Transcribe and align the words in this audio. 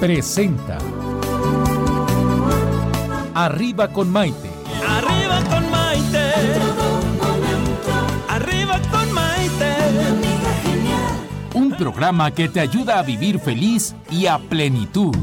Presenta 0.00 0.78
Arriba 3.34 3.88
con 3.88 4.10
Maite. 4.10 4.50
Arriba 4.88 5.40
con 5.50 5.70
Maite. 5.70 6.32
Arriba 8.28 8.80
con 8.90 9.12
Maite. 9.12 9.74
Un 11.54 11.72
programa 11.72 12.30
que 12.30 12.48
te 12.48 12.60
ayuda 12.60 12.98
a 12.98 13.02
vivir 13.02 13.38
feliz 13.38 13.94
y 14.10 14.26
a 14.26 14.38
plenitud. 14.38 15.14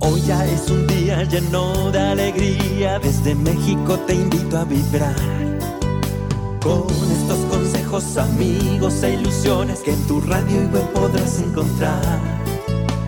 Hoy 0.00 0.20
ya 0.22 0.44
es 0.44 0.70
un 0.70 0.86
día 0.86 1.22
lleno 1.24 1.90
de 1.90 2.00
alegría. 2.00 2.98
Desde 2.98 3.34
México 3.34 3.98
te 4.06 4.14
invito 4.14 4.58
a 4.58 4.64
vibrar. 4.64 5.16
Con 6.60 6.84
estos 7.10 7.38
consejos, 7.50 8.18
amigos 8.18 9.02
e 9.02 9.14
ilusiones 9.14 9.80
que 9.80 9.92
en 9.92 10.06
tu 10.06 10.20
radio 10.20 10.62
y 10.62 10.66
web 10.66 10.92
podrás 10.92 11.40
encontrar. 11.40 12.39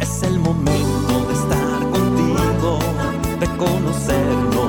Es 0.03 0.21
el 0.25 0.41
momento 0.41 1.27
de 1.29 1.33
estar 1.33 1.91
contigo, 1.93 2.81
de 3.39 3.47
conocernos 3.57 4.62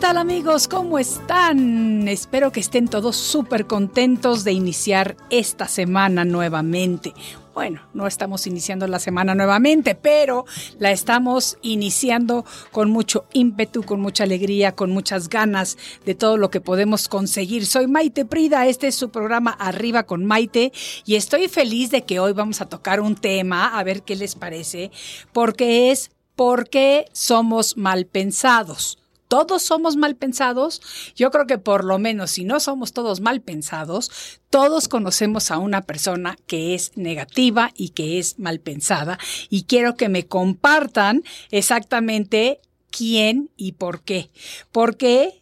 tal 0.00 0.16
amigos? 0.16 0.66
¿Cómo 0.66 0.98
están? 0.98 2.08
Espero 2.08 2.52
que 2.52 2.60
estén 2.60 2.88
todos 2.88 3.16
súper 3.16 3.66
contentos 3.66 4.44
de 4.44 4.52
iniciar 4.52 5.14
esta 5.28 5.68
semana 5.68 6.24
nuevamente. 6.24 7.12
Bueno, 7.52 7.82
no 7.92 8.06
estamos 8.06 8.46
iniciando 8.46 8.86
la 8.86 8.98
semana 8.98 9.34
nuevamente, 9.34 9.94
pero 9.94 10.46
la 10.78 10.90
estamos 10.90 11.58
iniciando 11.60 12.46
con 12.72 12.90
mucho 12.90 13.26
ímpetu, 13.34 13.82
con 13.82 14.00
mucha 14.00 14.24
alegría, 14.24 14.72
con 14.72 14.90
muchas 14.90 15.28
ganas 15.28 15.76
de 16.06 16.14
todo 16.14 16.38
lo 16.38 16.50
que 16.50 16.62
podemos 16.62 17.06
conseguir. 17.06 17.66
Soy 17.66 17.86
Maite 17.86 18.24
Prida, 18.24 18.66
este 18.66 18.86
es 18.86 18.94
su 18.94 19.10
programa 19.10 19.50
Arriba 19.50 20.04
con 20.04 20.24
Maite 20.24 20.72
y 21.04 21.16
estoy 21.16 21.46
feliz 21.46 21.90
de 21.90 22.02
que 22.02 22.20
hoy 22.20 22.32
vamos 22.32 22.62
a 22.62 22.70
tocar 22.70 23.02
un 23.02 23.16
tema, 23.16 23.78
a 23.78 23.84
ver 23.84 24.02
qué 24.02 24.16
les 24.16 24.34
parece, 24.34 24.90
porque 25.34 25.90
es 25.90 26.10
¿por 26.36 26.70
qué 26.70 27.04
somos 27.12 27.76
mal 27.76 28.06
pensados? 28.06 28.99
Todos 29.30 29.62
somos 29.62 29.94
mal 29.94 30.16
pensados, 30.16 30.82
yo 31.14 31.30
creo 31.30 31.46
que 31.46 31.56
por 31.56 31.84
lo 31.84 32.00
menos 32.00 32.32
si 32.32 32.42
no 32.42 32.58
somos 32.58 32.92
todos 32.92 33.20
mal 33.20 33.40
pensados, 33.40 34.40
todos 34.50 34.88
conocemos 34.88 35.52
a 35.52 35.58
una 35.58 35.82
persona 35.82 36.36
que 36.48 36.74
es 36.74 36.96
negativa 36.96 37.70
y 37.76 37.90
que 37.90 38.18
es 38.18 38.40
mal 38.40 38.58
pensada 38.58 39.20
y 39.48 39.62
quiero 39.62 39.94
que 39.94 40.08
me 40.08 40.26
compartan 40.26 41.22
exactamente 41.52 42.60
quién 42.90 43.50
y 43.56 43.72
por 43.72 44.02
qué. 44.02 44.32
Porque 44.72 45.39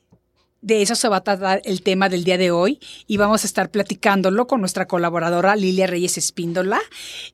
de 0.60 0.82
eso 0.82 0.94
se 0.96 1.08
va 1.08 1.18
a 1.18 1.24
tratar 1.24 1.62
el 1.64 1.82
tema 1.82 2.08
del 2.08 2.24
día 2.24 2.36
de 2.36 2.50
hoy 2.50 2.80
y 3.06 3.16
vamos 3.16 3.44
a 3.44 3.46
estar 3.46 3.70
platicándolo 3.70 4.46
con 4.46 4.60
nuestra 4.60 4.86
colaboradora 4.86 5.54
Lilia 5.54 5.86
Reyes 5.86 6.18
Espíndola 6.18 6.80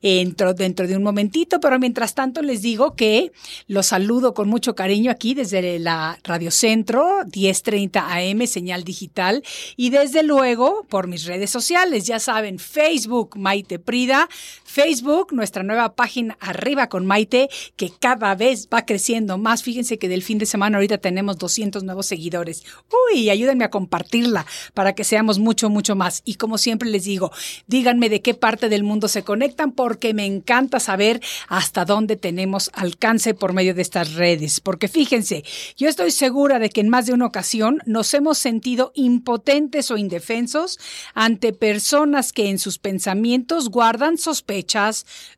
dentro, 0.02 0.52
dentro 0.52 0.86
de 0.86 0.96
un 0.96 1.02
momentito, 1.02 1.58
pero 1.60 1.78
mientras 1.78 2.14
tanto 2.14 2.42
les 2.42 2.60
digo 2.60 2.94
que 2.94 3.32
los 3.66 3.86
saludo 3.86 4.34
con 4.34 4.48
mucho 4.48 4.74
cariño 4.74 5.10
aquí 5.10 5.34
desde 5.34 5.78
la 5.78 6.18
Radio 6.22 6.50
Centro 6.50 7.24
1030 7.34 8.14
AM, 8.14 8.46
señal 8.46 8.84
digital, 8.84 9.42
y 9.76 9.90
desde 9.90 10.22
luego 10.22 10.84
por 10.88 11.06
mis 11.06 11.24
redes 11.24 11.50
sociales, 11.50 12.06
ya 12.06 12.18
saben, 12.18 12.58
Facebook 12.58 13.38
Maite 13.38 13.78
Prida, 13.78 14.28
Facebook, 14.74 15.32
nuestra 15.32 15.62
nueva 15.62 15.94
página 15.94 16.36
Arriba 16.40 16.88
con 16.88 17.06
Maite, 17.06 17.48
que 17.76 17.92
cada 17.96 18.34
vez 18.34 18.68
va 18.74 18.84
creciendo 18.84 19.38
más. 19.38 19.62
Fíjense 19.62 20.00
que 20.00 20.08
del 20.08 20.24
fin 20.24 20.38
de 20.38 20.46
semana 20.46 20.78
ahorita 20.78 20.98
tenemos 20.98 21.38
200 21.38 21.84
nuevos 21.84 22.06
seguidores. 22.06 22.64
Uy, 23.12 23.30
ayúdenme 23.30 23.64
a 23.64 23.70
compartirla 23.70 24.44
para 24.74 24.96
que 24.96 25.04
seamos 25.04 25.38
mucho, 25.38 25.70
mucho 25.70 25.94
más. 25.94 26.22
Y 26.24 26.34
como 26.34 26.58
siempre 26.58 26.90
les 26.90 27.04
digo, 27.04 27.30
díganme 27.68 28.08
de 28.08 28.20
qué 28.20 28.34
parte 28.34 28.68
del 28.68 28.82
mundo 28.82 29.06
se 29.06 29.22
conectan 29.22 29.70
porque 29.70 30.12
me 30.12 30.26
encanta 30.26 30.80
saber 30.80 31.20
hasta 31.46 31.84
dónde 31.84 32.16
tenemos 32.16 32.72
alcance 32.74 33.32
por 33.32 33.52
medio 33.52 33.76
de 33.76 33.82
estas 33.82 34.14
redes. 34.14 34.58
Porque 34.58 34.88
fíjense, 34.88 35.44
yo 35.76 35.88
estoy 35.88 36.10
segura 36.10 36.58
de 36.58 36.70
que 36.70 36.80
en 36.80 36.88
más 36.88 37.06
de 37.06 37.12
una 37.12 37.26
ocasión 37.26 37.78
nos 37.86 38.12
hemos 38.12 38.38
sentido 38.38 38.90
impotentes 38.96 39.92
o 39.92 39.96
indefensos 39.96 40.80
ante 41.14 41.52
personas 41.52 42.32
que 42.32 42.48
en 42.48 42.58
sus 42.58 42.80
pensamientos 42.80 43.68
guardan 43.68 44.18
sospechas, 44.18 44.63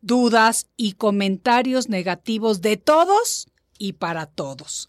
dudas 0.01 0.67
y 0.77 0.93
comentarios 0.93 1.89
negativos 1.89 2.61
de 2.61 2.77
todos 2.77 3.49
y 3.79 3.95
para 3.95 4.27
todos. 4.27 4.89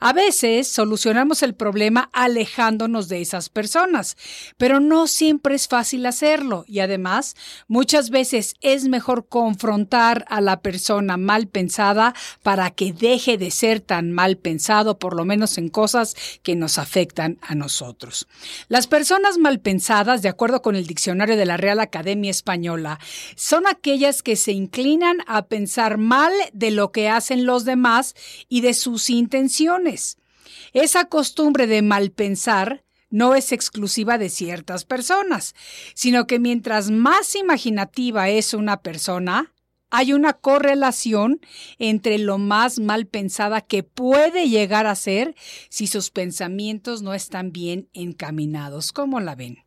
A 0.00 0.12
veces 0.12 0.68
solucionamos 0.68 1.42
el 1.42 1.54
problema 1.54 2.10
alejándonos 2.12 3.08
de 3.08 3.20
esas 3.20 3.48
personas, 3.48 4.16
pero 4.56 4.80
no 4.80 5.06
siempre 5.06 5.54
es 5.54 5.68
fácil 5.68 6.06
hacerlo 6.06 6.64
y 6.66 6.80
además 6.80 7.36
muchas 7.68 8.10
veces 8.10 8.54
es 8.60 8.88
mejor 8.88 9.26
confrontar 9.28 10.24
a 10.28 10.40
la 10.40 10.60
persona 10.60 11.16
mal 11.16 11.46
pensada 11.46 12.14
para 12.42 12.70
que 12.70 12.92
deje 12.92 13.38
de 13.38 13.50
ser 13.50 13.80
tan 13.80 14.12
mal 14.12 14.36
pensado, 14.36 14.98
por 14.98 15.14
lo 15.14 15.24
menos 15.24 15.58
en 15.58 15.68
cosas 15.68 16.16
que 16.42 16.56
nos 16.56 16.78
afectan 16.78 17.38
a 17.42 17.54
nosotros. 17.54 18.26
Las 18.68 18.86
personas 18.86 19.38
mal 19.38 19.60
pensadas, 19.60 20.22
de 20.22 20.28
acuerdo 20.28 20.62
con 20.62 20.76
el 20.76 20.86
diccionario 20.86 21.36
de 21.36 21.46
la 21.46 21.56
Real 21.56 21.80
Academia 21.80 22.30
Española, 22.30 22.98
son 23.36 23.66
aquellas 23.66 24.22
que 24.22 24.36
se 24.36 24.52
inclinan 24.52 25.18
a 25.26 25.46
pensar 25.46 25.98
mal 25.98 26.32
de 26.52 26.70
lo 26.70 26.92
que 26.92 27.08
hacen 27.08 27.46
los 27.46 27.64
demás 27.64 28.14
y 28.48 28.60
de 28.60 28.74
sus 28.74 29.10
intenciones. 29.10 29.61
Esa 30.72 31.06
costumbre 31.06 31.66
de 31.66 31.82
mal 31.82 32.10
pensar 32.10 32.84
no 33.10 33.34
es 33.34 33.52
exclusiva 33.52 34.18
de 34.18 34.30
ciertas 34.30 34.84
personas, 34.84 35.54
sino 35.94 36.26
que 36.26 36.38
mientras 36.38 36.90
más 36.90 37.34
imaginativa 37.36 38.30
es 38.30 38.54
una 38.54 38.80
persona, 38.80 39.52
hay 39.90 40.14
una 40.14 40.32
correlación 40.32 41.40
entre 41.78 42.18
lo 42.18 42.38
más 42.38 42.78
mal 42.78 43.06
pensada 43.06 43.60
que 43.60 43.82
puede 43.82 44.48
llegar 44.48 44.86
a 44.86 44.94
ser 44.94 45.36
si 45.68 45.86
sus 45.86 46.10
pensamientos 46.10 47.02
no 47.02 47.12
están 47.12 47.52
bien 47.52 47.90
encaminados. 47.92 48.92
¿Cómo 48.92 49.20
la 49.20 49.34
ven? 49.34 49.58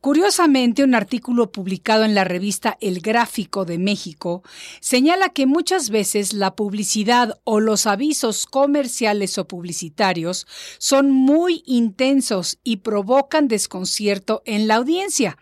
Curiosamente, 0.00 0.84
un 0.84 0.94
artículo 0.94 1.50
publicado 1.50 2.04
en 2.04 2.14
la 2.14 2.22
revista 2.22 2.78
El 2.80 3.00
Gráfico 3.00 3.64
de 3.64 3.78
México 3.78 4.44
señala 4.80 5.30
que 5.30 5.46
muchas 5.46 5.90
veces 5.90 6.32
la 6.32 6.54
publicidad 6.54 7.40
o 7.42 7.58
los 7.58 7.88
avisos 7.88 8.46
comerciales 8.46 9.36
o 9.36 9.48
publicitarios 9.48 10.46
son 10.78 11.10
muy 11.10 11.64
intensos 11.66 12.58
y 12.62 12.76
provocan 12.76 13.48
desconcierto 13.48 14.42
en 14.44 14.68
la 14.68 14.76
audiencia, 14.76 15.38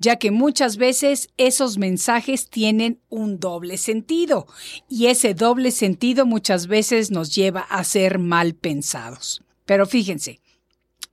ya 0.00 0.16
que 0.16 0.32
muchas 0.32 0.78
veces 0.78 1.28
esos 1.36 1.78
mensajes 1.78 2.50
tienen 2.50 3.00
un 3.08 3.38
doble 3.38 3.76
sentido 3.76 4.48
y 4.88 5.06
ese 5.06 5.34
doble 5.34 5.70
sentido 5.70 6.26
muchas 6.26 6.66
veces 6.66 7.12
nos 7.12 7.34
lleva 7.34 7.60
a 7.60 7.84
ser 7.84 8.18
mal 8.18 8.54
pensados. 8.54 9.42
Pero 9.64 9.86
fíjense, 9.86 10.40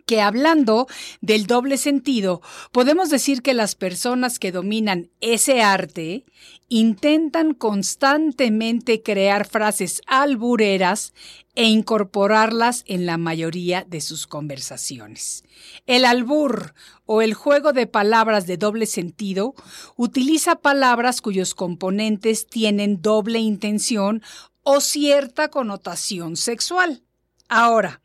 que 0.05 0.21
hablando 0.21 0.87
del 1.21 1.47
doble 1.47 1.77
sentido, 1.77 2.41
podemos 2.71 3.09
decir 3.09 3.41
que 3.41 3.53
las 3.53 3.75
personas 3.75 4.39
que 4.39 4.51
dominan 4.51 5.09
ese 5.19 5.61
arte 5.61 6.25
intentan 6.69 7.53
constantemente 7.53 9.01
crear 9.01 9.47
frases 9.47 10.01
albureras 10.07 11.13
e 11.55 11.65
incorporarlas 11.65 12.83
en 12.87 13.05
la 13.05 13.17
mayoría 13.17 13.85
de 13.87 14.01
sus 14.01 14.27
conversaciones. 14.27 15.43
El 15.85 16.05
albur 16.05 16.73
o 17.05 17.21
el 17.21 17.33
juego 17.33 17.71
de 17.71 17.87
palabras 17.87 18.45
de 18.45 18.57
doble 18.57 18.85
sentido 18.85 19.55
utiliza 19.95 20.55
palabras 20.55 21.21
cuyos 21.21 21.55
componentes 21.55 22.47
tienen 22.47 23.01
doble 23.01 23.39
intención 23.39 24.21
o 24.63 24.81
cierta 24.81 25.49
connotación 25.49 26.35
sexual. 26.35 27.03
Ahora, 27.47 28.01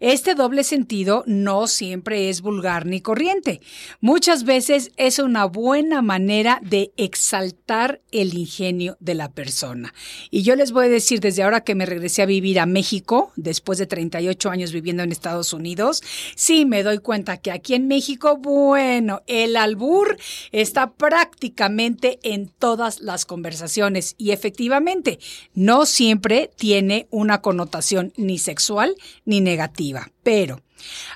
este 0.00 0.34
doble 0.34 0.64
sentido 0.64 1.24
no 1.26 1.66
siempre 1.66 2.30
es 2.30 2.40
vulgar 2.40 2.86
ni 2.86 3.02
corriente. 3.02 3.60
Muchas 4.00 4.44
veces 4.44 4.92
es 4.96 5.18
una 5.18 5.44
buena 5.44 6.00
manera 6.00 6.58
de 6.62 6.92
exaltar 6.96 8.00
el 8.10 8.32
ingenio 8.32 8.96
de 9.00 9.14
la 9.14 9.30
persona. 9.30 9.92
Y 10.30 10.42
yo 10.42 10.56
les 10.56 10.72
voy 10.72 10.86
a 10.86 10.88
decir, 10.88 11.20
desde 11.20 11.42
ahora 11.42 11.64
que 11.64 11.74
me 11.74 11.84
regresé 11.84 12.22
a 12.22 12.26
vivir 12.26 12.60
a 12.60 12.64
México, 12.64 13.30
después 13.36 13.78
de 13.78 13.86
38 13.86 14.48
años 14.48 14.72
viviendo 14.72 15.02
en 15.02 15.12
Estados 15.12 15.52
Unidos, 15.52 16.02
sí 16.34 16.64
me 16.64 16.82
doy 16.82 16.98
cuenta 16.98 17.36
que 17.36 17.50
aquí 17.50 17.74
en 17.74 17.86
México, 17.86 18.38
bueno, 18.38 19.20
el 19.26 19.54
albur 19.54 20.16
está 20.50 20.92
prácticamente 20.92 22.18
en 22.22 22.48
todas 22.48 23.00
las 23.00 23.26
conversaciones 23.26 24.14
y 24.16 24.30
efectivamente 24.30 25.18
no 25.52 25.84
siempre 25.84 26.50
tiene 26.56 27.06
una 27.10 27.42
connotación 27.42 28.14
ni 28.16 28.38
sexual 28.38 28.96
ni 29.26 29.42
negativa. 29.42 29.89
Pero, 30.22 30.62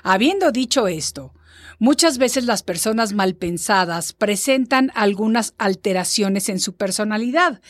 habiendo 0.03 0.51
dicho 0.51 0.87
esto, 0.87 1.33
muchas 1.79 2.17
veces 2.17 2.45
las 2.45 2.63
personas 2.63 3.13
mal 3.13 3.35
pensadas 3.35 4.13
presentan 4.13 4.91
algunas 4.95 5.53
alteraciones 5.57 6.49
en 6.49 6.59
su 6.59 6.75
personalidad, 6.75 7.61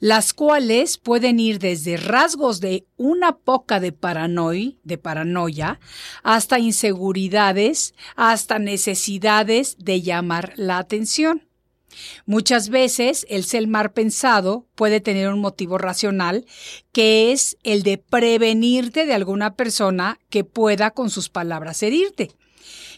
las 0.00 0.34
cuales 0.34 0.98
pueden 0.98 1.40
ir 1.40 1.58
desde 1.58 1.96
rasgos 1.96 2.60
de 2.60 2.86
una 2.96 3.36
poca 3.36 3.80
de 3.80 3.92
de 3.92 4.98
paranoia, 4.98 5.80
hasta 6.22 6.58
inseguridades, 6.58 7.94
hasta 8.16 8.58
necesidades 8.58 9.76
de 9.78 10.02
llamar 10.02 10.52
la 10.56 10.78
atención. 10.78 11.42
Muchas 12.26 12.68
veces 12.68 13.26
el 13.28 13.44
ser 13.44 13.66
mal 13.66 13.92
pensado 13.92 14.66
puede 14.74 15.00
tener 15.00 15.28
un 15.28 15.40
motivo 15.40 15.78
racional, 15.78 16.46
que 16.92 17.32
es 17.32 17.56
el 17.62 17.82
de 17.82 17.98
prevenirte 17.98 19.06
de 19.06 19.14
alguna 19.14 19.54
persona 19.54 20.18
que 20.30 20.44
pueda 20.44 20.90
con 20.90 21.10
sus 21.10 21.28
palabras 21.28 21.82
herirte. 21.82 22.30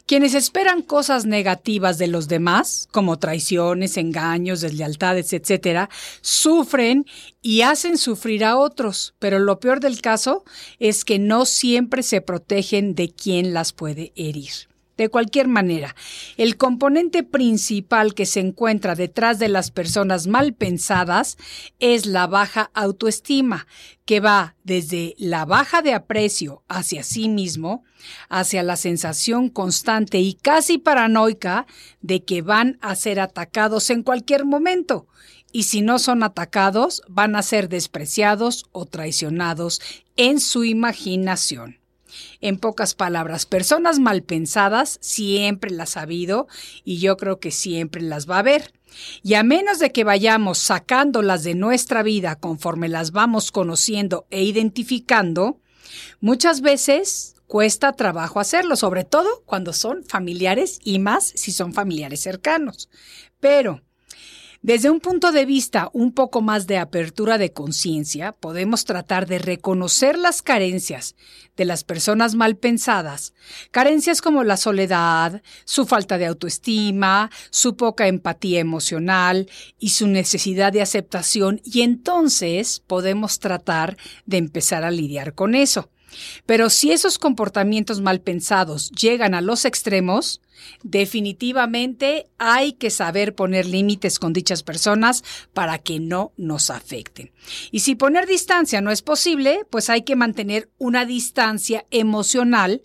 Quienes 0.07 0.35
esperan 0.35 0.83
cosas 0.83 1.27
negativas 1.27 1.99
de 1.99 2.07
los 2.07 2.29
demás, 2.29 2.87
como 2.93 3.19
traiciones, 3.19 3.97
engaños, 3.97 4.61
deslealtades, 4.61 5.33
etc., 5.33 5.91
sufren 6.21 7.07
y 7.43 7.63
hacen 7.63 7.99
sufrir 7.99 8.45
a 8.45 8.57
otros, 8.57 9.15
pero 9.19 9.41
lo 9.41 9.59
peor 9.59 9.81
del 9.81 10.01
caso 10.01 10.45
es 10.79 11.05
que 11.05 11.19
no 11.19 11.45
siempre 11.45 12.05
se 12.05 12.21
protegen 12.21 12.95
de 12.95 13.13
quien 13.13 13.53
las 13.53 13.73
puede 13.73 14.13
herir. 14.15 14.69
De 14.97 15.11
cualquier 15.11 15.47
manera, 15.47 15.95
el 16.39 16.57
componente 16.57 17.23
principal 17.23 18.15
que 18.15 18.25
se 18.25 18.41
encuentra 18.41 18.95
detrás 18.95 19.39
de 19.39 19.49
las 19.49 19.71
personas 19.71 20.27
mal 20.27 20.55
pensadas 20.55 21.37
es 21.79 22.07
la 22.07 22.27
baja 22.27 22.71
autoestima, 22.73 23.67
que 24.07 24.21
va 24.21 24.57
desde 24.65 25.15
la 25.19 25.45
baja 25.45 25.83
de 25.83 25.93
aprecio 25.93 26.63
hacia 26.69 27.03
sí 27.03 27.29
mismo, 27.29 27.85
hacia 28.31 28.63
la 28.63 28.77
sensación 28.77 29.51
constante 29.51 30.19
y 30.19 30.33
casi 30.35 30.79
paranoica 30.79 31.67
de 32.01 32.25
que 32.25 32.41
van 32.41 32.79
a 32.81 32.95
ser 32.95 33.21
atacados 33.21 33.91
en 33.91 34.03
cualquier 34.03 34.47
momento, 34.47 35.09
y 35.53 35.65
si 35.65 35.83
no 35.83 35.99
son 35.99 36.23
atacados, 36.23 37.03
van 37.09 37.37
a 37.37 37.43
ser 37.43 37.69
despreciados 37.69 38.65
o 38.73 38.87
traicionados 38.87 39.81
en 40.17 40.41
su 40.41 40.65
imaginación. 40.65 41.81
En 42.41 42.59
pocas 42.59 42.95
palabras, 42.95 43.47
personas 43.47 43.99
mal 43.99 44.23
pensadas 44.23 44.99
siempre 45.01 45.71
las 45.71 45.97
ha 45.97 46.03
habido 46.03 46.49
y 46.85 46.99
yo 46.99 47.17
creo 47.17 47.41
que 47.41 47.51
siempre 47.51 48.03
las 48.03 48.29
va 48.29 48.37
a 48.37 48.41
haber. 48.41 48.73
Y 49.23 49.35
a 49.35 49.43
menos 49.43 49.79
de 49.79 49.93
que 49.93 50.05
vayamos 50.05 50.59
sacándolas 50.59 51.45
de 51.45 51.55
nuestra 51.55 52.03
vida 52.03 52.37
conforme 52.37 52.89
las 52.89 53.13
vamos 53.13 53.51
conociendo 53.51 54.27
e 54.31 54.43
identificando, 54.43 55.61
muchas 56.21 56.61
veces 56.61 57.35
cuesta 57.47 57.93
trabajo 57.93 58.41
hacerlo, 58.41 58.77
sobre 58.77 59.05
todo 59.05 59.43
cuando 59.45 59.73
son 59.73 60.05
familiares 60.05 60.79
y 60.83 60.99
más 60.99 61.33
si 61.35 61.53
son 61.53 61.73
familiares 61.73 62.21
cercanos. 62.21 62.89
Pero 63.41 63.83
desde 64.63 64.91
un 64.91 65.01
punto 65.01 65.33
de 65.33 65.45
vista 65.45 65.91
un 65.93 66.13
poco 66.13 66.41
más 66.43 66.67
de 66.67 66.79
apertura 66.79 67.39
de 67.39 67.53
conciencia, 67.53 68.33
podemos 68.33 68.85
tratar 68.85 69.27
de 69.27 69.39
reconocer 69.39 70.19
las 70.19 70.43
carencias 70.43 71.15
de 71.57 71.65
las 71.65 71.85
personas 71.85 72.35
mal 72.35 72.57
pensadas, 72.57 73.33
carencias 73.71 74.21
como 74.21 74.45
la 74.45 74.57
soledad, 74.57 75.43
su 75.65 75.87
falta 75.87 76.19
de 76.19 76.27
autoestima, 76.27 77.31
su 77.51 77.77
poca 77.77 78.09
empatía 78.09 78.61
emocional 78.61 79.49
y 79.79 79.91
su 79.91 80.07
necesidad 80.07 80.73
de 80.73 80.83
aceptación, 80.83 81.61
y 81.65 81.83
entonces 81.83 82.81
podemos 82.81 83.39
tratar 83.39 83.97
de 84.27 84.37
empezar 84.37 84.85
a 84.85 84.91
lidiar 84.91 85.35
con 85.35 85.55
eso. 85.55 85.91
Pero 86.47 86.71
si 86.71 86.93
esos 86.93 87.19
comportamientos 87.19 88.01
mal 88.01 88.21
pensados 88.21 88.91
llegan 88.91 89.35
a 89.35 89.41
los 89.41 89.65
extremos, 89.65 90.41
definitivamente 90.83 92.27
hay 92.39 92.73
que 92.73 92.91
saber 92.91 93.35
poner 93.35 93.67
límites 93.67 94.19
con 94.19 94.33
dichas 94.33 94.63
personas 94.63 95.25
para 95.53 95.79
que 95.79 96.01
no 96.01 96.33
nos 96.37 96.71
afecten. 96.71 97.33
Y 97.71 97.81
si 97.81 97.95
poner 97.95 98.27
distancia 98.27 98.81
no 98.81 98.91
es 98.91 99.03
posible, 99.03 99.61
pues 99.71 99.91
hay 99.91 100.03
que 100.03 100.17
mantener 100.17 100.71
una 100.79 101.05
distancia 101.05 101.87
emocional 101.91 102.83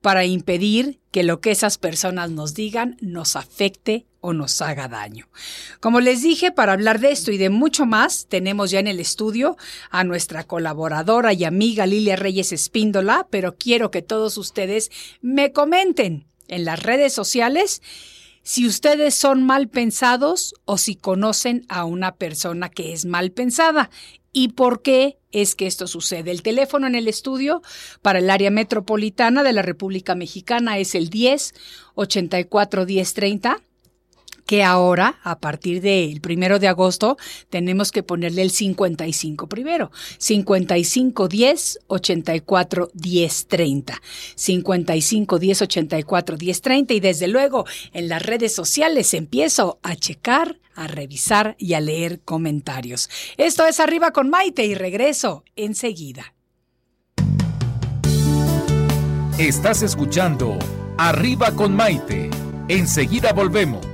para 0.00 0.24
impedir 0.24 1.00
que 1.10 1.22
lo 1.22 1.40
que 1.40 1.50
esas 1.50 1.78
personas 1.78 2.30
nos 2.30 2.54
digan 2.54 2.96
nos 3.00 3.36
afecte 3.36 4.06
o 4.26 4.32
nos 4.32 4.62
haga 4.62 4.88
daño. 4.88 5.28
Como 5.80 6.00
les 6.00 6.22
dije, 6.22 6.50
para 6.50 6.72
hablar 6.72 6.98
de 6.98 7.12
esto 7.12 7.30
y 7.30 7.36
de 7.36 7.50
mucho 7.50 7.84
más, 7.84 8.24
tenemos 8.26 8.70
ya 8.70 8.80
en 8.80 8.86
el 8.86 8.98
estudio 8.98 9.58
a 9.90 10.02
nuestra 10.02 10.44
colaboradora 10.44 11.34
y 11.34 11.44
amiga 11.44 11.84
Lilia 11.84 12.16
Reyes 12.16 12.50
Espíndola, 12.50 13.26
pero 13.28 13.56
quiero 13.56 13.90
que 13.90 14.00
todos 14.00 14.38
ustedes 14.38 14.90
me 15.20 15.52
comenten 15.52 16.26
en 16.48 16.64
las 16.64 16.82
redes 16.82 17.12
sociales 17.12 17.82
si 18.42 18.66
ustedes 18.66 19.14
son 19.14 19.42
mal 19.42 19.68
pensados 19.68 20.54
o 20.64 20.78
si 20.78 20.96
conocen 20.96 21.66
a 21.68 21.84
una 21.84 22.14
persona 22.14 22.70
que 22.70 22.94
es 22.94 23.04
mal 23.04 23.30
pensada 23.30 23.90
y 24.32 24.48
por 24.48 24.80
qué 24.80 25.18
es 25.32 25.54
que 25.54 25.66
esto 25.66 25.86
sucede. 25.86 26.30
El 26.30 26.42
teléfono 26.42 26.86
en 26.86 26.94
el 26.94 27.08
estudio 27.08 27.60
para 28.00 28.20
el 28.20 28.30
área 28.30 28.50
metropolitana 28.50 29.42
de 29.42 29.52
la 29.52 29.60
República 29.60 30.14
Mexicana 30.14 30.78
es 30.78 30.94
el 30.94 31.10
10 31.10 31.52
84 31.94 32.86
10 32.86 33.12
30 33.12 33.62
que 34.46 34.62
ahora, 34.62 35.18
a 35.22 35.38
partir 35.38 35.80
del 35.80 36.20
primero 36.20 36.58
de 36.58 36.68
agosto, 36.68 37.16
tenemos 37.50 37.92
que 37.92 38.02
ponerle 38.02 38.42
el 38.42 38.50
55 38.50 39.48
primero. 39.48 39.90
55 40.18 41.28
10 41.28 41.78
84 41.86 42.90
10 42.92 43.46
30. 43.46 44.02
55 44.34 45.38
10 45.38 45.62
84 45.62 46.36
10 46.36 46.60
30. 46.60 46.94
Y 46.94 47.00
desde 47.00 47.28
luego, 47.28 47.64
en 47.92 48.08
las 48.08 48.22
redes 48.22 48.54
sociales 48.54 49.14
empiezo 49.14 49.78
a 49.82 49.96
checar, 49.96 50.58
a 50.74 50.86
revisar 50.86 51.56
y 51.58 51.74
a 51.74 51.80
leer 51.80 52.20
comentarios. 52.20 53.08
Esto 53.36 53.66
es 53.66 53.80
Arriba 53.80 54.12
con 54.12 54.28
Maite 54.28 54.64
y 54.66 54.74
regreso 54.74 55.44
enseguida. 55.56 56.34
Estás 59.38 59.82
escuchando 59.82 60.58
Arriba 60.96 61.52
con 61.52 61.74
Maite. 61.74 62.30
Enseguida 62.68 63.32
volvemos. 63.32 63.93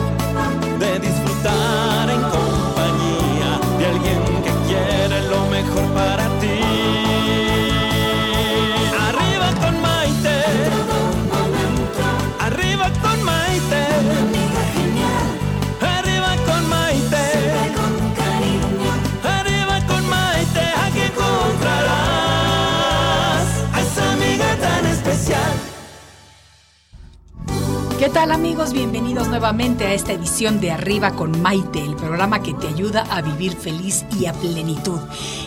tal 28.09 28.31
amigos? 28.31 28.73
Bienvenidos 28.73 29.27
nuevamente 29.27 29.85
a 29.85 29.93
esta 29.93 30.13
edición 30.13 30.59
de 30.59 30.71
Arriba 30.71 31.11
con 31.11 31.39
Maite, 31.39 31.79
el 31.79 31.95
programa 31.95 32.41
que 32.41 32.55
te 32.55 32.67
ayuda 32.67 33.01
a 33.11 33.21
vivir 33.21 33.53
feliz 33.53 34.05
y 34.19 34.25
a 34.25 34.33
plenitud. 34.33 34.99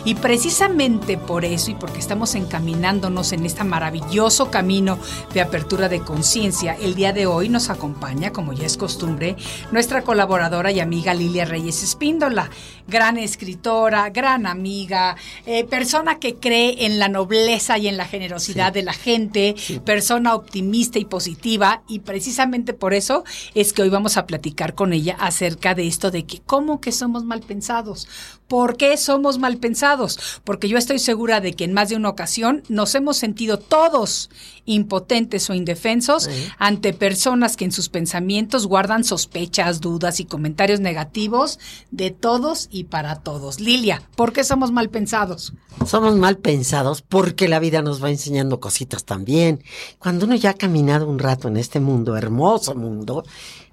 Y 0.05 0.15
precisamente 0.15 1.17
por 1.17 1.43
eso 1.43 1.71
y 1.71 1.75
porque 1.75 1.99
estamos 1.99 2.33
encaminándonos 2.33 3.33
en 3.33 3.45
este 3.45 3.65
maravilloso 3.65 4.51
camino 4.51 4.97
de 5.33 5.41
apertura 5.41 5.89
de 5.89 5.99
conciencia, 5.99 6.77
el 6.79 6.95
día 6.95 7.11
de 7.11 7.25
hoy 7.25 7.49
nos 7.49 7.69
acompaña, 7.69 8.31
como 8.31 8.53
ya 8.53 8.65
es 8.65 8.77
costumbre, 8.77 9.35
nuestra 9.73 10.03
colaboradora 10.03 10.71
y 10.71 10.79
amiga 10.79 11.13
Lilia 11.13 11.43
Reyes 11.43 11.83
Espíndola, 11.83 12.49
gran 12.87 13.17
escritora, 13.17 14.09
gran 14.09 14.45
amiga, 14.45 15.15
eh, 15.45 15.63
persona 15.65 16.19
que 16.19 16.35
cree 16.35 16.85
en 16.85 16.99
la 16.99 17.09
nobleza 17.09 17.77
y 17.77 17.87
en 17.87 17.97
la 17.97 18.05
generosidad 18.05 18.73
de 18.73 18.83
la 18.83 18.93
gente, 18.93 19.55
persona 19.83 20.35
optimista 20.35 20.99
y 20.99 21.05
positiva 21.05 21.81
y 21.87 21.99
precisamente 21.99 22.73
por 22.73 22.93
eso 22.93 23.23
es 23.53 23.73
que 23.73 23.81
hoy 23.81 23.89
vamos 23.89 24.17
a 24.17 24.25
platicar 24.25 24.75
con 24.75 24.93
ella 24.93 25.15
acerca 25.19 25.75
de 25.75 25.87
esto 25.87 26.11
de 26.11 26.25
que 26.25 26.41
cómo 26.41 26.81
que 26.81 26.91
somos 26.91 27.23
mal 27.23 27.41
pensados. 27.41 28.07
¿Por 28.47 28.77
qué 28.77 28.95
somos 28.97 29.39
mal 29.39 29.57
pensados? 29.57 30.39
Porque 30.43 30.67
yo 30.67 30.77
estoy 30.77 30.99
segura 30.99 31.41
de 31.41 31.53
que 31.53 31.63
en 31.63 31.73
más 31.73 31.89
de 31.89 31.95
una 31.95 32.09
ocasión 32.09 32.63
nos 32.69 32.93
hemos 32.93 33.17
sentido 33.17 33.57
todos 33.57 34.29
impotentes 34.65 35.49
o 35.49 35.53
indefensos 35.53 36.29
ante 36.57 36.93
personas 36.93 37.57
que 37.57 37.65
en 37.65 37.71
sus 37.71 37.89
pensamientos 37.89 38.67
guardan 38.67 39.03
sospechas, 39.03 39.81
dudas 39.81 40.19
y 40.19 40.25
comentarios 40.25 40.79
negativos 40.79 41.59
de 41.91 42.11
todos 42.11 42.67
y 42.71 42.85
para 42.85 43.15
todos. 43.15 43.59
Lilia, 43.59 44.03
¿por 44.15 44.31
qué 44.33 44.43
somos 44.43 44.71
mal 44.71 44.89
pensados? 44.89 45.53
Somos 45.85 46.15
mal 46.15 46.37
pensados 46.37 47.01
porque 47.01 47.47
la 47.47 47.59
vida 47.59 47.81
nos 47.81 48.03
va 48.03 48.09
enseñando 48.09 48.59
cositas 48.59 49.05
también. 49.05 49.63
Cuando 49.99 50.25
uno 50.25 50.35
ya 50.35 50.51
ha 50.51 50.55
caminado 50.55 51.07
un 51.07 51.19
rato 51.19 51.47
en 51.47 51.57
este 51.57 51.79
mundo, 51.79 52.15
hermoso 52.15 52.75
mundo, 52.75 53.23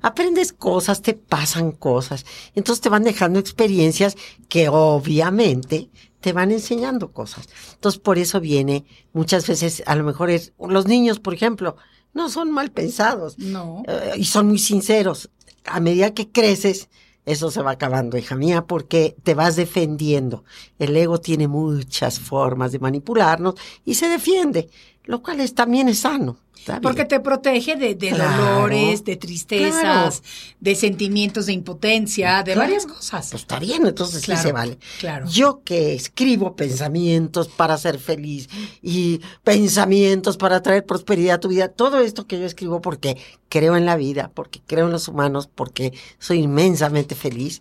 aprendes 0.02 0.52
cosas, 0.52 1.00
te 1.00 1.14
pasan 1.14 1.72
cosas. 1.72 2.26
Entonces 2.54 2.82
te 2.82 2.88
van 2.88 3.04
dejando 3.04 3.38
experiencias 3.38 4.16
que 4.48 4.68
obviamente 4.68 5.90
te 6.20 6.32
van 6.32 6.50
enseñando 6.50 7.12
cosas. 7.12 7.48
Entonces 7.74 8.00
por 8.00 8.18
eso 8.18 8.40
viene 8.40 8.84
muchas 9.12 9.46
veces, 9.46 9.82
a 9.86 9.96
lo 9.96 10.04
mejor 10.04 10.30
es, 10.30 10.52
los 10.58 10.86
niños, 10.86 11.18
por 11.20 11.34
ejemplo, 11.34 11.76
no 12.12 12.28
son 12.28 12.50
mal 12.50 12.70
pensados. 12.70 13.38
No. 13.38 13.82
Eh, 13.86 14.12
y 14.16 14.24
son 14.24 14.48
muy 14.48 14.58
sinceros. 14.58 15.30
A 15.64 15.80
medida 15.80 16.12
que 16.12 16.30
creces, 16.30 16.88
eso 17.24 17.50
se 17.50 17.62
va 17.62 17.72
acabando, 17.72 18.18
hija 18.18 18.34
mía, 18.34 18.66
porque 18.66 19.16
te 19.22 19.34
vas 19.34 19.56
defendiendo. 19.56 20.44
El 20.78 20.96
ego 20.96 21.20
tiene 21.20 21.46
muchas 21.46 22.18
formas 22.18 22.72
de 22.72 22.80
manipularnos 22.80 23.54
y 23.84 23.94
se 23.94 24.08
defiende, 24.08 24.68
lo 25.04 25.22
cual 25.22 25.40
es, 25.40 25.54
también 25.54 25.88
es 25.88 26.00
sano. 26.00 26.38
Porque 26.80 27.04
te 27.04 27.18
protege 27.18 27.76
de, 27.76 27.94
de 27.94 28.10
dolores, 28.10 29.04
de 29.04 29.16
tristezas, 29.16 30.22
de 30.60 30.74
sentimientos 30.74 31.46
de 31.46 31.54
impotencia, 31.54 32.42
de 32.42 32.54
varias 32.54 32.86
cosas. 32.86 33.30
Pues 33.30 33.42
está 33.42 33.58
bien, 33.58 33.86
entonces 33.86 34.22
sí 34.22 34.36
se 34.36 34.52
vale. 34.52 34.78
Claro. 35.00 35.26
Yo 35.28 35.62
que 35.64 35.94
escribo 35.94 36.54
pensamientos 36.54 37.48
para 37.48 37.76
ser 37.78 37.98
feliz 37.98 38.48
y 38.80 39.20
pensamientos 39.42 40.36
para 40.36 40.62
traer 40.62 40.86
prosperidad 40.86 41.36
a 41.36 41.40
tu 41.40 41.48
vida, 41.48 41.68
todo 41.68 42.00
esto 42.00 42.26
que 42.26 42.38
yo 42.38 42.46
escribo 42.46 42.80
porque 42.80 43.16
creo 43.48 43.76
en 43.76 43.84
la 43.84 43.96
vida, 43.96 44.30
porque 44.32 44.62
creo 44.64 44.86
en 44.86 44.92
los 44.92 45.08
humanos, 45.08 45.48
porque 45.52 45.92
soy 46.18 46.38
inmensamente 46.38 47.14
feliz, 47.14 47.60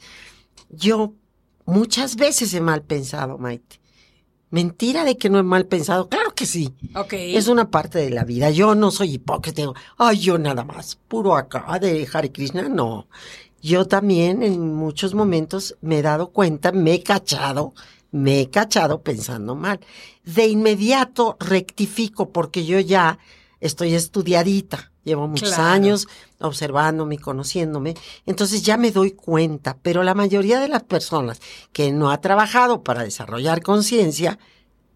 yo 0.69 1.15
muchas 1.65 2.15
veces 2.15 2.53
he 2.53 2.61
mal 2.61 2.83
pensado, 2.83 3.37
Maite. 3.37 3.81
Mentira 4.51 5.05
de 5.05 5.17
que 5.17 5.29
no 5.29 5.39
he 5.39 5.43
mal 5.43 5.65
pensado. 5.65 6.09
Claro 6.09 6.30
que 6.41 6.45
sí. 6.47 6.73
Ok. 6.95 7.13
Es 7.13 7.47
una 7.47 7.69
parte 7.69 7.99
de 7.99 8.09
la 8.09 8.23
vida. 8.23 8.49
Yo 8.49 8.75
no 8.75 8.91
soy 8.91 9.13
hipócrita. 9.13 9.63
Ay, 9.97 10.19
yo 10.19 10.37
nada 10.37 10.63
más. 10.63 10.97
Puro 11.07 11.35
acá 11.35 11.77
de 11.79 12.07
Hare 12.11 12.31
Krishna. 12.31 12.67
No. 12.67 13.07
Yo 13.61 13.85
también 13.85 14.41
en 14.41 14.73
muchos 14.73 15.13
momentos 15.13 15.75
me 15.81 15.99
he 15.99 16.01
dado 16.01 16.31
cuenta, 16.31 16.71
me 16.71 16.93
he 16.95 17.03
cachado, 17.03 17.73
me 18.11 18.41
he 18.41 18.49
cachado 18.49 19.01
pensando 19.03 19.55
mal. 19.55 19.79
De 20.25 20.47
inmediato 20.47 21.37
rectifico 21.39 22.29
porque 22.31 22.65
yo 22.65 22.79
ya 22.79 23.19
estoy 23.59 23.93
estudiadita. 23.93 24.91
Llevo 25.03 25.27
muchos 25.27 25.49
Claro. 25.49 25.63
años 25.63 26.07
observándome 26.39 27.15
y 27.15 27.17
conociéndome. 27.19 27.95
Entonces 28.25 28.63
ya 28.63 28.77
me 28.77 28.91
doy 28.91 29.11
cuenta, 29.11 29.77
pero 29.81 30.03
la 30.03 30.13
mayoría 30.15 30.59
de 30.59 30.67
las 30.67 30.83
personas 30.83 31.39
que 31.71 31.91
no 31.91 32.09
ha 32.11 32.19
trabajado 32.21 32.83
para 32.83 33.03
desarrollar 33.03 33.61
conciencia, 33.61 34.37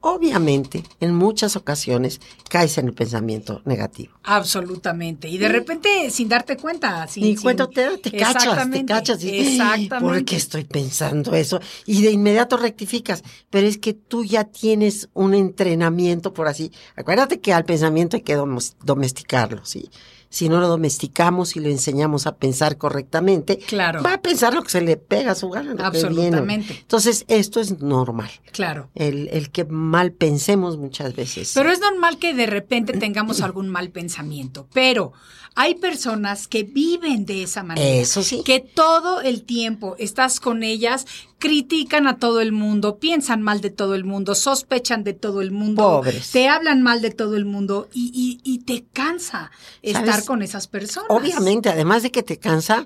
obviamente 0.08 0.84
en 1.00 1.16
muchas 1.16 1.56
ocasiones 1.56 2.22
caes 2.48 2.78
en 2.78 2.86
el 2.88 2.94
pensamiento 2.94 3.64
negativo. 3.66 4.14
Absolutamente. 4.24 5.28
Y 5.28 5.40
de 5.40 5.50
repente, 5.50 6.12
sin 6.12 6.30
darte 6.30 6.58
cuenta, 6.58 7.08
sin, 7.08 7.24
Ni 7.24 7.36
cuenta 7.36 7.68
te, 7.68 7.98
te 7.98 8.12
cachas, 8.12 8.70
te 8.70 8.86
cachas. 8.86 9.24
Y, 9.24 9.30
Exactamente. 9.40 10.00
¿Por 10.00 10.24
qué 10.26 10.36
estoy 10.36 10.64
pensando 10.64 11.34
eso? 11.34 11.60
Y 11.88 12.04
de 12.04 12.12
inmediato 12.12 12.56
rectificas. 12.56 13.24
Pero 13.50 13.66
es 13.66 13.80
que 13.80 13.94
tú 13.94 14.24
ya 14.24 14.44
tienes 14.44 15.10
un 15.14 15.34
entrenamiento 15.34 16.34
por 16.34 16.48
así. 16.48 16.72
Acuérdate 16.96 17.40
que 17.40 17.52
al 17.52 17.66
pensamiento 17.66 18.16
hay 18.16 18.22
que 18.22 18.38
domes- 18.38 18.76
domesticarlo, 18.84 19.66
¿sí? 19.66 19.90
Si 20.36 20.50
no 20.50 20.60
lo 20.60 20.68
domesticamos 20.68 21.56
y 21.56 21.62
lo 21.62 21.70
enseñamos 21.70 22.28
a 22.28 22.36
pensar 22.36 22.78
correctamente, 22.78 23.58
Claro. 23.58 24.04
va 24.04 24.16
a 24.16 24.22
pensar 24.22 24.54
lo 24.54 24.64
que 24.64 24.70
se 24.70 24.82
le 24.82 24.98
pega 24.98 25.32
a 25.32 25.36
su 25.36 25.50
gana. 25.50 25.76
Absolutamente. 25.88 26.74
Entonces, 26.78 27.24
esto 27.30 27.62
es 27.62 27.80
normal. 27.80 28.30
Claro. 28.52 28.90
El, 28.96 29.30
el 29.30 29.50
que 29.50 29.64
mal 29.64 30.12
pensemos 30.12 30.78
muchas 30.78 31.16
veces. 31.16 31.54
Pero 31.56 31.72
es 31.72 31.80
normal 31.80 32.18
que 32.20 32.34
de 32.34 32.48
repente 32.48 32.92
tengamos 32.98 33.40
algún 33.40 33.70
mal 33.70 33.92
pensamiento, 33.92 34.68
pero 34.74 35.14
hay 35.56 35.76
personas 35.76 36.50
que 36.50 36.64
viven 36.64 37.26
de 37.26 37.44
esa 37.44 37.64
manera. 37.64 37.88
Eso 37.88 38.22
sí. 38.22 38.42
Que 38.44 38.60
todo 38.60 39.22
el 39.22 39.44
tiempo 39.44 39.96
estás 40.00 40.42
con 40.42 40.64
ellas, 40.64 41.06
critican 41.40 42.08
a 42.08 42.18
todo 42.18 42.42
el 42.42 42.52
mundo, 42.52 42.98
piensan 42.98 43.42
mal 43.42 43.62
de 43.62 43.70
todo 43.70 43.96
el 43.96 44.04
mundo, 44.06 44.36
sospechan 44.36 45.04
de 45.04 45.14
todo 45.14 45.42
el 45.42 45.52
mundo, 45.52 45.84
Pobres. 45.84 46.32
te 46.32 46.48
hablan 46.48 46.82
mal 46.82 47.02
de 47.02 47.12
todo 47.12 47.36
el 47.36 47.46
mundo 47.46 47.88
y, 47.94 48.12
y- 48.44 48.50
y 48.50 48.60
te 48.60 48.86
cansa 48.94 49.52
estar 49.82 50.24
con 50.26 50.42
esas 50.42 50.68
personas. 50.68 51.10
Obviamente, 51.10 51.70
además 51.70 52.04
de 52.04 52.12
que 52.12 52.24
te 52.24 52.38
cansa, 52.38 52.86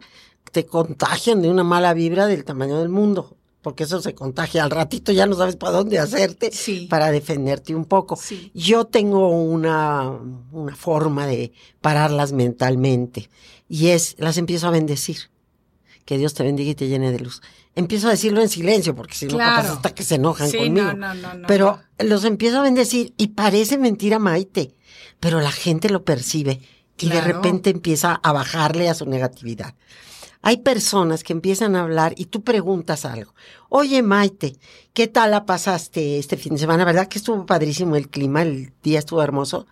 te 0.52 0.66
contagian 0.66 1.42
de 1.42 1.50
una 1.50 1.64
mala 1.64 1.94
vibra 1.94 2.26
del 2.26 2.44
tamaño 2.44 2.80
del 2.80 2.90
mundo. 2.90 3.36
Porque 3.62 3.84
eso 3.84 4.02
se 4.02 4.16
contagia. 4.16 4.64
Al 4.64 4.72
ratito 4.72 5.12
ya 5.12 5.26
no 5.26 5.36
sabes 5.36 5.58
para 5.58 5.74
dónde 5.74 6.00
hacerte 6.00 6.50
Sí. 6.54 6.88
para 6.90 7.12
defenderte 7.12 7.76
un 7.76 7.84
poco. 7.84 8.16
Sí. 8.16 8.52
Yo 8.54 8.86
tengo 8.86 9.28
una, 9.38 10.12
una 10.54 10.76
forma 10.78 11.28
de 11.28 11.52
pararlas 11.82 12.32
mentalmente. 12.32 13.30
Y 13.68 13.88
es, 13.90 14.16
las 14.18 14.38
empiezo 14.38 14.70
a 14.70 14.72
bendecir. 14.72 15.18
Que 16.10 16.18
Dios 16.18 16.34
te 16.34 16.42
bendiga 16.42 16.72
y 16.72 16.74
te 16.74 16.88
llene 16.88 17.12
de 17.12 17.20
luz. 17.20 17.40
Empiezo 17.76 18.08
a 18.08 18.10
decirlo 18.10 18.42
en 18.42 18.50
silencio, 18.50 18.96
porque 18.96 19.14
si 19.14 19.28
no, 19.28 19.36
Claro. 19.36 19.62
capaz 19.62 19.74
hasta 19.76 19.94
que 19.94 20.02
se 20.02 20.16
enojan 20.16 20.50
Sí, 20.50 20.58
conmigo. 20.58 20.88
no, 20.88 20.94
no, 20.96 21.14
no, 21.14 21.34
no, 21.36 21.48
Pero 21.48 21.80
los 22.00 22.24
empiezo 22.24 22.58
a 22.58 22.64
bendecir 22.64 23.14
y 23.16 23.28
parece 23.28 23.78
mentira 23.78 24.18
Maite, 24.18 24.74
pero 25.20 25.40
la 25.40 25.52
gente 25.52 25.88
lo 25.88 26.04
percibe 26.04 26.62
y 26.98 27.10
de 27.10 27.22
repente 27.22 27.70
empieza 27.70 28.20
a 28.24 28.32
bajarle 28.32 28.90
a 28.90 28.96
su 28.96 29.06
negatividad. 29.06 29.76
Hay 30.42 30.58
personas 30.58 31.24
que 31.24 31.32
empiezan 31.34 31.76
a 31.76 31.82
hablar 31.84 32.16
y 32.18 32.26
tú 32.26 32.42
preguntas 32.42 33.06
algo. 33.06 33.36
Oye, 33.70 34.02
Maite, 34.02 34.56
¿qué 34.94 35.06
tal 35.08 35.30
la 35.30 35.46
pasaste 35.46 36.18
este 36.18 36.38
fin 36.38 36.54
de 36.54 36.60
semana? 36.60 36.86
¿Verdad 36.86 37.08
que 37.08 37.20
estuvo 37.20 37.46
padrísimo 37.46 37.96
el 37.98 38.10
clima? 38.10 38.42
El 38.42 38.74
día 38.82 38.98
estuvo 38.98 39.22
hermoso. 39.22 39.68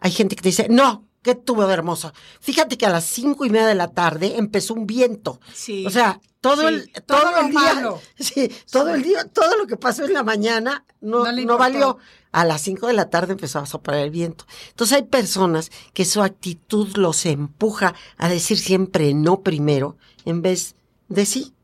Hay 0.00 0.12
gente 0.12 0.34
que 0.34 0.40
te 0.40 0.48
dice, 0.48 0.66
no, 0.70 1.04
que 1.24 1.32
estuvo 1.32 1.66
de 1.66 1.74
hermoso. 1.74 2.12
Fíjate 2.40 2.78
que 2.78 2.86
a 2.86 2.90
las 2.90 3.04
cinco 3.04 3.44
y 3.44 3.50
media 3.50 3.66
de 3.66 3.74
la 3.74 3.88
tarde 3.88 4.36
empezó 4.36 4.74
un 4.74 4.86
viento. 4.86 5.40
Sí. 5.52 5.84
O 5.84 5.90
sea, 5.90 6.20
todo 6.40 6.68
Sí, 6.68 6.74
el, 6.74 6.92
todo 7.06 7.40
el 7.40 7.50
día, 7.50 7.60
malo. 7.74 8.00
sí, 8.20 8.48
todo 8.70 8.94
el 8.94 9.02
día, 9.02 9.24
todo 9.24 9.56
lo 9.56 9.66
que 9.66 9.76
pasó 9.76 10.04
en 10.04 10.12
la 10.12 10.22
mañana 10.22 10.84
no, 11.00 11.24
No 11.32 11.58
valió. 11.58 11.98
A 12.32 12.44
las 12.44 12.60
cinco 12.62 12.88
de 12.88 12.92
la 12.94 13.10
tarde 13.10 13.32
empezó 13.32 13.60
a 13.60 13.66
soplar 13.66 13.98
el 13.98 14.10
viento. 14.10 14.44
Entonces 14.70 14.96
hay 14.96 15.04
personas 15.04 15.70
que 15.92 16.04
su 16.04 16.20
actitud 16.22 16.96
los 16.96 17.24
empuja 17.26 17.94
a 18.18 18.28
decir 18.28 18.58
siempre 18.58 19.14
no 19.14 19.40
primero 19.42 19.96
en 20.24 20.42
vez 20.42 20.74
de 21.08 21.26
sí. 21.26 21.54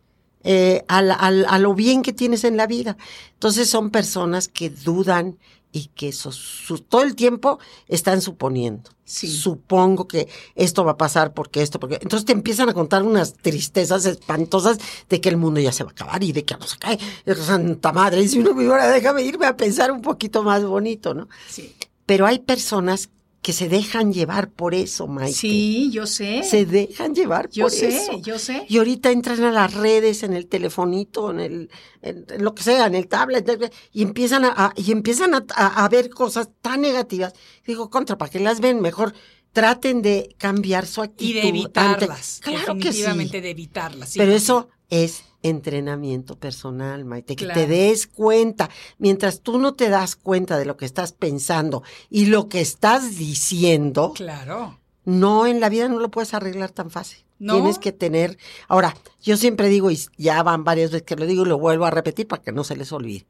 eh, 0.45 0.85
al- 0.89 1.11
a 1.47 1.59
lo 1.59 1.75
bien 1.75 2.03
que 2.03 2.13
tienes 2.15 2.45
en 2.45 2.57
la 2.57 2.67
vida. 2.67 2.97
Entonces 3.35 3.69
son 3.69 3.91
personas 3.91 4.49
que 4.49 4.71
dudan 4.71 5.39
y 5.73 5.87
que 5.95 6.13
so- 6.13 6.33
su- 6.33 6.79
todo 6.81 7.03
el 7.03 7.15
tiempo 7.15 7.59
están 7.89 8.21
suponiendo. 8.21 8.91
Sí. 9.05 9.29
Supongo 9.29 10.07
que 10.07 10.29
esto 10.55 10.85
va 10.85 10.93
a 10.93 10.97
pasar 10.97 11.33
porque 11.35 11.63
esto, 11.63 11.81
porque. 11.81 11.99
Entonces 12.01 12.25
te 12.27 12.33
empiezan 12.33 12.69
a 12.69 12.75
contar 12.75 13.03
unas 13.03 13.35
tristezas 13.35 14.05
espantosas 14.07 14.79
de 15.09 15.21
que 15.21 15.29
el 15.29 15.37
mundo 15.37 15.61
ya 15.61 15.73
se 15.73 15.83
va 15.85 15.91
a 15.91 15.93
acabar 15.93 16.23
y 16.23 16.33
de 16.33 16.45
que 16.45 16.57
no 16.57 16.67
se 16.67 16.79
cae. 16.79 16.99
Santa 17.37 17.93
madre, 17.93 18.23
y 18.23 18.29
si 18.29 18.39
uno 18.39 18.55
me 18.55 18.65
déjame 18.65 19.23
irme 19.23 19.47
a 19.47 19.57
pensar 19.57 19.91
un 19.91 20.01
poquito 20.03 20.43
más 20.43 20.65
bonito, 20.65 21.15
¿no? 21.15 21.29
Sí. 21.49 21.75
Pero 22.07 22.27
hay 22.27 22.39
personas 22.41 23.09
que 23.43 23.53
se 23.55 23.69
dejan 23.71 24.13
llevar 24.13 24.51
por 24.51 24.75
eso, 24.75 25.07
Maite. 25.07 25.33
Sí, 25.39 25.91
yo 25.91 26.07
sé. 26.07 26.43
Se 26.43 26.67
dejan 26.67 27.15
llevar 27.15 27.49
Yo 27.49 27.65
por 27.65 27.71
sé, 27.71 27.89
eso. 27.97 28.19
yo 28.21 28.39
sé. 28.39 28.67
Y 28.69 28.77
ahorita 28.77 29.11
entran 29.11 29.43
a 29.45 29.51
las 29.51 29.73
redes, 29.73 30.23
en 30.23 30.35
el 30.35 30.47
telefonito, 30.47 31.31
en 31.31 31.41
el, 31.41 31.71
en, 32.03 32.27
en 32.29 32.45
lo 32.45 32.55
que 32.55 32.63
sea, 32.63 32.87
en 32.87 32.95
el 32.95 33.09
tablet, 33.09 33.73
y 33.93 34.03
empiezan 34.03 34.45
a, 34.45 34.49
a- 34.55 34.73
y 34.77 34.93
empiezan 34.93 35.35
a, 35.35 35.45
a- 35.55 35.85
a 35.85 35.89
ver 35.89 36.11
cosas 36.11 36.51
tan 36.61 36.83
negativas. 36.83 37.33
Digo, 37.67 37.89
contra, 37.89 38.19
¿para 38.19 38.31
qué 38.31 38.41
las 38.41 38.61
ven? 38.61 38.81
Mejor 38.81 39.15
traten 39.53 40.03
de 40.03 40.35
cambiar 40.39 40.87
su 40.87 41.01
actitud. 41.01 41.31
Y 41.31 41.33
de 41.33 41.41
ante- 41.41 41.49
evitarlas. 41.49 42.41
Claro 42.43 42.75
que 42.75 42.81
sí. 42.83 42.89
definitivamente 42.89 43.41
de 43.41 43.51
evitarlas. 43.51 44.11
sí, 44.11 44.19
Pero 44.19 44.33
eso 44.33 44.69
es 44.91 45.23
entrenamiento 45.43 46.37
personal, 46.39 47.05
Maite, 47.07 47.35
que 47.37 47.47
Claro. 47.47 47.61
te 47.61 47.67
des 47.67 48.07
cuenta. 48.07 48.69
Mientras 48.99 49.41
tú 49.41 49.59
no 49.59 49.75
te 49.75 49.89
das 49.89 50.17
cuenta 50.17 50.59
de 50.59 50.67
lo 50.67 50.77
que 50.77 50.85
estás 50.85 51.13
pensando 51.13 51.83
y 52.11 52.27
lo 52.27 52.49
que 52.49 52.61
estás 52.61 53.17
diciendo, 53.17 54.13
Claro. 54.15 54.79
no 55.05 55.47
en 55.47 55.61
la 55.61 55.69
vida 55.71 55.89
no 55.89 55.99
lo 55.99 56.11
puedes 56.11 56.35
arreglar 56.35 56.71
tan 56.73 56.91
fácil. 56.91 57.25
¿No? 57.39 57.55
Tienes 57.55 57.79
que 57.79 57.93
tener. 57.93 58.37
Ahora, 58.69 58.95
yo 59.23 59.39
siempre 59.39 59.71
digo, 59.71 59.91
y 59.91 59.99
ya 60.19 60.43
van 60.43 60.63
varias 60.63 60.91
veces 60.91 61.07
que 61.07 61.17
lo 61.17 61.25
digo 61.25 61.47
y 61.47 61.49
lo 61.49 61.59
vuelvo 61.59 61.87
a 61.87 61.91
repetir 61.91 62.29
para 62.29 62.43
que 62.43 62.53
no 62.53 62.65
se 62.65 62.77
les 62.77 62.93
olvide. 62.93 63.27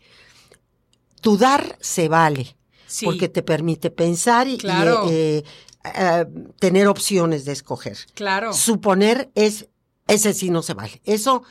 Tu 1.20 1.36
dar 1.36 1.76
se 1.80 2.08
vale, 2.08 2.56
Sí. 2.88 3.04
porque 3.06 3.28
te 3.28 3.44
permite 3.44 3.88
pensar 3.90 4.48
y, 4.48 4.58
eh, 4.64 5.44
eh, 5.84 6.24
tener 6.58 6.88
opciones 6.88 7.44
de 7.44 7.52
escoger. 7.52 7.98
Claro. 8.14 8.52
Suponer 8.52 9.30
es, 9.36 9.68
ese 10.12 10.34
sí 10.34 10.50
no 10.50 10.62
se 10.62 10.74
vale. 10.74 11.00
Eso 11.04 11.42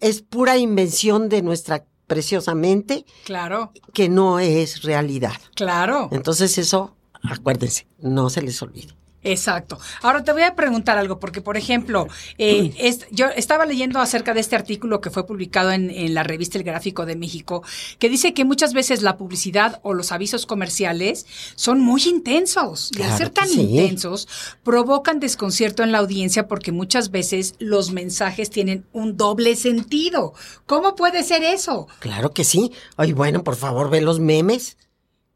es 0.00 0.22
pura 0.22 0.56
invención 0.56 1.28
de 1.28 1.42
nuestra 1.42 1.84
preciosa 2.06 2.54
mente 2.54 3.04
Claro. 3.24 3.72
que 3.92 4.08
no 4.08 4.38
es 4.38 4.82
realidad. 4.82 5.36
Claro. 5.54 6.08
Entonces 6.12 6.56
eso, 6.58 6.96
acuérdense, 7.22 7.86
no 7.98 8.30
se 8.30 8.42
les 8.42 8.60
olvide. 8.62 8.95
Exacto. 9.26 9.78
Ahora 10.02 10.22
te 10.22 10.32
voy 10.32 10.42
a 10.42 10.54
preguntar 10.54 10.98
algo, 10.98 11.18
porque 11.18 11.40
por 11.40 11.56
ejemplo, 11.56 12.06
eh, 12.38 12.72
es- 12.78 13.06
yo 13.10 13.26
estaba 13.34 13.66
leyendo 13.66 13.98
acerca 14.00 14.34
de 14.34 14.40
este 14.40 14.54
artículo 14.56 15.00
que 15.00 15.10
fue 15.10 15.26
publicado 15.26 15.72
en, 15.72 15.90
en 15.90 16.14
la 16.14 16.22
revista 16.22 16.58
El 16.58 16.64
Gráfico 16.64 17.04
de 17.06 17.16
México, 17.16 17.62
que 17.98 18.08
dice 18.08 18.34
que 18.34 18.44
muchas 18.44 18.72
veces 18.72 19.02
la 19.02 19.16
publicidad 19.16 19.80
o 19.82 19.94
los 19.94 20.12
avisos 20.12 20.46
comerciales 20.46 21.26
son 21.56 21.80
muy 21.80 22.02
intensos 22.06 22.90
y 22.96 23.02
al 23.02 23.16
ser 23.18 23.30
tan 23.30 23.48
sí. 23.48 23.60
intensos 23.62 24.28
provocan 24.62 25.18
desconcierto 25.20 25.82
en 25.82 25.90
la 25.92 25.98
audiencia 25.98 26.46
porque 26.46 26.70
muchas 26.72 27.10
veces 27.10 27.54
los 27.58 27.90
mensajes 27.90 28.50
tienen 28.50 28.84
un 28.92 29.16
doble 29.16 29.56
sentido. 29.56 30.34
¿Cómo 30.66 30.94
puede 30.94 31.24
ser 31.24 31.42
eso? 31.42 31.88
Claro 32.00 32.30
que 32.32 32.44
sí. 32.44 32.72
Ay, 32.96 33.12
bueno, 33.12 33.42
por 33.42 33.56
favor, 33.56 33.90
ve 33.90 34.00
los 34.00 34.20
memes. 34.20 34.76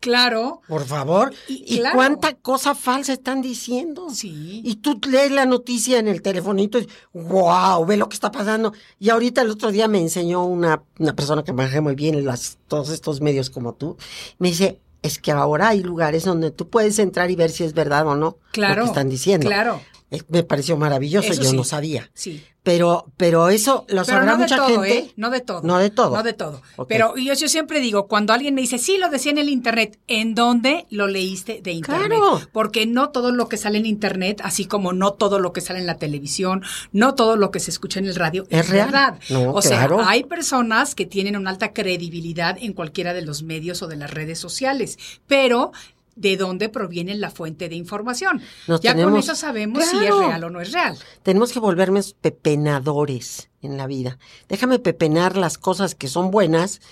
Claro. 0.00 0.62
Por 0.66 0.84
favor. 0.86 1.32
Y- 1.46 1.62
¿Y, 1.66 1.78
claro. 1.80 1.94
cuánta 1.96 2.34
cosa 2.34 2.74
falsa 2.74 3.12
están 3.12 3.42
diciendo? 3.42 4.08
Sí. 4.10 4.62
Y 4.64 4.76
tú 4.76 4.98
lees 5.08 5.30
la 5.30 5.44
noticia 5.46 5.98
en 5.98 6.08
el 6.08 6.22
telefonito 6.22 6.78
y 6.78 6.88
wow, 7.12 7.84
ve 7.84 7.96
lo 7.96 8.08
que 8.08 8.14
está 8.14 8.32
pasando. 8.32 8.72
Y 8.98 9.10
ahorita 9.10 9.42
el 9.42 9.50
otro 9.50 9.70
día 9.70 9.88
me 9.88 10.00
enseñó 10.00 10.44
una, 10.44 10.82
una 10.98 11.14
persona 11.14 11.44
que 11.44 11.52
maneja 11.52 11.80
muy 11.80 11.94
bien 11.94 12.24
las, 12.24 12.58
todos 12.66 12.88
estos 12.90 13.20
medios 13.20 13.50
como 13.50 13.74
tú. 13.74 13.96
Me 14.38 14.48
dice, 14.48 14.80
es 15.02 15.18
que 15.18 15.32
ahora 15.32 15.68
hay 15.68 15.82
lugares 15.82 16.24
donde 16.24 16.50
tú 16.50 16.68
puedes 16.68 16.98
entrar 16.98 17.30
y 17.30 17.36
ver 17.36 17.50
si 17.50 17.64
es 17.64 17.72
verdad 17.74 18.06
o 18.06 18.14
no 18.16 18.36
Claro. 18.52 18.76
lo 18.80 18.82
que 18.84 18.88
están 18.88 19.08
diciendo. 19.08 19.46
Claro. 19.48 19.80
Me 20.28 20.42
pareció 20.42 20.76
maravilloso, 20.76 21.30
Eso 21.32 21.42
yo 21.42 21.50
sí. 21.50 21.56
no 21.56 21.62
sabía. 21.64 22.10
Sí. 22.14 22.42
Pero, 22.62 23.06
pero 23.16 23.48
eso 23.48 23.86
lo 23.88 24.02
Pero 24.02 24.04
sabrá 24.04 24.24
no 24.26 24.32
de 24.32 24.38
mucha 24.42 24.56
todo, 24.56 24.68
gente. 24.82 24.98
¿eh? 24.98 25.12
No 25.16 25.30
de 25.30 25.40
todo. 25.40 25.62
No 25.62 25.78
de 25.78 25.88
todo. 25.90 26.16
No 26.16 26.22
de 26.22 26.32
todo. 26.34 26.60
Pero 26.88 27.16
yo, 27.16 27.32
yo 27.32 27.48
siempre 27.48 27.80
digo, 27.80 28.06
cuando 28.06 28.32
alguien 28.34 28.54
me 28.54 28.60
dice, 28.60 28.76
sí, 28.78 28.98
lo 28.98 29.08
decía 29.08 29.30
en 29.32 29.38
el 29.38 29.48
Internet, 29.48 29.98
¿en 30.08 30.34
dónde 30.34 30.86
lo 30.90 31.06
leíste 31.06 31.60
de 31.62 31.70
Internet? 31.72 32.08
Claro. 32.18 32.40
Porque 32.52 32.84
no 32.86 33.10
todo 33.10 33.30
lo 33.32 33.48
que 33.48 33.56
sale 33.56 33.78
en 33.78 33.86
Internet, 33.86 34.40
así 34.44 34.66
como 34.66 34.92
no 34.92 35.12
todo 35.14 35.38
lo 35.38 35.52
que 35.54 35.60
sale 35.62 35.78
en 35.78 35.86
la 35.86 35.96
televisión, 35.96 36.62
no 36.92 37.14
todo 37.14 37.36
lo 37.36 37.50
que 37.50 37.60
se 37.60 37.70
escucha 37.70 37.98
en 38.00 38.06
el 38.06 38.14
radio 38.16 38.46
es, 38.50 38.60
Es 38.60 38.68
real. 38.68 38.86
verdad. 38.90 39.18
No, 39.30 39.52
o 39.52 39.60
claro. 39.60 39.98
sea, 40.00 40.08
hay 40.10 40.24
personas 40.24 40.94
que 40.94 41.06
tienen 41.06 41.36
una 41.36 41.50
alta 41.50 41.72
credibilidad 41.72 42.58
en 42.60 42.74
cualquiera 42.74 43.14
de 43.14 43.22
los 43.22 43.42
medios 43.42 43.80
o 43.82 43.86
de 43.86 43.96
las 43.96 44.10
redes 44.10 44.38
sociales, 44.38 44.98
pero... 45.26 45.72
¿De 46.20 46.36
dónde 46.36 46.68
proviene 46.68 47.14
la 47.14 47.30
fuente 47.30 47.70
de 47.70 47.76
información? 47.76 48.42
Nos 48.66 48.82
ya 48.82 48.94
con 48.94 49.16
eso 49.16 49.34
sabemos 49.34 49.82
si 49.86 49.96
es 49.96 50.14
real 50.14 50.44
o 50.44 50.50
no 50.50 50.60
es 50.60 50.70
real. 50.70 50.98
Tenemos 51.22 51.50
que 51.50 51.60
volvernos 51.60 52.12
pepenadores 52.12 53.48
en 53.62 53.78
la 53.78 53.86
vida. 53.86 54.18
Déjame 54.46 54.78
pepenar 54.78 55.38
las 55.38 55.56
cosas 55.56 55.94
que 55.94 56.08
son 56.08 56.30
buenas 56.30 56.82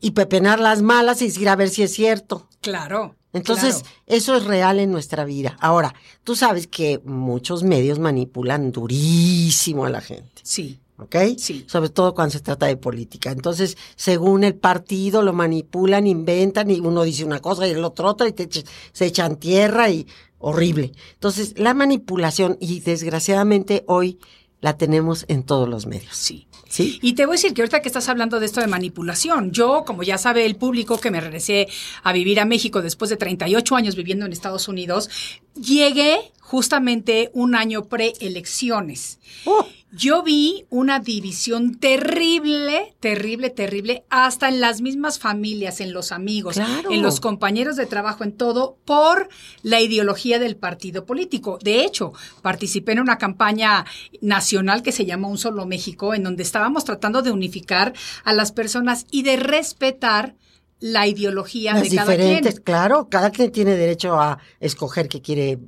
y 0.00 0.12
pepenar 0.12 0.58
las 0.58 0.80
malas 0.80 1.20
y 1.20 1.26
decir 1.26 1.50
a 1.50 1.56
ver 1.56 1.68
si 1.68 1.82
es 1.82 1.92
cierto. 1.92 2.48
Claro. 2.62 3.14
Entonces, 3.34 3.82
claro. 3.82 3.96
eso 4.06 4.36
es 4.36 4.44
real 4.44 4.80
en 4.80 4.90
nuestra 4.90 5.26
vida. 5.26 5.58
Ahora, 5.60 5.94
tú 6.24 6.34
sabes 6.34 6.66
que 6.66 7.02
muchos 7.04 7.64
medios 7.64 7.98
manipulan 7.98 8.72
durísimo 8.72 9.84
a 9.84 9.90
la 9.90 10.00
gente. 10.00 10.40
Sí. 10.44 10.80
¿Ok? 10.98 11.16
Sí. 11.38 11.64
Sobre 11.68 11.90
todo 11.90 12.12
cuando 12.14 12.32
se 12.32 12.40
trata 12.40 12.66
de 12.66 12.76
política. 12.76 13.30
Entonces, 13.30 13.76
según 13.96 14.42
el 14.44 14.56
partido, 14.56 15.22
lo 15.22 15.32
manipulan, 15.32 16.06
inventan 16.06 16.70
y 16.70 16.80
uno 16.80 17.02
dice 17.04 17.24
una 17.24 17.38
cosa 17.40 17.66
y 17.68 17.70
el 17.70 17.84
otro 17.84 18.08
otra 18.08 18.28
y 18.28 18.32
te 18.32 18.44
echa- 18.48 18.64
se 18.92 19.06
echan 19.06 19.36
tierra 19.36 19.90
y 19.90 20.06
horrible. 20.38 20.92
Entonces, 21.14 21.54
la 21.58 21.72
manipulación, 21.74 22.56
y 22.60 22.80
desgraciadamente 22.80 23.84
hoy 23.86 24.18
la 24.60 24.76
tenemos 24.76 25.24
en 25.28 25.44
todos 25.44 25.68
los 25.68 25.86
medios. 25.86 26.16
Sí. 26.16 26.46
¿Sí? 26.68 26.98
Y 27.00 27.14
te 27.14 27.24
voy 27.24 27.34
a 27.34 27.36
decir 27.36 27.54
que 27.54 27.62
ahorita 27.62 27.80
que 27.80 27.88
estás 27.88 28.10
hablando 28.10 28.40
de 28.40 28.44
esto 28.46 28.60
de 28.60 28.66
manipulación, 28.66 29.52
yo, 29.52 29.84
como 29.86 30.02
ya 30.02 30.18
sabe 30.18 30.44
el 30.44 30.56
público 30.56 30.98
que 30.98 31.10
me 31.10 31.18
regresé 31.20 31.66
a 32.02 32.12
vivir 32.12 32.40
a 32.40 32.44
México 32.44 32.82
después 32.82 33.08
de 33.08 33.16
38 33.16 33.74
años 33.74 33.96
viviendo 33.96 34.26
en 34.26 34.32
Estados 34.32 34.68
Unidos, 34.68 35.08
llegué 35.54 36.18
justamente 36.48 37.30
un 37.34 37.54
año 37.54 37.84
preelecciones. 37.84 39.18
Oh, 39.44 39.66
Yo 39.92 40.22
vi 40.22 40.64
una 40.70 40.98
división 40.98 41.74
terrible, 41.78 42.94
terrible, 43.00 43.50
terrible, 43.50 44.04
hasta 44.08 44.48
en 44.48 44.58
las 44.60 44.80
mismas 44.80 45.18
familias, 45.18 45.80
en 45.82 45.92
los 45.92 46.10
amigos, 46.10 46.54
Claro. 46.54 46.90
en 46.90 47.02
los 47.02 47.20
compañeros 47.20 47.76
de 47.76 47.84
trabajo, 47.84 48.24
en 48.24 48.32
todo, 48.32 48.78
por 48.86 49.28
la 49.62 49.82
ideología 49.82 50.38
del 50.38 50.56
partido 50.56 51.04
político. 51.04 51.58
De 51.62 51.84
hecho, 51.84 52.14
participé 52.40 52.92
en 52.92 53.00
una 53.00 53.18
campaña 53.18 53.84
nacional 54.22 54.82
que 54.82 54.92
se 54.92 55.04
llama 55.04 55.28
Un 55.28 55.36
Solo 55.38 55.66
México, 55.66 56.14
en 56.14 56.22
donde 56.22 56.44
estábamos 56.44 56.84
tratando 56.84 57.20
de 57.20 57.30
unificar 57.30 57.92
a 58.24 58.32
las 58.32 58.52
personas 58.52 59.04
y 59.10 59.22
de 59.22 59.36
respetar 59.36 60.34
la 60.80 61.06
ideología 61.06 61.74
las 61.74 61.82
de 61.90 61.96
cada 61.96 62.12
diferentes, 62.12 62.54
quien. 62.54 62.62
claro, 62.64 63.08
cada 63.10 63.30
quien 63.30 63.50
tiene 63.52 63.74
derecho 63.74 64.14
a 64.20 64.38
escoger 64.60 65.08
qué 65.08 65.20
quiere 65.20 65.58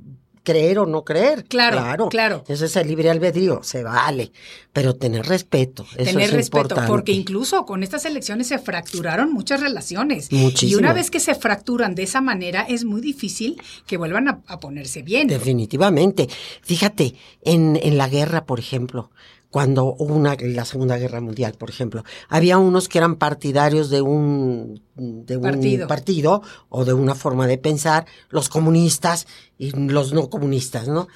creer 0.43 0.79
o 0.79 0.85
no 0.85 1.03
creer. 1.03 1.45
Claro, 1.45 2.09
claro. 2.09 2.43
Eso 2.47 2.65
es 2.65 2.75
el 2.75 2.87
libre 2.87 3.09
albedrío, 3.09 3.61
se 3.63 3.83
vale. 3.83 4.31
Pero 4.73 4.95
tener 4.95 5.25
respeto, 5.25 5.85
eso 5.97 6.11
Tener 6.11 6.29
es 6.29 6.31
respeto, 6.33 6.61
importante. 6.61 6.87
porque 6.89 7.11
incluso 7.11 7.65
con 7.65 7.83
estas 7.83 8.05
elecciones 8.05 8.47
se 8.47 8.57
fracturaron 8.57 9.33
muchas 9.33 9.59
relaciones. 9.59 10.31
Muchísimo. 10.31 10.71
Y 10.71 10.75
una 10.83 10.93
vez 10.93 11.11
que 11.11 11.19
se 11.19 11.35
fracturan 11.35 11.93
de 11.93 12.03
esa 12.03 12.21
manera, 12.21 12.61
es 12.61 12.85
muy 12.85 13.01
difícil 13.01 13.61
que 13.85 13.97
vuelvan 13.97 14.27
a, 14.29 14.41
a 14.47 14.59
ponerse 14.59 15.01
bien. 15.01 15.27
Definitivamente. 15.27 16.27
Fíjate, 16.61 17.15
en, 17.43 17.77
en 17.81 17.97
la 17.97 18.07
guerra, 18.07 18.45
por 18.45 18.59
ejemplo, 18.59 19.11
cuando 19.51 19.95
hubo 19.99 20.15
una, 20.15 20.35
la 20.39 20.65
Segunda 20.65 20.97
Guerra 20.97 21.21
Mundial, 21.21 21.53
por 21.57 21.69
ejemplo, 21.69 22.03
había 22.29 22.57
unos 22.57 22.87
que 22.89 22.97
eran 22.97 23.17
partidarios 23.17 23.89
de 23.89 24.01
un, 24.01 24.81
de 24.95 25.35
un 25.37 25.43
Partido. 25.43 25.87
partido 25.87 26.41
o 26.69 26.85
de 26.85 26.93
una 26.93 27.13
forma 27.15 27.45
de 27.47 27.57
pensar, 27.57 28.05
los 28.29 28.47
comunistas 28.49 29.27
y 29.57 29.71
los 29.71 30.13
no 30.13 30.29
comunistas, 30.29 30.87
¿no? 30.87 31.07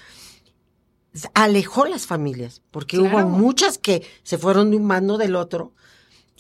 Alejó 1.34 1.86
las 1.86 2.06
familias, 2.06 2.62
porque 2.72 2.98
Claro. 2.98 3.20
hubo 3.20 3.30
muchas 3.30 3.78
que 3.78 4.04
se 4.24 4.38
fueron 4.38 4.70
de 4.72 4.78
un 4.78 4.88
bando 4.88 5.18
del 5.18 5.38
otro 5.38 5.72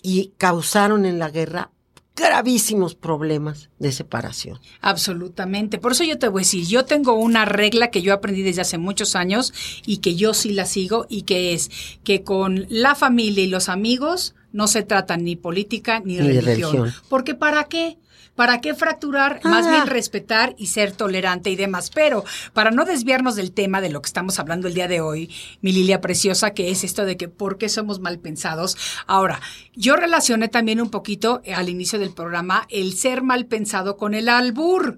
y 0.01 0.33
causaron 0.37 1.05
en 1.05 1.17
la 1.17 1.29
guerra 1.29 1.71
gravísimos 2.15 2.95
problemas 2.95 3.69
de 3.79 3.91
separación. 3.91 4.59
Absolutamente. 4.81 5.77
Por 5.77 5.91
eso 5.91 6.03
yo 6.03 6.17
te 6.17 6.27
voy 6.27 6.41
a 6.41 6.43
decir, 6.45 6.65
yo 6.65 6.85
tengo 6.85 7.13
una 7.13 7.45
regla 7.45 7.91
que 7.91 8.01
yo 8.01 8.13
aprendí 8.13 8.41
desde 8.41 8.61
hace 8.61 8.77
muchos 8.77 9.15
años 9.15 9.53
y 9.85 9.97
que 9.97 10.15
yo 10.15 10.33
sí 10.33 10.53
la 10.53 10.65
sigo 10.65 11.05
y 11.09 11.23
que 11.23 11.53
es 11.53 11.69
que 12.03 12.23
con 12.23 12.65
la 12.69 12.95
familia 12.95 13.43
y 13.43 13.47
los 13.47 13.69
amigos 13.69 14.33
no 14.53 14.67
se 14.67 14.83
trata 14.83 15.17
ni 15.17 15.35
política 15.35 15.99
ni, 15.99 16.13
Ni 16.17 16.27
de 16.27 16.41
religión. 16.41 16.71
religión. 16.77 16.93
Porque 17.09 17.35
¿para 17.35 17.65
qué? 17.65 17.97
¿Para 18.35 18.59
qué 18.59 18.73
fracturar? 18.73 19.39
Más 19.43 19.65
Ah. 19.65 19.71
bien 19.71 19.87
respetar 19.87 20.55
y 20.57 20.67
ser 20.67 20.91
tolerante 20.91 21.49
y 21.49 21.55
demás. 21.55 21.89
Pero 21.93 22.23
para 22.53 22.69
no 22.71 22.83
desviarnos 22.83 23.35
del 23.35 23.53
tema 23.53 23.79
de 23.81 23.89
lo 23.89 24.01
que 24.01 24.07
estamos 24.07 24.39
hablando 24.39 24.67
el 24.67 24.73
día 24.73 24.87
de 24.89 24.99
hoy, 25.01 25.31
mi 25.61 25.71
Lilia 25.71 26.01
preciosa, 26.01 26.51
que 26.51 26.69
es 26.69 26.83
esto 26.83 27.05
de 27.05 27.15
que 27.15 27.29
por 27.29 27.57
qué 27.57 27.69
somos 27.69 27.99
mal 27.99 28.19
pensados. 28.19 28.77
Ahora, 29.07 29.39
yo 29.73 29.95
relacioné 29.95 30.49
también 30.49 30.81
un 30.81 30.89
poquito 30.89 31.41
eh, 31.45 31.53
al 31.53 31.69
inicio 31.69 31.97
del 31.97 32.11
programa 32.11 32.67
el 32.69 32.93
ser 32.93 33.21
mal 33.23 33.45
pensado 33.45 33.95
con 33.97 34.13
el 34.13 34.27
albur. 34.29 34.97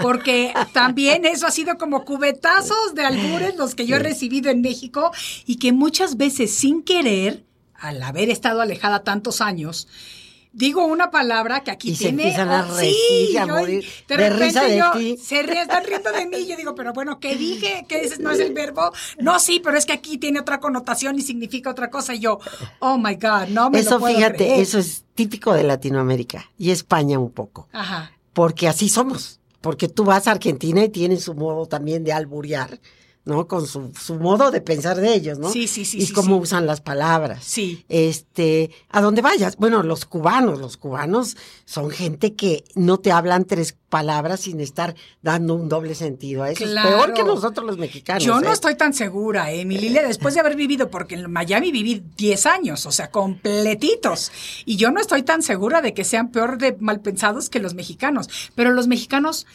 Porque 0.00 0.52
también 0.72 1.24
eso 1.24 1.46
ha 1.46 1.50
sido 1.50 1.78
como 1.78 2.04
cubetazos 2.04 2.94
de 2.94 3.04
albures 3.04 3.56
los 3.56 3.74
que 3.74 3.86
yo 3.86 3.96
he 3.96 4.00
recibido 4.00 4.50
en 4.50 4.60
México 4.60 5.10
y 5.46 5.56
que 5.56 5.72
muchas 5.72 6.16
veces 6.18 6.54
sin 6.54 6.82
querer, 6.82 7.44
al 7.74 8.02
haber 8.02 8.30
estado 8.30 8.60
alejada 8.60 9.02
tantos 9.04 9.40
años, 9.40 9.88
digo 10.56 10.84
una 10.86 11.10
palabra 11.10 11.60
que 11.62 11.70
aquí 11.70 11.90
Y 11.90 11.96
se 11.96 12.04
tiene. 12.04 12.22
empiezan 12.24 12.48
a 12.48 12.62
reír, 12.62 13.38
a 13.38 13.46
yo- 13.46 13.54
morir 13.54 13.84
de, 14.08 14.16
de 14.16 14.30
repente 14.30 14.44
risa 14.46 14.64
de 14.64 14.78
yo, 14.78 14.90
ti. 14.92 15.16
Se 15.18 15.42
ríe, 15.42 15.60
están 15.62 15.84
riendo 15.84 16.10
de 16.10 16.26
mí. 16.26 16.46
Yo 16.46 16.56
digo, 16.56 16.74
pero 16.74 16.92
bueno, 16.92 17.20
¿qué 17.20 17.36
dije? 17.36 17.84
¿Que 17.88 18.00
ese 18.00 18.18
no 18.22 18.30
es 18.30 18.40
el 18.40 18.52
verbo? 18.54 18.90
No, 19.18 19.38
sí, 19.38 19.60
pero 19.62 19.76
es 19.76 19.84
que 19.86 19.92
aquí 19.92 20.18
tiene 20.18 20.40
otra 20.40 20.58
connotación 20.58 21.18
y 21.18 21.22
significa 21.22 21.70
otra 21.70 21.90
cosa. 21.90 22.14
Y 22.14 22.20
yo, 22.20 22.38
oh 22.80 22.96
my 22.98 23.14
God, 23.16 23.48
no 23.50 23.68
me 23.70 23.80
Eso, 23.80 23.90
lo 23.90 24.00
puedo 24.00 24.16
fíjate, 24.16 24.36
creer. 24.38 24.60
eso 24.60 24.78
es 24.78 25.04
típico 25.14 25.52
de 25.52 25.62
Latinoamérica 25.62 26.50
y 26.58 26.70
España 26.70 27.18
un 27.18 27.30
poco, 27.30 27.68
Ajá. 27.72 28.12
porque 28.32 28.66
así 28.68 28.88
somos. 28.88 29.38
porque 29.60 29.88
tú 29.88 30.04
vas 30.04 30.26
a 30.28 30.30
Argentina 30.30 30.84
y 30.84 30.88
tienen 30.90 31.18
su 31.20 31.34
modo 31.34 31.66
también 31.66 32.04
de 32.04 32.12
alburear, 32.12 32.78
¿no? 33.26 33.46
Con 33.48 33.66
su, 33.66 33.92
su 34.00 34.14
modo 34.14 34.50
de 34.52 34.60
pensar 34.62 34.96
de 34.98 35.12
ellos, 35.12 35.38
¿no? 35.38 35.50
Sí, 35.50 35.66
sí, 35.66 35.84
sí, 35.84 35.98
Y 35.98 36.06
sí, 36.06 36.12
cómo 36.12 36.36
sí. 36.36 36.42
usan 36.44 36.64
las 36.64 36.80
palabras. 36.80 37.42
Sí. 37.44 37.84
Este, 37.88 38.70
a 38.88 39.00
donde 39.02 39.20
vayas. 39.20 39.56
Bueno, 39.56 39.82
los 39.82 40.06
cubanos, 40.06 40.58
los 40.60 40.76
cubanos 40.76 41.36
son 41.64 41.90
gente 41.90 42.34
que 42.34 42.62
no 42.76 42.98
te 42.98 43.10
hablan 43.10 43.44
tres 43.44 43.76
palabras 43.88 44.40
sin 44.40 44.60
estar 44.60 44.94
dando 45.22 45.54
un 45.54 45.68
doble 45.68 45.94
sentido 45.96 46.44
a 46.44 46.50
eso. 46.50 46.64
Es 46.64 46.70
Claro. 46.70 46.88
peor 46.88 47.14
que 47.14 47.24
nosotros 47.24 47.66
los 47.66 47.78
mexicanos. 47.78 48.22
Yo 48.22 48.40
no 48.40 48.48
¿eh? 48.50 48.52
estoy 48.52 48.76
tan 48.76 48.94
segura, 48.94 49.50
¿eh? 49.52 49.64
mi 49.64 49.76
Lilia, 49.76 50.02
después 50.06 50.34
de 50.34 50.40
haber 50.40 50.54
vivido, 50.54 50.88
porque 50.88 51.16
en 51.16 51.30
Miami 51.30 51.72
viví 51.72 52.04
10 52.16 52.46
años, 52.46 52.86
o 52.86 52.92
sea, 52.92 53.10
completitos. 53.10 54.30
Y 54.64 54.76
yo 54.76 54.92
no 54.92 55.00
estoy 55.00 55.22
tan 55.24 55.42
segura 55.42 55.82
de 55.82 55.94
que 55.94 56.04
sean 56.04 56.30
peor 56.30 56.58
de 56.58 56.76
malpensados 56.78 57.50
que 57.50 57.58
los 57.58 57.74
mexicanos. 57.74 58.28
Pero 58.54 58.70
los 58.70 58.86
mexicanos, 58.86 59.46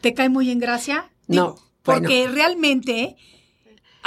¿te 0.00 0.14
caen 0.14 0.32
muy 0.32 0.50
en 0.50 0.60
gracia? 0.60 1.10
No, 1.26 1.56
Porque 1.86 2.28
realmente 2.28 3.16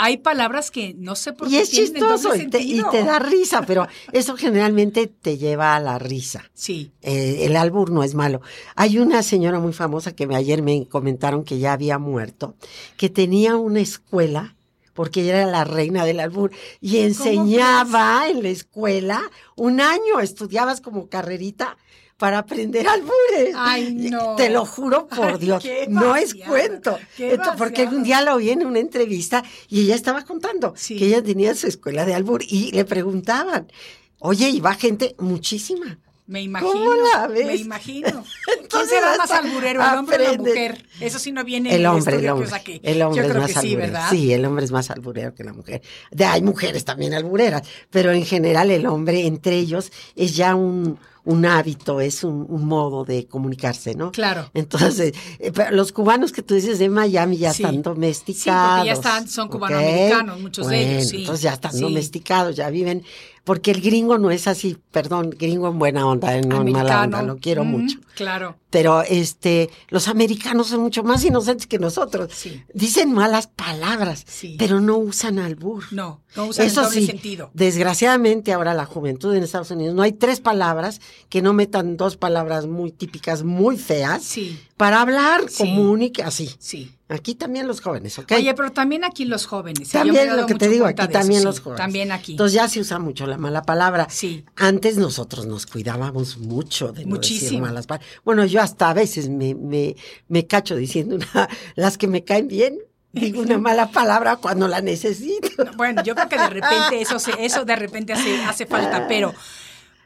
hay 0.01 0.15
palabras 0.15 0.71
que 0.71 0.93
no 0.97 1.15
sé 1.15 1.33
por 1.33 1.49
Y 1.49 1.51
qué 1.51 1.61
es 1.61 1.71
tienen 1.71 1.87
el 1.87 1.99
chistoso 1.99 2.29
doble 2.29 2.43
y 2.43 2.49
te, 2.49 2.61
y 2.61 2.81
da 2.81 3.19
risa, 3.19 3.63
pero 3.67 3.85
eso 4.13 4.37
generalmente 4.37 5.07
te 5.07 5.37
lleva 5.37 5.75
a 5.75 5.79
la 5.81 5.99
risa. 5.99 6.49
Sí. 6.53 6.93
Eh, 7.01 7.39
el 7.41 7.57
albur 7.57 7.91
no 7.91 8.01
es 8.01 8.15
malo. 8.15 8.39
Hay 8.77 8.97
una 8.97 9.23
señora 9.23 9.59
muy 9.59 9.73
famosa 9.73 10.15
que 10.15 10.25
ayer 10.33 10.61
me 10.61 10.87
comentaron 10.87 11.43
que 11.43 11.59
ya 11.59 11.73
había 11.73 11.99
muerto, 11.99 12.55
que 12.95 13.09
tenía 13.09 13.57
una 13.57 13.81
escuela, 13.81 14.55
porque 14.93 15.21
ella 15.21 15.41
era 15.41 15.51
la 15.51 15.65
reina 15.65 16.05
del 16.05 16.21
albur, 16.21 16.51
y 16.79 16.99
enseñaba 16.99 18.29
en 18.29 18.41
la 18.41 18.49
escuela 18.49 19.21
un 19.57 19.81
año, 19.81 20.21
estudiabas 20.21 20.79
como 20.79 21.09
carrerita 21.09 21.77
para 22.19 22.38
aprender 22.39 22.86
albures. 22.88 23.55
Ay, 23.55 23.93
no. 24.12 24.36
Te 24.36 24.49
lo 24.49 24.65
juro 24.65 25.08
por 25.08 25.25
Ay, 25.32 25.38
Dios, 25.39 25.63
no 25.88 26.15
es 26.15 26.36
cuento. 26.36 26.99
Esto, 27.17 27.53
porque 27.58 27.86
un 27.86 28.03
día 28.03 28.21
lo 28.21 28.38
vi 28.38 28.51
en 28.51 28.65
una 28.65 28.79
entrevista 28.79 29.43
y 29.69 29.82
ella 29.82 29.95
estaba 29.95 30.23
contando 30.25 30.73
Sí. 30.75 30.97
que 30.97 31.08
ella 31.08 31.23
tenía 31.23 31.55
su 31.55 31.65
escuela 31.67 32.05
de 32.05 32.13
albur 32.13 32.43
y 32.43 32.71
le 32.73 32.84
preguntaban, 32.84 33.71
oye, 34.19 34.49
y 34.49 34.60
va 34.60 34.75
gente 34.75 35.15
muchísima. 35.17 35.97
Me 36.27 36.43
imagino. 36.43 36.71
¿Cómo 36.73 36.93
la 36.93 37.25
ves? 37.25 37.47
Me 37.47 37.55
imagino. 37.55 38.23
¿Quién 38.45 38.60
Entonces, 38.62 38.89
será 38.89 39.17
más 39.17 39.32
alburero, 39.32 39.82
el 39.82 39.97
hombre 39.97 40.27
o 40.27 40.32
la 40.34 40.38
mujer? 40.38 40.86
Eso 40.99 41.17
sí 41.17 41.32
no 41.32 41.43
viene 41.43 41.69
en 41.69 41.75
El 41.77 41.86
hombre, 41.88 42.17
el 42.17 42.21
que 42.21 42.29
hombre. 42.29 42.45
yo 42.47 42.51
saqué. 42.51 42.79
El 42.84 43.01
hombre 43.01 43.23
yo 43.23 43.29
es 43.32 43.38
más 43.39 43.53
que 43.53 43.60
sí. 43.62 43.77
Sí, 44.12 44.34
el 44.34 44.45
hombre 44.45 44.65
es 44.65 44.71
más 44.71 44.91
alburero 44.91 45.34
que 45.34 45.43
la 45.43 45.53
mujer. 45.53 45.82
De, 46.12 46.25
hay 46.25 46.43
mujeres 46.43 46.86
también 46.86 47.15
albureras, 47.15 47.63
pero 47.89 48.12
en 48.12 48.25
general 48.25 48.69
el 48.69 48.86
hombre 48.86 49.25
entre 49.25 49.55
ellos 49.55 49.91
es 50.15 50.36
ya 50.36 50.53
un, 50.53 50.99
un 51.25 51.45
hábito, 51.45 52.01
es 52.01 52.23
un, 52.23 52.45
un 52.49 52.65
modo 52.65 53.03
de 53.05 53.27
comunicarse, 53.27 53.93
¿no? 53.95 54.12
Claro. 54.12 54.49
Entonces, 54.53 55.13
eh, 55.39 55.51
pero 55.53 55.71
los 55.71 55.91
cubanos 55.91 56.32
que 56.32 56.41
tú 56.41 56.55
dices 56.55 56.79
de 56.79 56.89
Miami 56.89 57.38
ya 57.38 57.53
Sí. 57.53 57.63
están 57.63 57.82
domesticados. 57.82 58.69
Sí, 58.69 58.77
porque 58.77 58.88
ya 58.88 58.93
están- 58.93 59.27
son 59.27 59.47
cubanoamericanos, 59.49 60.39
muchos 60.41 60.67
de 60.67 60.91
ellos, 60.95 61.10
sí. 61.10 61.17
Entonces 61.21 61.41
ya 61.43 61.53
están 61.53 61.73
Sí. 61.73 61.82
domesticados, 61.82 62.55
ya 62.55 62.69
viven, 62.69 63.03
porque 63.43 63.71
el 63.71 63.82
gringo 63.82 64.17
no 64.17 64.32
es 64.32 64.47
así, 64.47 64.77
perdón, 64.91 65.32
gringo 65.38 65.67
en 65.69 65.79
buena 65.79 66.05
onda, 66.08 66.38
eh, 66.38 66.41
no 66.41 66.62
en 66.62 66.71
mala 66.71 67.03
onda, 67.03 67.21
lo 67.21 67.38
quiero 67.38 67.63
Mm, 67.63 67.67
mucho. 67.71 67.97
Claro. 68.15 68.58
Pero 68.71 69.01
este, 69.01 69.69
los 69.89 70.08
americanos 70.08 70.67
son 70.67 70.82
mucho 70.82 71.03
más 71.03 71.25
inocentes 71.25 71.65
que 71.65 71.79
nosotros. 71.79 72.32
Sí. 72.34 72.62
Dicen 72.73 73.12
malas 73.13 73.47
palabras, 73.47 74.23
Sí. 74.27 74.55
pero 74.60 74.79
no 74.79 74.97
usan 74.97 75.39
albur. 75.39 75.86
No, 75.91 76.21
no 76.36 76.45
usan 76.47 76.67
Eso 76.67 76.82
el 76.82 76.86
doble 76.88 77.01
sí, 77.01 77.08
sentido. 77.08 77.49
desgraciadamente 77.53 78.53
ahora 78.53 78.73
la 78.75 78.86
juventud 78.86 79.34
en 79.36 79.43
Estados 79.43 79.71
Unidos 79.71 79.95
no 79.95 80.03
hay 80.03 80.12
tres 80.12 80.39
palabras 80.39 81.01
que 81.29 81.41
no 81.41 81.53
metan 81.53 81.97
dos 81.97 82.15
palabras 82.17 82.67
muy 82.67 82.91
típicas, 82.91 83.43
muy 83.43 83.77
feas, 83.77 84.23
Sí. 84.23 84.60
para 84.77 85.01
hablar 85.01 85.41
común 85.58 86.03
y 86.03 86.13
así. 86.23 86.51
Sí. 86.60 86.91
Aquí 87.12 87.34
también 87.34 87.67
los 87.67 87.82
jóvenes, 87.82 88.17
¿ok? 88.19 88.34
Oye, 88.36 88.54
pero 88.54 88.72
también 88.72 89.04
aquí 89.04 89.26
los 89.26 89.48
jóvenes. 89.48 89.93
¿eh? 89.95 90.02
Yo 90.06 90.13
me 90.13 90.22
he 90.22 90.26
también 90.28 90.38
lo 90.38 90.45
que 90.45 90.54
te 90.56 90.67
digo, 90.69 90.86
aquí 90.86 91.02
eso, 91.02 91.12
también 91.12 91.39
sí, 91.39 91.45
los 91.45 91.60
jóvenes. 91.60 91.78
También 91.82 92.12
aquí. 92.12 92.34
Entonces 92.34 92.54
ya 92.54 92.67
se 92.67 92.80
usa 92.80 93.00
mucho 93.00 93.26
la 93.26 93.38
mala 93.39 93.63
palabra. 93.63 94.08
Sí. 94.10 94.45
Antes 94.56 94.98
nosotros 94.98 95.48
nos 95.48 95.65
cuidábamos 95.65 96.38
mucho 96.38 96.91
de 96.91 97.06
no 97.06 97.17
decir 97.17 97.60
malas 97.60 97.88
palabras. 97.88 98.10
Bueno, 98.24 98.45
yo 98.45 98.62
hasta 98.62 98.91
a 98.91 98.93
veces 98.93 99.28
me, 99.28 99.56
me, 99.56 99.95
me 100.28 100.45
cacho 100.45 100.76
diciendo 100.76 101.15
una, 101.15 101.50
las 101.76 101.98
que 101.98 102.08
me 102.08 102.24
caen 102.24 102.48
bien, 102.48 102.78
digo 103.12 103.41
una 103.41 103.58
mala 103.58 103.89
palabra 103.89 104.36
cuando 104.36 104.67
la 104.67 104.82
necesito. 104.82 105.50
Bueno, 105.78 106.04
yo 106.04 106.13
creo 106.13 106.30
que 106.30 106.38
de 106.38 106.48
repente 106.50 107.02
eso 107.02 107.17
se- 107.17 107.43
eso 107.43 107.65
de 107.65 107.76
repente 107.76 108.13
hace, 108.13 108.43
hace 108.43 108.67
falta, 108.67 109.08
pero 109.08 109.34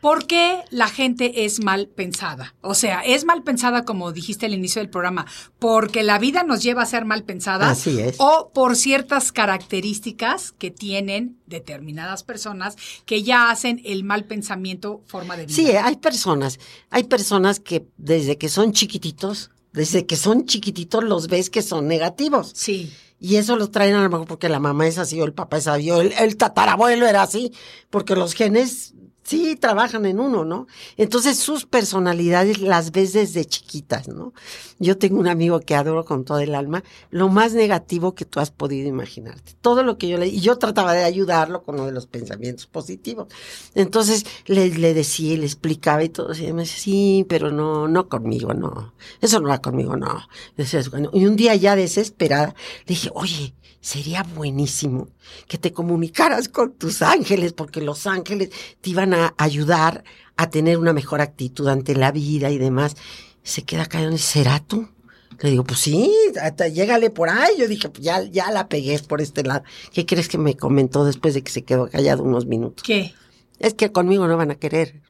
¿por 0.03 0.27
qué 0.27 0.65
la 0.69 0.89
gente 0.89 1.45
es 1.45 1.63
mal 1.63 1.87
pensada? 1.87 2.55
O 2.59 2.75
sea, 2.75 2.99
es 2.99 3.23
mal 3.23 3.41
pensada 3.41 3.85
como 3.85 4.11
dijiste 4.11 4.45
al 4.45 4.53
inicio 4.53 4.81
del 4.81 4.89
programa, 4.89 5.25
porque 5.59 6.03
la 6.03 6.19
vida 6.19 6.43
nos 6.43 6.61
lleva 6.61 6.83
a 6.83 6.85
ser 6.85 7.05
mal 7.05 7.23
pensadas 7.23 7.71
Así 7.71 8.01
es. 8.01 8.17
o 8.19 8.51
por 8.53 8.75
ciertas 8.75 9.31
características 9.31 10.51
que 10.51 10.71
tienen 10.71 11.37
determinadas 11.45 12.23
personas 12.23 12.75
que 13.05 13.23
ya 13.23 13.49
hacen 13.49 13.81
el 13.85 14.03
mal 14.03 14.25
pensamiento 14.25 15.01
forma 15.05 15.37
de 15.37 15.45
vida. 15.45 15.55
Sí, 15.55 15.71
hay 15.71 15.95
personas, 15.95 16.59
hay 16.89 17.05
personas 17.05 17.61
que 17.61 17.87
desde 17.95 18.37
que 18.37 18.49
son 18.49 18.73
chiquititos, 18.73 19.51
desde 19.71 20.05
que 20.05 20.17
son 20.17 20.45
chiquititos 20.45 21.01
los 21.05 21.27
ves 21.27 21.49
que 21.49 21.61
son 21.61 21.87
negativos. 21.87 22.51
Sí. 22.53 22.91
Y 23.21 23.37
eso 23.37 23.55
lo 23.55 23.69
traen 23.69 23.95
a 23.95 24.03
lo 24.03 24.09
mejor 24.09 24.27
porque 24.27 24.49
la 24.49 24.59
mamá 24.59 24.85
es 24.85 24.97
así 24.97 25.21
o 25.21 25.23
el 25.23 25.31
papá 25.31 25.59
es 25.59 25.67
así 25.67 25.89
o 25.91 26.01
el, 26.01 26.11
el 26.11 26.35
tatarabuelo 26.35 27.07
era 27.07 27.21
así, 27.21 27.53
porque 27.89 28.17
los 28.17 28.33
genes 28.33 28.92
sí 29.23 29.55
trabajan 29.55 30.05
en 30.05 30.19
uno, 30.19 30.45
¿no? 30.45 30.67
Entonces 30.97 31.37
sus 31.39 31.65
personalidades 31.65 32.59
las 32.59 32.91
ves 32.91 33.13
desde 33.13 33.45
chiquitas, 33.45 34.07
¿no? 34.07 34.33
Yo 34.79 34.97
tengo 34.97 35.19
un 35.19 35.27
amigo 35.27 35.59
que 35.59 35.75
adoro 35.75 36.05
con 36.05 36.25
todo 36.25 36.39
el 36.39 36.55
alma, 36.55 36.83
lo 37.09 37.29
más 37.29 37.53
negativo 37.53 38.15
que 38.15 38.25
tú 38.25 38.39
has 38.39 38.51
podido 38.51 38.87
imaginarte. 38.87 39.53
Todo 39.61 39.83
lo 39.83 39.97
que 39.97 40.09
yo 40.09 40.17
le... 40.17 40.27
Y 40.27 40.41
yo 40.41 40.57
trataba 40.57 40.93
de 40.93 41.03
ayudarlo 41.03 41.63
con 41.63 41.77
lo 41.77 41.85
de 41.85 41.91
los 41.91 42.07
pensamientos 42.07 42.67
positivos. 42.67 43.27
Entonces 43.75 44.25
le, 44.45 44.69
le 44.69 44.93
decía 44.93 45.23
le 45.37 45.45
explicaba 45.45 46.03
y 46.03 46.09
todo. 46.09 46.33
Y 46.33 46.51
me 46.53 46.63
decía, 46.63 46.79
sí, 46.79 47.25
pero 47.27 47.51
no, 47.51 47.87
no 47.87 48.09
conmigo, 48.09 48.53
no. 48.53 48.93
Eso 49.21 49.39
no 49.39 49.49
va 49.49 49.61
conmigo, 49.61 49.95
no. 49.95 50.27
Y 51.13 51.25
un 51.25 51.35
día 51.35 51.55
ya 51.55 51.75
desesperada, 51.75 52.55
le 52.85 52.95
dije, 52.95 53.09
oye, 53.13 53.53
sería 53.83 54.23
buenísimo 54.23 55.09
que 55.47 55.57
te 55.57 55.73
comunicaras 55.73 56.47
con 56.47 56.73
tus 56.73 57.01
ángeles, 57.01 57.53
porque 57.53 57.81
los 57.81 58.07
ángeles 58.07 58.49
te 58.79 58.91
iban 58.91 59.12
a 59.13 59.33
ayudar 59.37 60.03
a 60.35 60.49
tener 60.49 60.77
una 60.77 60.93
mejor 60.93 61.21
actitud 61.21 61.67
ante 61.67 61.95
la 61.95 62.11
vida 62.11 62.49
y 62.49 62.57
demás. 62.57 62.95
Se 63.43 63.63
queda 63.63 63.85
callado 63.85 64.17
¿será 64.17 64.59
tú? 64.59 64.89
Le 65.39 65.49
digo, 65.49 65.63
pues 65.63 65.79
sí, 65.79 66.11
hasta 66.41 66.67
llégale 66.67 67.09
por 67.09 67.29
ahí. 67.29 67.51
Yo 67.57 67.67
dije, 67.67 67.89
pues 67.89 68.03
ya, 68.03 68.23
ya 68.23 68.51
la 68.51 68.69
pegué 68.69 68.97
por 68.99 69.19
este 69.19 69.43
lado. 69.43 69.63
¿Qué 69.91 70.05
crees 70.05 70.27
que 70.27 70.37
me 70.37 70.55
comentó 70.55 71.05
después 71.05 71.33
de 71.33 71.43
que 71.43 71.51
se 71.51 71.63
quedó 71.63 71.89
callado 71.89 72.23
unos 72.23 72.45
minutos? 72.45 72.83
¿Qué? 72.83 73.13
Es 73.59 73.73
que 73.73 73.91
conmigo 73.91 74.27
no 74.27 74.37
van 74.37 74.51
a 74.51 74.55
querer. 74.55 75.01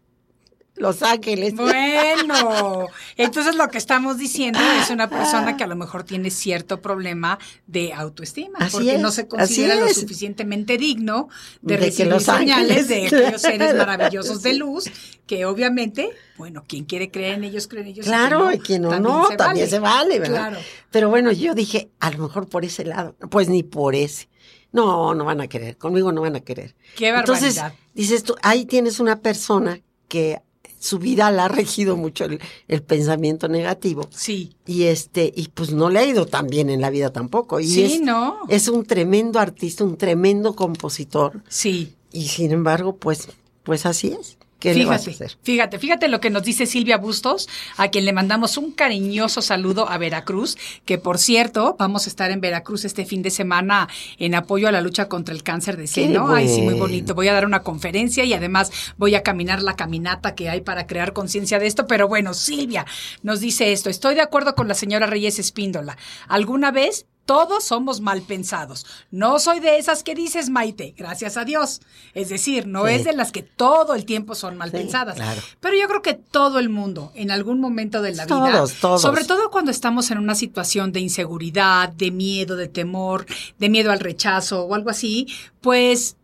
Los 0.75 1.03
ángeles. 1.03 1.53
Bueno, 1.55 2.87
entonces 3.17 3.55
lo 3.55 3.67
que 3.69 3.77
estamos 3.77 4.17
diciendo 4.17 4.59
es 4.81 4.89
una 4.89 5.07
persona 5.07 5.55
que 5.55 5.63
a 5.63 5.67
lo 5.67 5.75
mejor 5.75 6.03
tiene 6.03 6.31
cierto 6.31 6.81
problema 6.81 7.37
de 7.67 7.93
autoestima, 7.93 8.57
Así 8.59 8.77
porque 8.77 8.97
no 8.97 9.09
es, 9.09 9.13
se 9.15 9.27
considera 9.27 9.75
lo 9.75 9.87
suficientemente 9.93 10.77
digno 10.79 11.29
de, 11.61 11.77
recibir 11.77 12.11
los 12.11 12.23
señales 12.23 12.87
ángeles- 12.87 12.87
de 12.87 13.07
aquellos 13.07 13.41
seres 13.41 13.75
maravillosos 13.75 14.41
de 14.41 14.53
luz, 14.55 14.85
que 15.27 15.45
obviamente, 15.45 16.09
bueno, 16.37 16.63
quien 16.67 16.85
quiere 16.85 17.11
creer 17.11 17.35
en 17.35 17.43
ellos, 17.43 17.67
cree 17.67 17.83
en 17.83 17.89
ellos. 17.89 18.05
Claro, 18.07 18.51
y 18.51 18.57
quien 18.57 18.81
no, 18.81 18.99
no, 18.99 19.27
también 19.37 19.69
se 19.69 19.77
vale, 19.79 20.17
¿verdad? 20.19 20.49
Claro. 20.49 20.57
Pero 20.89 21.09
bueno, 21.09 21.31
yo 21.31 21.53
dije, 21.53 21.91
a 21.99 22.09
lo 22.09 22.17
mejor 22.17 22.49
por 22.49 22.65
ese 22.65 22.83
lado, 22.83 23.15
pues 23.29 23.47
ni 23.47 23.61
por 23.61 23.93
ese. 23.93 24.27
No, 24.71 25.13
no 25.13 25.23
van 25.23 25.39
a 25.39 25.47
querer, 25.47 25.77
conmigo 25.77 26.11
no 26.11 26.21
van 26.21 26.35
a 26.35 26.39
querer. 26.39 26.75
Qué 26.95 27.09
Entonces, 27.09 27.57
barbaridad. 27.57 27.79
dices 27.93 28.23
tú, 28.23 28.35
ahí 28.41 28.65
tienes 28.65 28.99
una 28.99 29.19
persona 29.19 29.79
que 30.07 30.41
su 30.83 30.99
vida 30.99 31.31
la 31.31 31.45
ha 31.45 31.47
regido 31.47 31.95
mucho 31.95 32.25
el, 32.25 32.41
el 32.67 32.83
pensamiento 32.83 33.47
negativo. 33.47 34.09
Sí, 34.11 34.57
Y 34.65 34.83
este, 34.83 35.31
y 35.33 35.47
pues 35.47 35.71
no 35.71 35.89
le 35.89 35.99
ha 35.99 36.05
ido 36.05 36.25
tan 36.25 36.47
bien 36.47 36.69
en 36.69 36.81
la 36.81 36.89
vida 36.89 37.09
tampoco. 37.09 37.61
Y 37.61 37.67
Sí, 37.67 37.83
es, 37.85 38.01
¿no? 38.01 38.39
es 38.49 38.67
un 38.67 38.83
tremendo 38.85 39.39
artista, 39.39 39.85
un 39.85 39.95
tremendo 39.97 40.55
compositor. 40.55 41.41
sí. 41.47 41.95
Y 42.11 42.27
sin 42.27 42.51
embargo, 42.51 42.97
pues, 42.97 43.29
pues 43.63 43.85
así 43.87 44.15
es. 44.19 44.37
¿Qué 44.63 44.73
le 44.73 44.85
vas 44.85 45.01
a 45.01 45.11
Fíjate, 45.11 45.25
hacer? 45.25 45.37
fíjate, 45.43 45.77
fíjate 45.79 46.07
lo 46.07 46.21
que 46.21 46.29
nos 46.29 46.43
dice 46.43 46.65
Silvia 46.65 46.97
Bustos, 46.97 47.49
a 47.75 47.89
quien 47.89 48.05
le 48.05 48.13
mandamos 48.13 48.55
un 48.55 48.71
cariñoso 48.71 49.41
saludo 49.41 49.89
a 49.89 49.97
Veracruz, 49.97 50.57
que 50.85 50.97
por 50.97 51.17
cierto, 51.17 51.75
vamos 51.77 52.05
a 52.07 52.09
estar 52.09 52.31
en 52.31 52.39
Veracruz 52.39 52.85
este 52.85 53.05
fin 53.05 53.21
de 53.23 53.29
semana 53.29 53.89
en 54.17 54.35
apoyo 54.35 54.69
a 54.69 54.71
la 54.71 54.79
lucha 54.79 55.09
contra 55.09 55.35
el 55.35 55.43
cáncer 55.43 55.75
de 55.75 55.87
seno. 55.87 56.33
Ay, 56.33 56.47
sí, 56.47 56.61
muy 56.61 56.75
bueno. 56.75 56.79
bonito. 56.79 57.13
Voy 57.13 57.27
a 57.27 57.33
dar 57.33 57.45
una 57.45 57.61
conferencia 57.61 58.23
y 58.23 58.33
además 58.33 58.71
voy 58.97 59.15
a 59.15 59.21
caminar 59.23 59.61
la 59.61 59.75
caminata 59.75 60.33
que 60.33 60.49
hay 60.49 60.61
para 60.61 60.87
crear 60.87 61.11
conciencia 61.11 61.59
de 61.59 61.67
esto. 61.67 61.85
Pero 61.85 62.07
bueno, 62.07 62.33
Silvia 62.33 62.85
nos 63.21 63.41
dice 63.41 63.73
esto. 63.73 63.89
Estoy 63.89 64.15
de 64.15 64.21
acuerdo 64.21 64.55
con 64.55 64.69
la 64.69 64.75
señora 64.75 65.07
Reyes 65.07 65.39
Espíndola. 65.39 65.97
Alguna 66.29 66.71
vez 66.71 67.05
todos 67.25 67.63
somos 67.63 68.01
mal 68.01 68.21
pensados. 68.21 68.85
No 69.11 69.39
soy 69.39 69.59
de 69.59 69.77
esas 69.77 70.03
que 70.03 70.13
dices, 70.15 70.49
Maite, 70.49 70.93
gracias 70.97 71.37
a 71.37 71.45
Dios. 71.45 71.81
Es 72.13 72.29
decir, 72.29 72.67
no 72.67 72.85
Sí. 72.85 72.93
es 72.95 73.03
de 73.05 73.13
las 73.13 73.31
que 73.31 73.43
todo 73.43 73.93
el 73.95 74.05
tiempo 74.05 74.35
son 74.35 74.57
mal 74.57 74.71
Sí, 74.71 74.77
pensadas. 74.77 75.15
claro. 75.15 75.41
Pero 75.59 75.75
yo 75.77 75.87
creo 75.87 76.01
que 76.01 76.13
todo 76.15 76.59
el 76.59 76.69
mundo, 76.69 77.11
en 77.15 77.31
algún 77.31 77.59
momento 77.59 78.01
de 78.01 78.13
la 78.13 78.25
vida, 78.25 78.35
Todos, 78.51 78.73
todos. 78.75 79.01
sobre 79.01 79.23
todo 79.23 79.49
cuando 79.51 79.71
estamos 79.71 80.11
en 80.11 80.17
una 80.17 80.35
situación 80.35 80.91
de 80.91 80.99
inseguridad, 80.99 81.89
de 81.89 82.11
miedo, 82.11 82.55
de 82.55 82.67
temor, 82.67 83.25
de 83.57 83.69
miedo 83.69 83.91
al 83.91 83.99
rechazo 83.99 84.63
o 84.65 84.75
algo 84.75 84.89
así, 84.89 85.27
pues 85.61 86.17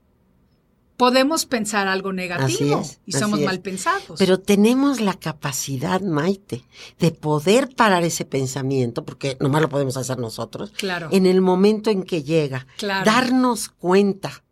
podemos 0.99 1.45
pensar 1.45 1.87
algo 1.87 2.11
negativo 2.11 2.81
es, 2.81 2.99
y 3.05 3.13
somos 3.13 3.39
mal 3.39 3.61
pensados. 3.61 4.19
Pero 4.19 4.37
tenemos 4.37 4.99
la 4.99 5.13
capacidad, 5.13 6.01
Maite, 6.01 6.65
de 6.99 7.11
poder 7.11 7.73
parar 7.73 8.03
ese 8.03 8.25
pensamiento, 8.25 9.05
porque 9.05 9.37
nomás 9.39 9.61
lo 9.61 9.69
podemos 9.69 9.95
hacer 9.95 10.17
nosotros, 10.19 10.71
Claro. 10.75 11.07
en 11.13 11.25
el 11.25 11.39
momento 11.39 11.89
en 11.89 12.03
que 12.03 12.21
llega. 12.23 12.67
Claro. 12.77 13.09
Darnos 13.09 13.69
cuenta, 13.69 14.43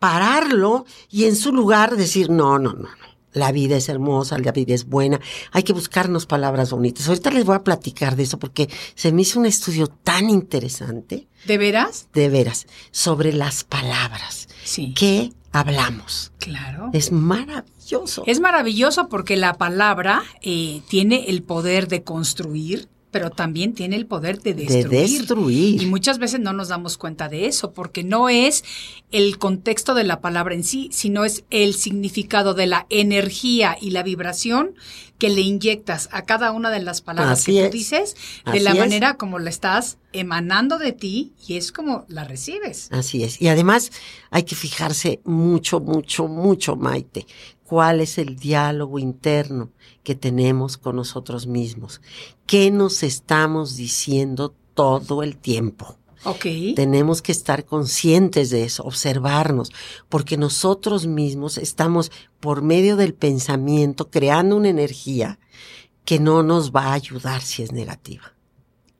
pararlo 0.00 0.86
y 1.08 1.26
en 1.26 1.36
su 1.36 1.52
lugar 1.52 1.96
decir, 1.96 2.30
no, 2.30 2.58
no, 2.58 2.72
no, 2.72 2.82
no. 2.82 3.10
La 3.32 3.52
vida 3.52 3.76
es 3.76 3.88
hermosa, 3.88 4.36
la 4.40 4.50
vida 4.50 4.74
es 4.74 4.86
buena. 4.86 5.20
Hay 5.52 5.62
que 5.62 5.72
buscarnos 5.72 6.26
palabras 6.26 6.72
bonitas. 6.72 7.06
Ahorita 7.06 7.30
les 7.30 7.44
voy 7.44 7.54
a 7.54 7.62
platicar 7.62 8.16
de 8.16 8.24
eso 8.24 8.40
porque 8.40 8.68
se 8.96 9.12
me 9.12 9.22
hizo 9.22 9.38
un 9.38 9.46
estudio 9.46 9.86
tan 9.86 10.28
interesante, 10.30 11.28
¿De 11.46 11.56
veras? 11.58 12.08
de 12.12 12.28
veras, 12.28 12.66
sobre 12.90 13.32
las 13.32 13.62
palabras. 13.62 14.48
Sí. 14.64 14.94
¿Qué 14.98 15.32
hablamos? 15.52 16.32
Claro. 16.38 16.90
Es 16.92 17.12
maravilloso. 17.12 18.22
Es 18.26 18.40
maravilloso 18.40 19.08
porque 19.08 19.36
la 19.36 19.54
palabra 19.54 20.22
eh, 20.42 20.82
tiene 20.88 21.26
el 21.28 21.42
poder 21.42 21.88
de 21.88 22.02
construir, 22.02 22.88
pero 23.10 23.30
también 23.30 23.74
tiene 23.74 23.96
el 23.96 24.06
poder 24.06 24.40
de 24.40 24.54
destruir. 24.54 24.88
destruir. 24.88 25.82
Y 25.82 25.86
muchas 25.86 26.18
veces 26.18 26.40
no 26.40 26.52
nos 26.52 26.68
damos 26.68 26.96
cuenta 26.96 27.28
de 27.28 27.46
eso, 27.46 27.72
porque 27.72 28.04
no 28.04 28.28
es 28.28 28.64
el 29.10 29.38
contexto 29.38 29.94
de 29.94 30.04
la 30.04 30.20
palabra 30.20 30.54
en 30.54 30.64
sí, 30.64 30.88
sino 30.92 31.24
es 31.24 31.44
el 31.50 31.74
significado 31.74 32.54
de 32.54 32.66
la 32.66 32.86
energía 32.90 33.76
y 33.80 33.90
la 33.90 34.02
vibración 34.02 34.74
que 35.18 35.28
le 35.28 35.42
inyectas 35.42 36.08
a 36.12 36.22
cada 36.22 36.50
una 36.50 36.70
de 36.70 36.80
las 36.80 37.02
palabras 37.02 37.40
Así 37.40 37.52
que 37.52 37.64
es. 37.64 37.70
tú 37.70 37.76
dices, 37.76 38.14
de 38.46 38.52
Así 38.52 38.60
la 38.60 38.70
es. 38.72 38.78
manera 38.78 39.16
como 39.16 39.38
la 39.38 39.50
estás 39.50 39.98
emanando 40.12 40.78
de 40.78 40.92
ti 40.92 41.32
y 41.46 41.56
es 41.56 41.72
como 41.72 42.06
la 42.08 42.24
recibes. 42.24 42.88
Así 42.90 43.22
es. 43.22 43.40
Y 43.40 43.48
además 43.48 43.92
hay 44.30 44.44
que 44.44 44.54
fijarse 44.56 45.20
mucho, 45.24 45.78
mucho, 45.80 46.26
mucho, 46.26 46.74
Maite, 46.74 47.26
cuál 47.70 48.00
es 48.00 48.18
el 48.18 48.34
diálogo 48.34 48.98
interno 48.98 49.70
que 50.02 50.16
tenemos 50.16 50.76
con 50.76 50.96
nosotros 50.96 51.46
mismos. 51.46 52.00
¿Qué 52.44 52.72
nos 52.72 53.04
estamos 53.04 53.76
diciendo 53.76 54.56
todo 54.74 55.22
el 55.22 55.36
tiempo? 55.36 55.96
Ok. 56.24 56.46
Tenemos 56.74 57.22
que 57.22 57.30
estar 57.30 57.64
conscientes 57.64 58.50
de 58.50 58.64
eso, 58.64 58.82
observarnos, 58.82 59.70
porque 60.08 60.36
nosotros 60.36 61.06
mismos 61.06 61.58
estamos 61.58 62.10
por 62.40 62.60
medio 62.60 62.96
del 62.96 63.14
pensamiento 63.14 64.10
creando 64.10 64.56
una 64.56 64.68
energía 64.68 65.38
que 66.04 66.18
no 66.18 66.42
nos 66.42 66.72
va 66.72 66.86
a 66.86 66.94
ayudar 66.94 67.40
si 67.40 67.62
es 67.62 67.70
negativa. 67.70 68.34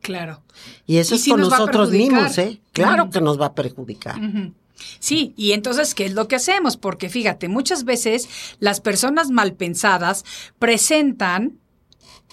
Claro. 0.01 0.45
Y 0.87 0.99
eso 0.99 1.17
Y 1.17 1.19
es 1.19 1.29
con 1.29 1.41
nosotros 1.41 1.91
mismos, 1.91 2.39
¿eh? 2.39 2.61
Claro 2.71 3.11
que 3.11 3.21
nos 3.21 3.41
va 3.41 3.47
a 3.47 3.55
perjudicar. 3.57 4.17
Ujú. 4.17 4.53
Sí, 4.99 5.35
y 5.37 5.53
entonces, 5.53 5.95
¿qué 5.95 6.07
es 6.07 6.15
lo 6.15 6.29
que 6.29 6.37
hacemos? 6.37 6.77
Porque 6.77 7.09
fíjate, 7.09 7.49
muchas 7.49 7.85
veces 7.85 8.29
las 8.59 8.81
personas 8.81 9.31
mal 9.31 9.55
pensadas 9.55 10.25
presentan, 10.59 11.59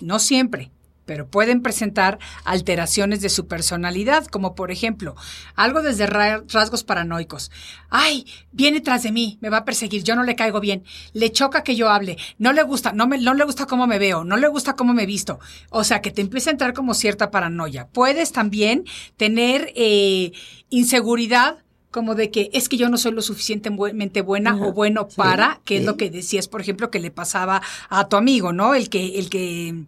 no 0.01 0.19
siempre, 0.19 0.71
pero 1.05 1.29
pueden 1.29 1.61
presentar 1.61 2.19
alteraciones 2.43 3.21
de 3.21 3.29
su 3.29 3.47
personalidad, 3.47 4.25
como 4.27 4.55
por 4.55 4.71
ejemplo, 4.71 5.15
algo 5.55 5.81
desde 5.81 6.05
ra- 6.05 6.43
rasgos 6.49 6.83
paranoicos. 6.83 7.49
Ay, 7.89 8.25
viene 8.51 8.81
tras 8.81 9.03
de 9.03 9.13
mí, 9.13 9.37
me 9.41 9.49
va 9.49 9.57
a 9.59 9.65
perseguir, 9.65 10.03
yo 10.03 10.15
no 10.17 10.23
le 10.23 10.35
caigo 10.35 10.59
bien, 10.59 10.83
le 11.13 11.31
choca 11.31 11.63
que 11.63 11.77
yo 11.77 11.89
hable, 11.89 12.17
no 12.37 12.51
le 12.51 12.61
gusta, 12.63 12.91
no, 12.91 13.07
me, 13.07 13.17
no 13.19 13.33
le 13.33 13.45
gusta 13.45 13.65
cómo 13.67 13.87
me 13.87 13.99
veo, 13.99 14.25
no 14.25 14.35
le 14.35 14.49
gusta 14.49 14.75
cómo 14.75 14.93
me 14.93 15.05
visto. 15.05 15.39
O 15.69 15.85
sea, 15.85 16.01
que 16.01 16.11
te 16.11 16.21
empieza 16.21 16.49
a 16.49 16.53
entrar 16.53 16.73
como 16.73 16.93
cierta 16.93 17.31
paranoia. 17.31 17.87
Puedes 17.87 18.33
también 18.33 18.83
tener 19.15 19.71
eh, 19.75 20.33
inseguridad 20.69 21.63
como 21.91 22.15
de 22.15 22.31
que 22.31 22.49
es 22.53 22.69
que 22.69 22.77
yo 22.77 22.89
no 22.89 22.97
soy 22.97 23.11
lo 23.13 23.21
suficientemente 23.21 24.21
buena 24.21 24.51
Ajá, 24.51 24.65
o 24.67 24.73
bueno 24.73 25.07
sí, 25.09 25.15
para, 25.17 25.61
que 25.65 25.77
es 25.77 25.85
lo 25.85 25.97
que 25.97 26.09
decías, 26.09 26.47
por 26.47 26.61
ejemplo, 26.61 26.91
que 26.91 26.99
le 26.99 27.11
pasaba 27.11 27.61
a 27.89 28.07
tu 28.09 28.17
amigo, 28.17 28.53
¿no? 28.53 28.75
El 28.75 28.89
que, 28.89 29.19
el 29.19 29.29
que, 29.29 29.85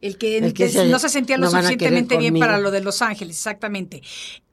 el 0.00 0.18
que, 0.18 0.38
El 0.38 0.52
que 0.54 0.68
se- 0.68 0.86
no 0.86 0.98
se 0.98 1.08
sentía 1.08 1.36
lo 1.36 1.46
no 1.46 1.50
suficientemente 1.50 2.16
bien 2.18 2.34
para 2.40 2.58
lo 2.58 2.70
de 2.70 2.80
Los 2.82 3.00
Ángeles, 3.02 3.36
exactamente. 3.36 4.02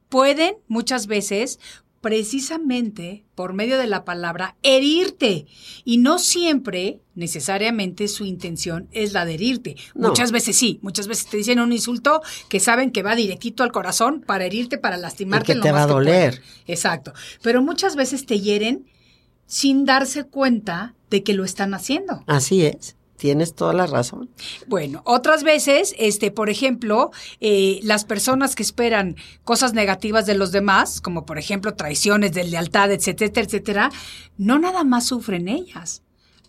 Pueden 0.09 0.55
muchas 0.67 1.07
veces 1.07 1.59
precisamente 2.03 3.23
por 3.33 3.53
medio 3.53 3.77
de 3.77 3.87
la 3.87 4.03
palabra 4.03 4.57
herirte 4.61 5.45
y 5.85 5.99
no 5.99 6.19
siempre 6.19 6.99
necesariamente 7.15 8.09
su 8.09 8.25
intención 8.25 8.89
es 8.91 9.13
la 9.13 9.23
de 9.23 9.35
herirte. 9.35 9.77
No. 9.95 10.09
Muchas 10.09 10.33
veces 10.33 10.57
sí, 10.57 10.79
muchas 10.81 11.07
veces 11.07 11.27
te 11.27 11.37
dicen 11.37 11.61
un 11.61 11.71
insulto 11.71 12.21
que 12.49 12.59
saben 12.59 12.91
que 12.91 13.03
va 13.03 13.15
directito 13.15 13.63
al 13.63 13.71
corazón 13.71 14.21
para 14.27 14.43
herirte, 14.43 14.77
para 14.77 14.97
lastimarte. 14.97 15.53
que 15.53 15.61
te 15.61 15.71
va 15.71 15.83
a 15.83 15.87
doler. 15.87 16.41
Exacto. 16.67 17.13
Pero 17.41 17.61
muchas 17.61 17.95
veces 17.95 18.25
te 18.25 18.41
hieren 18.41 18.85
sin 19.45 19.85
darse 19.85 20.25
cuenta 20.25 20.95
de 21.09 21.23
que 21.23 21.33
lo 21.33 21.45
están 21.45 21.73
haciendo. 21.73 22.25
Así 22.27 22.65
es. 22.65 22.97
Tienes 23.23 23.55
toda 23.55 23.71
la 23.71 23.85
razón. 23.87 24.29
Bueno, 24.67 25.01
otras 25.05 25.45
veces, 25.45 25.95
este, 25.97 26.29
por 26.29 26.49
ejemplo, 26.49 27.11
eh, 27.39 27.79
las 27.81 28.03
personas 28.03 28.53
que 28.53 28.63
esperan 28.63 29.15
cosas 29.45 29.71
negativas 29.73 30.25
de 30.25 30.35
los 30.35 30.51
demás, 30.51 30.99
como 30.99 31.25
por 31.25 31.37
ejemplo 31.37 31.73
traiciones, 31.73 32.33
deslealtad, 32.33 32.91
etcétera, 32.91 33.31
etcétera, 33.45 33.91
no 34.37 34.59
nada 34.59 34.83
más 34.83 35.05
sufren 35.05 35.47
ellas. 35.47 36.01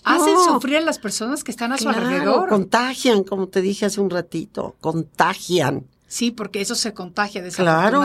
Hacen 0.03 0.35
No. 0.35 0.45
sufrir 0.55 0.79
a 0.79 0.81
las 0.81 0.99
personas 0.99 1.45
que 1.45 1.53
están 1.53 1.71
a 1.71 1.79
su 1.79 1.89
alrededor. 1.89 2.49
contagian, 2.49 3.23
como 3.23 3.47
te 3.47 3.61
dije 3.63 3.87
hace 3.87 4.01
un 4.01 4.11
ratito, 4.11 4.75
contagian. 4.81 5.87
Sí, 6.09 6.33
porque 6.33 6.61
eso 6.61 6.75
se 6.75 6.93
contagia 6.93 7.41
Claro. 7.51 8.03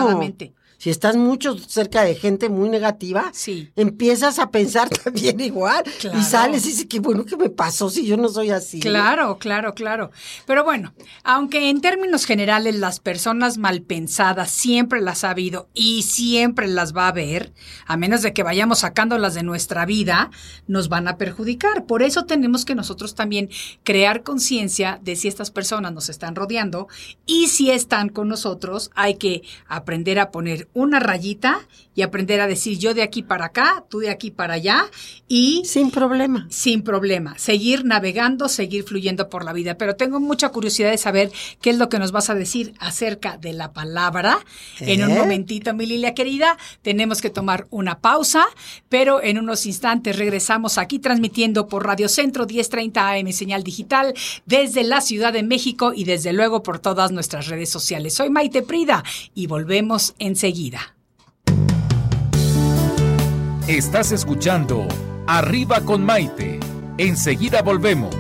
Si 0.80 0.90
estás 0.90 1.18
mucho 1.18 1.58
cerca 1.58 2.04
de 2.04 2.16
gente 2.16 2.48
muy 2.48 2.70
negativa, 2.70 3.30
Sí. 3.34 3.70
empiezas 3.76 4.40
a 4.40 4.50
pensar 4.50 4.88
también 5.04 5.40
igual. 5.42 5.84
Claro. 6.00 6.18
Y 6.18 6.24
sales 6.24 6.66
y 6.66 6.70
dices, 6.70 6.86
qué 6.90 7.00
bueno 7.02 7.26
que 7.26 7.36
me 7.36 7.50
pasó 7.50 7.90
si 7.90 8.06
yo 8.08 8.16
no 8.16 8.30
soy 8.30 8.50
así. 8.52 8.80
Claro, 8.80 9.38
claro, 9.40 9.74
claro. 9.76 10.10
Pero 10.48 10.64
bueno, 10.64 10.94
aunque 11.24 11.70
en 11.70 11.82
términos 11.82 12.24
generales 12.24 12.76
las 12.76 13.02
personas 13.02 13.58
mal 13.58 13.82
pensadas 13.82 14.52
siempre 14.52 15.02
las 15.02 15.26
ha 15.26 15.32
habido 15.32 15.68
y 15.74 16.04
siempre 16.04 16.68
las 16.70 16.96
va 16.96 17.06
a 17.06 17.10
haber, 17.10 17.54
a 17.86 17.98
menos 17.98 18.22
de 18.22 18.32
que 18.32 18.44
vayamos 18.44 18.80
sacándolas 18.80 19.34
de 19.34 19.44
nuestra 19.44 19.86
vida, 19.86 20.32
nos 20.66 20.88
van 20.88 21.10
a 21.10 21.18
perjudicar. 21.18 21.86
Por 21.88 22.04
eso 22.04 22.24
tenemos 22.24 22.64
que 22.64 22.74
nosotros 22.76 23.16
también 23.16 23.50
crear 23.84 24.24
conciencia 24.24 24.98
de 25.04 25.18
si 25.18 25.28
estas 25.28 25.52
personas 25.52 25.92
nos 25.92 26.08
están 26.08 26.36
rodeando 26.36 26.88
y 27.26 27.48
si 27.48 27.70
están 27.70 28.08
con 28.08 28.30
nosotros, 28.30 28.92
hay 28.96 29.16
que 29.16 29.44
aprender 29.68 30.20
a 30.20 30.32
poner 30.32 30.69
una 30.74 31.00
rayita 31.00 31.60
y 32.00 32.02
aprender 32.02 32.40
a 32.40 32.48
decir 32.48 32.78
yo 32.78 32.94
de 32.94 33.02
aquí 33.04 33.24
para 33.24 33.48
acá, 33.48 33.84
tú 33.90 34.00
de 34.00 34.10
aquí 34.10 34.32
para 34.32 34.54
allá 34.54 34.86
y 35.28 35.64
Sin 35.66 35.92
problema. 35.92 36.48
sin 36.50 36.82
problema, 36.82 37.38
seguir 37.38 37.84
navegando, 37.84 38.48
seguir 38.48 38.86
fluyendo 38.86 39.30
por 39.30 39.44
la 39.44 39.52
vida. 39.52 39.76
Pero 39.78 39.98
tengo 39.98 40.22
mucha 40.22 40.48
curiosidad 40.50 40.92
de 40.92 40.98
saber 40.98 41.30
qué 41.62 41.72
es 41.72 41.78
lo 41.78 41.90
que 41.90 42.00
nos 42.00 42.14
vas 42.14 42.30
a 42.30 42.36
decir 42.36 42.74
acerca 42.80 43.38
de 43.38 43.52
la 43.52 43.74
palabra. 43.74 44.40
En 44.80 45.04
un 45.04 45.12
¿Eh? 45.12 45.20
momentito, 45.20 45.74
mi 45.74 45.86
Lilia 45.86 46.14
querida, 46.14 46.58
tenemos 46.84 47.22
que 47.22 47.30
tomar 47.30 47.68
una 47.70 48.00
pausa, 48.00 48.46
pero 48.88 49.22
en 49.22 49.38
unos 49.38 49.66
instantes 49.66 50.16
regresamos 50.18 50.78
aquí 50.78 51.00
transmitiendo 51.00 51.68
por 51.68 51.86
Radio 51.86 52.08
Centro 52.08 52.46
1030 52.46 53.10
AM 53.12 53.32
señal 53.34 53.64
digital 53.64 54.14
desde 54.46 54.86
la 54.86 55.02
Ciudad 55.02 55.34
de 55.34 55.44
México 55.44 55.92
y 55.94 56.06
desde 56.06 56.32
luego 56.32 56.64
por 56.64 56.80
todas 56.80 57.12
nuestras 57.12 57.48
redes 57.48 57.70
sociales. 57.70 58.14
Soy 58.14 58.30
Maite 58.30 58.62
Prida 58.62 59.04
y 59.36 59.48
volvemos 59.48 60.16
enseguida. 60.18 60.96
Estás 63.70 64.12
escuchando 64.12 64.88
Arriba 65.28 65.82
con 65.82 66.04
Maite. 66.04 66.60
Enseguida 66.98 67.62
volvemos. 67.62 68.16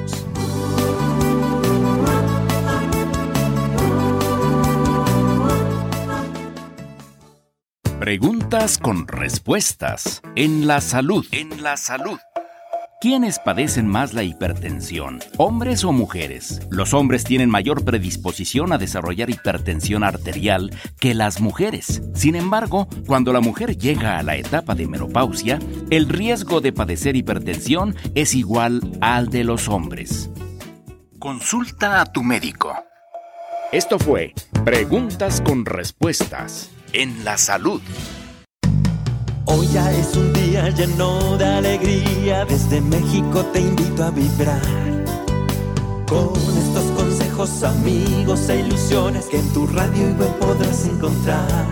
Preguntas 7.99 8.77
con 8.77 9.07
respuestas. 9.07 10.21
En 10.35 10.67
la 10.67 10.81
salud. 10.81 11.25
En 11.31 11.63
la 11.63 11.77
salud. 11.77 12.19
¿Quiénes 13.01 13.39
padecen 13.39 13.87
más 13.87 14.13
la 14.13 14.23
hipertensión? 14.23 15.19
¿Hombres 15.37 15.85
o 15.85 15.93
mujeres? 15.93 16.59
Los 16.69 16.93
hombres 16.93 17.23
tienen 17.23 17.49
mayor 17.49 17.85
predisposición 17.85 18.73
a 18.73 18.77
desarrollar 18.77 19.29
hipertensión 19.29 20.03
arterial 20.03 20.75
que 20.99 21.13
las 21.13 21.39
mujeres. 21.39 22.01
Sin 22.13 22.35
embargo, 22.35 22.89
cuando 23.07 23.31
la 23.31 23.39
mujer 23.39 23.77
llega 23.77 24.17
a 24.17 24.23
la 24.23 24.35
etapa 24.35 24.75
de 24.75 24.87
menopausia, 24.87 25.59
el 25.89 26.09
riesgo 26.09 26.59
de 26.59 26.73
padecer 26.73 27.15
hipertensión 27.15 27.95
es 28.15 28.35
igual 28.35 28.81
al 28.99 29.29
de 29.29 29.45
los 29.45 29.69
hombres. 29.69 30.29
Consulta 31.19 32.01
a 32.01 32.05
tu 32.05 32.21
médico. 32.21 32.75
Esto 33.71 33.97
fue 33.97 34.33
Preguntas 34.65 35.39
con 35.39 35.63
Respuestas 35.65 36.69
en 36.91 37.23
la 37.23 37.37
Salud. 37.37 37.81
Hoy 39.51 39.67
ya 39.67 39.91
es 39.91 40.15
un 40.15 40.31
día 40.31 40.69
lleno 40.69 41.35
de 41.35 41.45
alegría, 41.45 42.45
desde 42.45 42.79
México 42.81 43.43
te 43.51 43.61
invito 43.61 44.03
a 44.03 44.11
vibrar. 44.11 44.61
Con 46.07 46.57
estos 46.57 46.83
consejos, 46.95 47.63
amigos 47.63 48.47
e 48.49 48.59
ilusiones 48.59 49.25
que 49.25 49.39
en 49.39 49.49
tu 49.51 49.65
radio 49.65 50.09
y 50.09 50.13
web 50.13 50.37
podrás 50.37 50.85
encontrar. 50.85 51.67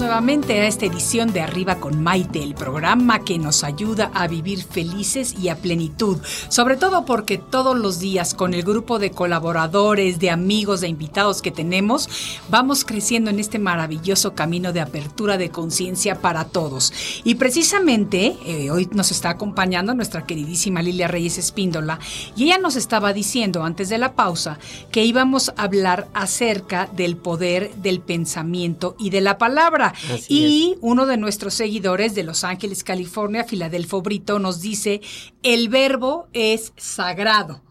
Nuevamente 0.00 0.58
a 0.58 0.66
esta 0.66 0.86
edición 0.86 1.30
de 1.34 1.42
Arriba 1.42 1.76
con 1.76 2.02
Maite, 2.02 2.42
el 2.42 2.54
programa 2.54 3.22
que 3.22 3.38
nos 3.38 3.64
ayuda 3.64 4.10
a 4.14 4.26
vivir 4.28 4.64
felices 4.64 5.34
y 5.38 5.50
a 5.50 5.56
plenitud, 5.56 6.16
sobre 6.48 6.78
todo 6.78 7.04
porque 7.04 7.36
todos 7.36 7.78
los 7.78 8.00
días 8.00 8.32
con 8.32 8.54
el 8.54 8.62
grupo 8.62 8.98
de 8.98 9.10
colaboradores, 9.10 10.18
de 10.18 10.30
amigos, 10.30 10.80
de 10.80 10.88
invitados 10.88 11.42
que 11.42 11.50
tenemos, 11.50 12.08
vamos 12.48 12.86
creciendo 12.86 13.28
en 13.28 13.40
este 13.40 13.58
maravilloso 13.58 14.34
camino 14.34 14.72
de 14.72 14.80
apertura 14.80 15.36
de 15.36 15.50
conciencia 15.50 16.14
para 16.22 16.46
todos. 16.46 16.94
Y 17.22 17.34
precisamente 17.34 18.38
eh, 18.46 18.70
hoy 18.70 18.88
nos 18.92 19.10
está 19.10 19.28
acompañando 19.28 19.94
nuestra 19.94 20.24
queridísima 20.24 20.80
Lilia 20.80 21.08
Reyes 21.08 21.36
Espíndola 21.36 21.98
y 22.34 22.44
ella 22.44 22.58
nos 22.58 22.76
estaba 22.76 23.12
diciendo 23.12 23.64
antes 23.64 23.90
de 23.90 23.98
la 23.98 24.14
pausa 24.14 24.58
que 24.90 25.04
íbamos 25.04 25.50
a 25.50 25.62
hablar 25.64 26.08
acerca 26.14 26.88
del 26.96 27.18
poder 27.18 27.74
del 27.74 28.00
pensamiento 28.00 28.96
y 28.98 29.10
de 29.10 29.20
la 29.20 29.36
palabra. 29.36 29.89
Así 30.12 30.24
y 30.28 30.76
uno 30.80 31.06
de 31.06 31.16
nuestros 31.16 31.54
seguidores 31.54 32.14
de 32.14 32.24
Los 32.24 32.44
Ángeles, 32.44 32.84
California, 32.84 33.44
Filadelfo 33.44 34.02
Brito, 34.02 34.38
nos 34.38 34.60
dice, 34.60 35.00
el 35.42 35.68
verbo 35.68 36.28
es 36.32 36.72
sagrado. 36.76 37.62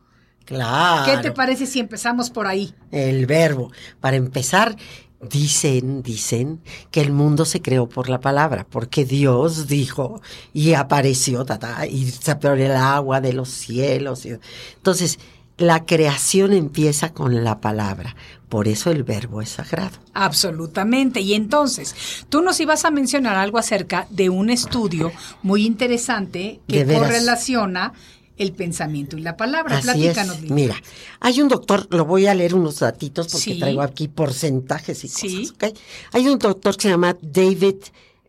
Claro. 0.46 1.06
¿Qué 1.12 1.18
te 1.22 1.32
parece 1.32 1.66
si 1.68 1.80
empezamos 1.80 2.30
por 2.32 2.48
ahí? 2.48 2.74
El 2.92 3.26
verbo. 3.28 3.72
Para 4.00 4.16
empezar, 4.18 4.76
dicen, 5.22 6.02
dicen 6.02 6.62
que 6.92 7.02
el 7.02 7.12
mundo 7.12 7.46
se 7.46 7.62
creó 7.62 7.88
por 7.88 8.10
la 8.10 8.20
palabra, 8.20 8.66
porque 8.70 9.06
Dios 9.06 9.68
dijo 9.68 10.22
y 10.54 10.74
apareció, 10.74 11.46
ta, 11.46 11.60
ta, 11.60 11.86
y 11.86 12.10
se 12.10 12.32
abrió 12.32 12.54
el 12.54 12.72
agua 12.72 13.22
de 13.22 13.34
los 13.34 13.50
cielos. 13.50 14.26
y- 14.26 14.38
Entonces, 14.78 15.20
la 15.60 15.86
creación 15.86 16.54
empieza 16.54 17.14
con 17.14 17.44
la 17.44 17.60
palabra. 17.62 18.16
Por 18.50 18.68
eso 18.68 18.90
el 18.90 19.04
verbo 19.04 19.42
es 19.44 19.50
sagrado. 19.50 19.98
Absolutamente. 20.14 21.22
Y 21.22 21.36
entonces, 21.36 21.96
tú 22.30 22.42
nos 22.42 22.60
ibas 22.60 22.84
a 22.86 22.90
mencionar 22.92 23.36
algo 23.36 23.60
acerca 23.60 24.08
de 24.10 24.30
un 24.30 24.50
estudio 24.50 25.12
muy 25.44 25.66
interesante 25.66 26.60
que 26.68 26.84
correlaciona 26.86 27.94
el 28.38 28.54
pensamiento 28.54 29.18
y 29.18 29.22
la 29.22 29.36
palabra. 29.38 29.78
Así 29.78 29.86
Platícanos, 29.88 30.38
es. 30.38 30.50
Mira, 30.50 30.76
hay 31.20 31.42
un 31.42 31.50
doctor, 31.50 31.88
lo 31.92 32.06
voy 32.06 32.26
a 32.26 32.34
leer 32.34 32.56
unos 32.56 32.80
datitos 32.80 33.28
porque 33.28 33.54
Sí. 33.54 33.60
traigo 33.60 33.82
aquí 33.82 34.08
porcentajes 34.08 35.04
y 35.04 35.10
Sí. 35.10 35.50
cosas, 35.50 35.72
¿ok? 35.74 35.78
Hay 36.14 36.28
un 36.28 36.40
doctor 36.40 36.76
que 36.78 36.84
se 36.84 36.90
llama 36.90 37.16
David 37.22 37.76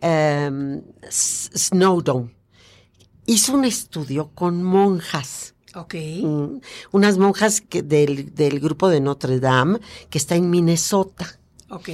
em, 0.02 0.82
Snowdon. 1.10 2.32
Hizo 3.26 3.52
un 3.54 3.64
estudio 3.64 4.30
con 4.34 4.62
monjas. 4.62 5.54
Ok. 5.74 5.94
mm, 5.94 6.60
unas 6.92 7.18
monjas 7.18 7.60
que 7.60 7.82
del, 7.82 8.34
del 8.34 8.60
grupo 8.60 8.88
de 8.88 9.00
Notre 9.00 9.40
Dame 9.40 9.78
que 10.08 10.18
está 10.18 10.36
en 10.36 10.50
Minnesota. 10.50 11.38
Ok. 11.70 11.90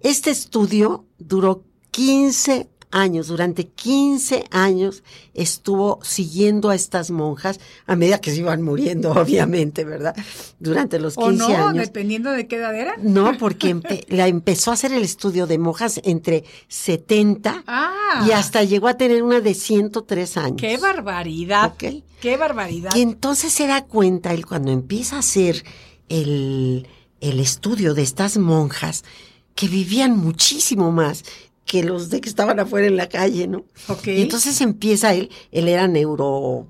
Este 0.00 0.30
estudio 0.30 1.06
duró 1.18 1.64
15 1.90 2.68
años, 2.96 3.26
durante 3.28 3.66
15 3.66 4.44
años 4.50 5.02
estuvo 5.34 5.98
siguiendo 6.02 6.70
a 6.70 6.74
estas 6.74 7.10
monjas 7.10 7.60
a 7.86 7.94
medida 7.96 8.20
que 8.20 8.30
se 8.30 8.38
iban 8.38 8.62
muriendo, 8.62 9.10
obviamente, 9.16 9.84
¿verdad? 9.84 10.14
Durante 10.58 10.98
los 10.98 11.14
15 11.16 11.28
O 11.28 11.32
no, 11.32 11.68
años. 11.68 11.86
dependiendo 11.86 12.30
de 12.32 12.46
qué 12.46 12.56
edad 12.56 12.74
era. 12.74 12.96
No, 13.02 13.36
porque 13.38 13.74
empe- 13.74 14.04
la 14.08 14.28
empezó 14.28 14.70
a 14.70 14.74
hacer 14.74 14.92
el 14.92 15.02
estudio 15.02 15.46
de 15.46 15.58
monjas 15.58 16.00
entre 16.04 16.44
70 16.68 17.64
Ah. 17.66 18.24
y 18.26 18.32
hasta 18.32 18.62
llegó 18.64 18.88
a 18.88 18.96
tener 18.96 19.22
una 19.22 19.40
de 19.40 19.54
103 19.54 20.36
años. 20.36 20.56
¡Qué 20.60 20.76
barbaridad! 20.78 21.74
¡Qué 21.76 22.36
barbaridad! 22.36 22.94
Y 22.94 23.02
entonces 23.02 23.52
se 23.52 23.66
da 23.66 23.84
cuenta 23.84 24.32
él 24.32 24.46
cuando 24.46 24.70
empieza 24.72 25.16
a 25.16 25.18
hacer 25.20 25.64
el, 26.08 26.86
el 27.20 27.40
estudio 27.40 27.94
de 27.94 28.02
estas 28.02 28.38
monjas 28.38 29.04
que 29.54 29.68
vivían 29.68 30.16
muchísimo 30.18 30.92
más 30.92 31.24
que 31.66 31.82
los 31.82 32.08
de 32.10 32.20
que 32.22 32.28
estaban 32.28 32.58
afuera 32.60 32.86
en 32.86 32.96
la 32.96 33.08
calle, 33.08 33.46
¿no? 33.48 33.64
Ok. 33.88 34.06
Y 34.06 34.22
entonces 34.22 34.60
empieza 34.62 35.12
él, 35.14 35.30
él 35.50 35.68
era 35.68 35.86
neuro, 35.88 36.68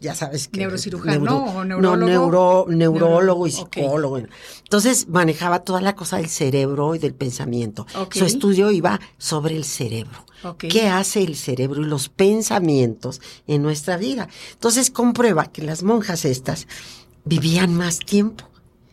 ya 0.00 0.14
sabes 0.14 0.48
que 0.48 0.60
Neurocirujano 0.60 1.44
o 1.44 1.64
no, 1.64 1.80
neurólogo. 1.80 2.06
neuro, 2.06 2.66
neurólogo 2.68 3.46
y 3.46 3.50
Neuro- 3.50 3.68
psicólogo. 3.72 4.18
Entonces 4.64 5.08
manejaba 5.08 5.60
toda 5.64 5.80
la 5.80 5.94
cosa 5.94 6.16
del 6.16 6.28
cerebro 6.28 6.94
y 6.94 6.98
del 6.98 7.14
pensamiento. 7.14 7.86
Ok. 7.96 8.14
Su 8.14 8.24
estudio 8.24 8.70
iba 8.70 9.00
sobre 9.18 9.56
el 9.56 9.64
cerebro. 9.64 10.24
Ok. 10.44 10.66
¿Qué 10.70 10.86
hace 10.88 11.22
el 11.22 11.34
cerebro 11.36 11.82
y 11.82 11.86
los 11.86 12.08
pensamientos 12.08 13.20
en 13.46 13.62
nuestra 13.62 13.96
vida? 13.96 14.28
Entonces 14.52 14.90
comprueba 14.90 15.46
que 15.46 15.62
las 15.62 15.82
monjas 15.82 16.24
estas 16.24 16.68
vivían 17.24 17.74
más 17.74 17.98
tiempo. 17.98 18.44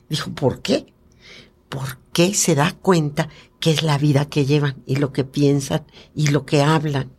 Dijo, 0.09 0.31
¿por 0.31 0.61
qué? 0.61 0.87
Porque 1.69 2.33
se 2.33 2.55
da 2.55 2.71
cuenta 2.81 3.29
que 3.65 3.71
es 3.71 3.81
la 3.81 3.97
vida 3.97 4.29
que 4.29 4.45
llevan 4.45 4.83
y 4.85 4.97
lo 4.97 5.11
que 5.11 5.23
piensan 5.23 5.87
y 6.13 6.27
lo 6.27 6.45
que 6.45 6.61
hablan. 6.61 7.11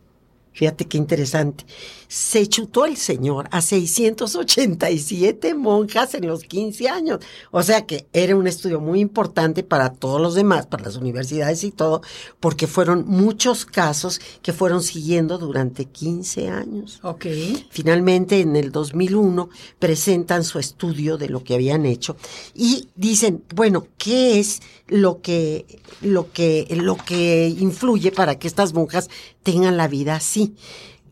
Fíjate 0.53 0.85
qué 0.85 0.97
interesante. 0.97 1.65
Se 2.07 2.47
chutó 2.47 2.85
el 2.85 2.97
señor 2.97 3.47
a 3.51 3.61
687 3.61 5.53
monjas 5.53 6.13
en 6.13 6.27
los 6.27 6.43
15 6.43 6.89
años. 6.89 7.19
O 7.51 7.63
sea 7.63 7.85
que 7.85 8.07
era 8.13 8.35
un 8.35 8.47
estudio 8.47 8.79
muy 8.79 8.99
importante 8.99 9.63
para 9.63 9.93
todos 9.93 10.21
los 10.21 10.35
demás, 10.35 10.67
para 10.67 10.83
las 10.83 10.95
universidades 10.95 11.63
y 11.63 11.71
todo, 11.71 12.01
porque 12.39 12.67
fueron 12.67 13.05
muchos 13.07 13.65
casos 13.65 14.21
que 14.41 14.53
fueron 14.53 14.81
siguiendo 14.81 15.37
durante 15.37 15.85
15 15.85 16.47
años. 16.49 16.99
Ok. 17.03 17.25
Finalmente, 17.69 18.39
en 18.39 18.55
el 18.55 18.71
2001, 18.71 19.49
presentan 19.79 20.43
su 20.43 20.59
estudio 20.59 21.17
de 21.17 21.29
lo 21.29 21.43
que 21.43 21.55
habían 21.55 21.85
hecho 21.85 22.15
y 22.53 22.89
dicen, 22.95 23.43
bueno, 23.53 23.87
¿qué 23.97 24.39
es 24.39 24.61
lo 24.87 25.21
que, 25.21 25.65
lo 26.01 26.31
que, 26.31 26.67
lo 26.71 26.95
que 26.95 27.49
influye 27.49 28.11
para 28.11 28.39
que 28.39 28.47
estas 28.47 28.73
monjas 28.73 29.09
tengan 29.43 29.77
la 29.77 29.87
vida 29.87 30.15
así? 30.15 30.55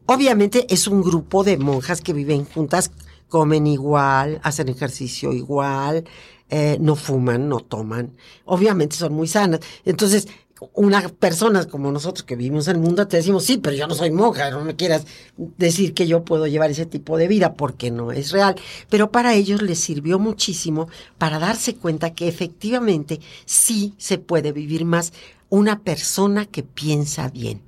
Obviamente 0.08 0.68
es 0.70 0.88
un 0.88 1.02
grupo 1.02 1.44
de 1.44 1.58
monjas 1.58 2.02
que 2.02 2.13
viven 2.13 2.46
juntas, 2.46 2.91
comen 3.28 3.68
igual, 3.68 4.39
hacen 4.44 4.70
ejercicio 4.70 5.34
igual, 5.34 6.06
eh, 6.50 6.78
no 6.80 6.96
fuman, 6.96 7.50
no 7.50 7.60
toman. 7.60 8.15
Obviamente 8.46 8.96
son 8.96 9.13
muy 9.13 9.28
sanas. 9.28 9.62
Entonces, 9.84 10.28
una 10.74 11.10
persona 11.10 11.65
como 11.65 11.91
nosotros 11.91 12.24
que 12.24 12.36
vivimos 12.36 12.68
en 12.68 12.78
el 12.78 12.82
mundo 12.82 13.08
te 13.08 13.18
decimos, 13.18 13.44
sí, 13.44 13.58
pero 13.58 13.76
yo 13.76 13.88
no 13.88 13.96
soy 13.96 14.12
monja, 14.12 14.52
no 14.52 14.63
me 14.63 14.76
quieras 14.76 15.06
decir 15.38 15.94
que 15.94 16.08
yo 16.08 16.24
puedo 16.24 16.48
llevar 16.48 16.72
ese 16.72 16.86
tipo 16.86 17.18
de 17.18 17.28
vida 17.28 17.54
porque 17.54 17.91
no 17.91 18.12
es 18.12 18.32
real. 18.32 18.56
Pero 18.89 19.12
para 19.12 19.34
ellos 19.34 19.62
les 19.62 19.80
sirvió 19.80 20.20
muchísimo 20.20 20.88
para 21.18 21.39
darse 21.39 21.76
cuenta 21.76 22.13
que 22.13 22.28
efectivamente 22.28 23.20
sí 23.46 23.96
se 23.98 24.18
puede 24.18 24.52
vivir 24.52 24.86
más 24.86 25.13
una 25.50 25.82
persona 25.82 26.46
que 26.46 26.63
piensa 26.63 27.30
bien, 27.30 27.62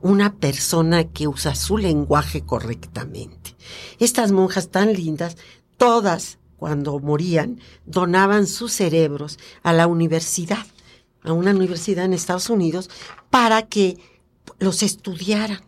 una 0.00 0.34
persona 0.34 1.04
que 1.04 1.28
usa 1.28 1.54
su 1.54 1.78
lenguaje 1.78 2.42
correctamente. 2.42 3.56
Estas 3.98 4.32
monjas 4.32 4.68
tan 4.68 4.92
lindas, 4.92 5.36
todas 5.76 6.38
cuando 6.56 6.98
morían, 6.98 7.60
donaban 7.86 8.46
sus 8.46 8.72
cerebros 8.72 9.38
a 9.62 9.72
la 9.72 9.86
universidad 9.86 10.66
a 11.22 11.32
una 11.32 11.50
universidad 11.50 12.04
en 12.04 12.12
Estados 12.12 12.50
Unidos 12.50 12.90
para 13.30 13.62
que 13.66 13.98
los 14.58 14.82
estudiaran. 14.82 15.60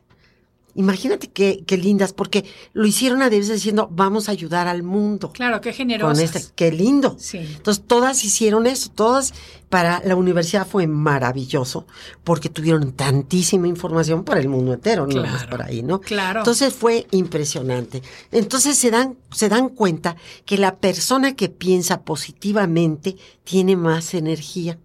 Imagínate 0.75 1.29
qué, 1.29 1.65
qué 1.67 1.77
lindas, 1.77 2.13
porque 2.13 2.45
lo 2.73 2.87
hicieron 2.87 3.23
a 3.23 3.29
veces 3.29 3.55
diciendo, 3.55 3.89
vamos 3.93 4.29
a 4.29 4.33
ayudar 4.33 4.69
al 4.69 4.83
mundo. 4.83 5.33
Claro, 5.33 5.61
qué 5.61 5.71
Con 5.71 5.77
generosas. 5.77 6.37
este, 6.37 6.53
qué 6.55 6.73
lindo. 6.73 7.17
Sí. 7.19 7.39
Entonces 7.39 7.85
todas 7.87 8.25
hicieron 8.25 8.67
eso, 8.67 8.91
todas 8.91 9.35
para 9.69 10.03
la 10.05 10.17
universidad 10.17 10.67
fue 10.67 10.87
maravilloso 10.87 11.87
porque 12.25 12.51
tuvieron 12.51 12.93
tantísima 12.93 13.67
información 13.67 14.23
para 14.23 14.39
el 14.39 14.49
mundo 14.49 14.75
entero, 14.75 15.07
no 15.07 15.23
más 15.23 15.47
para 15.47 15.65
ahí, 15.65 15.83
¿no? 15.83 15.99
claro. 16.01 16.41
Entonces 16.41 16.75
fue 16.75 17.07
impresionante. 17.11 18.03
Entonces 18.33 18.77
se 18.77 18.91
dan, 18.91 19.17
se 19.31 19.49
dan 19.49 19.71
cuenta 19.71 20.17
que 20.45 20.59
la 20.59 20.77
persona 20.77 21.35
que 21.37 21.49
piensa 21.49 22.03
positivamente 22.03 23.17
tiene 23.45 23.77
más 23.77 24.13
energía. 24.13 24.79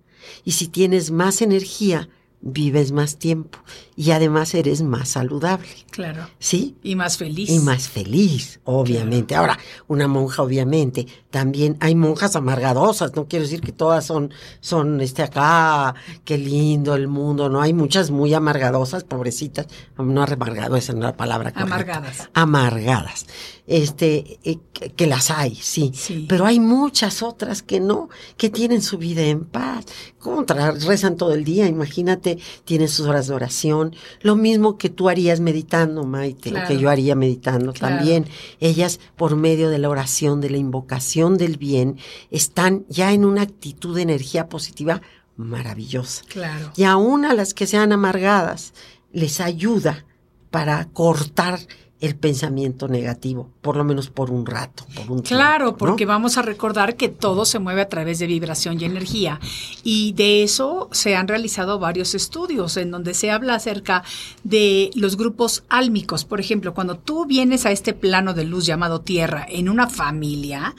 Y 0.45 0.53
si 0.53 0.67
tienes 0.67 1.11
más 1.11 1.41
energía, 1.41 2.07
vives 2.41 2.91
más 2.91 3.17
tiempo. 3.17 3.59
Y 3.99 4.11
además 4.11 4.53
eres 4.53 4.83
más 4.83 5.09
saludable. 5.09 5.67
Claro. 5.89 6.27
¿Sí? 6.37 6.77
Y 6.83 6.95
más 6.95 7.17
feliz. 7.17 7.49
Y 7.49 7.57
más 7.57 7.89
feliz, 7.89 8.59
obviamente. 8.63 9.33
Ahora, 9.33 9.57
una 9.87 10.07
monja, 10.07 10.43
obviamente, 10.43 11.07
también 11.31 11.77
hay 11.79 11.95
monjas 11.95 12.35
amargadosas, 12.35 13.15
no 13.15 13.27
quiero 13.27 13.43
decir 13.43 13.61
que 13.61 13.71
todas 13.71 14.05
son, 14.05 14.31
son, 14.59 15.01
este, 15.01 15.23
acá, 15.23 15.95
qué 16.23 16.37
lindo 16.37 16.95
el 16.95 17.07
mundo, 17.07 17.49
no, 17.49 17.61
hay 17.61 17.73
muchas 17.73 18.11
muy 18.11 18.33
amargadosas, 18.33 19.03
pobrecitas, 19.03 19.67
no 19.97 20.23
amargado, 20.23 20.75
esa 20.75 20.93
no 20.93 20.99
es 20.99 21.05
la 21.05 21.17
palabra 21.17 21.51
correcta. 21.51 21.75
Amargadas. 21.75 22.29
Amargadas. 22.33 23.25
Este, 23.67 24.39
eh, 24.43 24.59
que, 24.71 24.91
que 24.91 25.07
las 25.07 25.29
hay, 25.29 25.55
sí. 25.55 25.91
Sí. 25.93 26.25
Pero 26.29 26.45
hay 26.45 26.59
muchas 26.59 27.21
otras 27.21 27.61
que 27.61 27.79
no, 27.79 28.09
que 28.37 28.49
tienen 28.49 28.81
su 28.81 28.97
vida 28.97 29.23
en 29.23 29.43
paz. 29.43 29.85
Contra, 30.19 30.71
rezan 30.71 31.17
todo 31.17 31.33
el 31.33 31.43
día, 31.43 31.67
imagínate, 31.67 32.39
tienen 32.63 32.87
sus 32.87 33.07
horas 33.07 33.27
de 33.27 33.33
oración. 33.33 33.86
Lo 34.21 34.35
mismo 34.35 34.77
que 34.77 34.89
tú 34.89 35.09
harías 35.09 35.39
meditando, 35.39 36.03
Maite, 36.03 36.49
o 36.49 36.51
Claro. 36.53 36.67
que 36.67 36.77
yo 36.77 36.89
haría 36.89 37.15
meditando 37.15 37.73
Claro. 37.73 37.95
también. 37.97 38.25
Ellas, 38.59 38.99
por 39.15 39.35
medio 39.35 39.69
de 39.69 39.77
la 39.79 39.89
oración, 39.89 40.41
de 40.41 40.49
la 40.49 40.57
invocación 40.57 41.37
del 41.37 41.57
bien, 41.57 41.97
están 42.31 42.85
ya 42.89 43.13
en 43.13 43.25
una 43.25 43.41
actitud 43.43 43.95
de 43.95 44.01
energía 44.03 44.49
positiva 44.49 45.01
maravillosa. 45.35 46.23
Claro. 46.27 46.71
Y 46.75 46.83
aún 46.83 47.25
a 47.25 47.33
las 47.33 47.53
que 47.53 47.67
sean 47.67 47.91
amargadas, 47.91 48.73
les 49.11 49.39
ayuda 49.39 50.05
para 50.51 50.85
cortar 50.85 51.59
el 51.99 52.15
pensamiento 52.15 52.87
negativo, 52.87 53.49
por 53.61 53.75
lo 53.75 53.83
menos 53.83 54.09
por 54.11 54.29
un 54.29 54.45
rato, 54.45 54.85
por 54.95 55.11
un 55.11 55.21
Claro, 55.23 55.65
tiempo, 55.69 55.85
¿no? 55.85 55.91
porque 55.91 56.05
vamos 56.05 56.37
a 56.37 56.43
recordar 56.43 56.95
que 56.95 57.09
todo 57.09 57.43
se 57.43 57.57
mueve 57.57 57.81
a 57.81 57.89
través 57.89 58.19
de 58.19 58.27
vibración 58.27 58.79
y 58.79 58.85
energía. 58.85 59.39
Y 59.83 60.13
de 60.13 60.43
eso 60.43 60.89
se 60.91 61.15
han 61.15 61.27
realizado 61.27 61.79
varios 61.79 62.13
estudios 62.13 62.77
en 62.77 62.91
donde 62.91 63.15
se 63.15 63.31
habla 63.31 63.55
acerca 63.55 64.03
de 64.43 64.91
los 64.93 65.17
grupos 65.17 65.63
álmicos. 65.69 66.23
Por 66.23 66.39
ejemplo, 66.39 66.75
cuando 66.75 66.97
tú 66.97 67.25
vienes 67.25 67.65
a 67.65 67.71
este 67.71 67.93
plano 67.93 68.35
de 68.35 68.43
luz 68.43 68.65
llamado 68.67 69.01
Tierra 69.01 69.45
en 69.49 69.67
una 69.67 69.87
familia, 69.89 70.75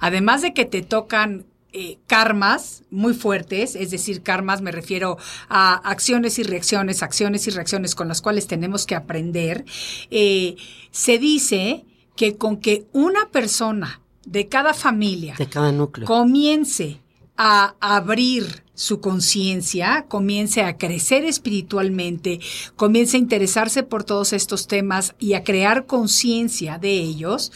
además 0.00 0.42
de 0.42 0.52
que 0.52 0.66
te 0.66 0.82
tocan 0.82 1.46
eh, 1.72 1.98
karmas 2.06 2.82
muy 2.90 3.12
fuertes, 3.12 3.76
es 3.76 3.90
decir, 3.90 4.22
karmas 4.22 4.62
me 4.62 4.72
refiero 4.72 5.18
a 5.48 5.74
acciones 5.74 6.38
y 6.38 6.42
reacciones, 6.42 7.02
acciones 7.02 7.46
y 7.46 7.50
reacciones 7.50 7.94
con 7.94 8.08
las 8.08 8.22
cuales 8.22 8.46
tenemos 8.46 8.86
que 8.86 8.94
aprender, 8.94 9.66
eh, 10.10 10.56
se 10.90 11.18
dice 11.18 11.84
que 12.16 12.36
con 12.36 12.56
que 12.56 12.86
una 12.92 13.28
persona 13.30 14.00
de 14.24 14.48
cada 14.48 14.72
familia 14.72 15.34
de 15.36 15.46
cada 15.46 15.70
núcleo. 15.70 16.06
comience 16.06 17.00
a 17.36 17.74
abrir 17.80 18.64
su 18.74 19.00
conciencia, 19.00 20.06
comience 20.08 20.62
a 20.62 20.78
crecer 20.78 21.24
espiritualmente, 21.24 22.40
comience 22.76 23.16
a 23.16 23.20
interesarse 23.20 23.82
por 23.82 24.04
todos 24.04 24.32
estos 24.32 24.68
temas 24.68 25.14
y 25.18 25.34
a 25.34 25.44
crear 25.44 25.86
conciencia 25.86 26.78
de 26.78 26.92
ellos, 26.92 27.52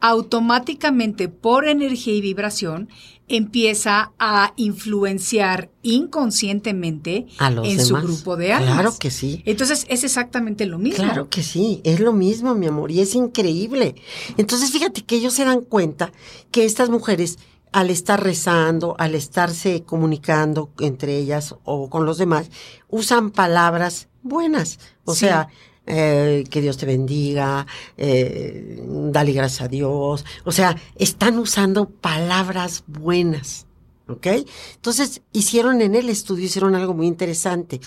automáticamente 0.00 1.28
por 1.28 1.68
energía 1.68 2.14
y 2.14 2.20
vibración 2.20 2.88
empieza 3.28 4.12
a 4.18 4.52
influenciar 4.56 5.70
inconscientemente 5.82 7.26
a 7.38 7.50
los 7.50 7.66
en 7.66 7.76
demás. 7.78 7.86
su 8.02 8.08
grupo 8.08 8.36
de 8.36 8.52
almas. 8.52 8.74
Claro 8.74 8.94
que 8.98 9.10
sí. 9.10 9.42
Entonces 9.46 9.86
es 9.88 10.04
exactamente 10.04 10.66
lo 10.66 10.78
mismo. 10.78 11.04
Claro 11.04 11.28
que 11.28 11.42
sí, 11.42 11.80
es 11.84 12.00
lo 12.00 12.12
mismo, 12.12 12.54
mi 12.54 12.66
amor, 12.66 12.90
y 12.90 13.00
es 13.00 13.14
increíble. 13.14 13.94
Entonces, 14.36 14.70
fíjate 14.70 15.02
que 15.02 15.16
ellos 15.16 15.34
se 15.34 15.44
dan 15.44 15.60
cuenta 15.62 16.12
que 16.50 16.64
estas 16.64 16.90
mujeres, 16.90 17.38
al 17.72 17.90
estar 17.90 18.22
rezando, 18.22 18.96
al 18.98 19.14
estarse 19.14 19.82
comunicando 19.82 20.70
entre 20.80 21.16
ellas 21.16 21.54
o 21.64 21.88
con 21.88 22.04
los 22.06 22.18
demás, 22.18 22.50
usan 22.88 23.30
palabras 23.30 24.08
buenas. 24.22 24.78
O 25.04 25.14
Sí. 25.14 25.20
sea, 25.20 25.48
eh, 25.86 26.44
que 26.48 26.60
Dios 26.60 26.76
te 26.76 26.86
bendiga, 26.86 27.66
eh, 27.96 28.82
dale 28.86 29.32
gracias 29.32 29.62
a 29.62 29.68
Dios. 29.68 30.24
O 30.44 30.52
sea, 30.52 30.76
están 30.96 31.38
usando 31.38 31.88
palabras 31.88 32.84
buenas. 32.86 33.66
¿Ok? 34.08 34.26
Entonces 34.74 35.22
hicieron 35.32 35.80
en 35.80 35.94
el 35.94 36.08
estudio, 36.08 36.44
hicieron 36.44 36.74
algo 36.74 36.92
muy 36.92 37.06
interesante 37.06 37.80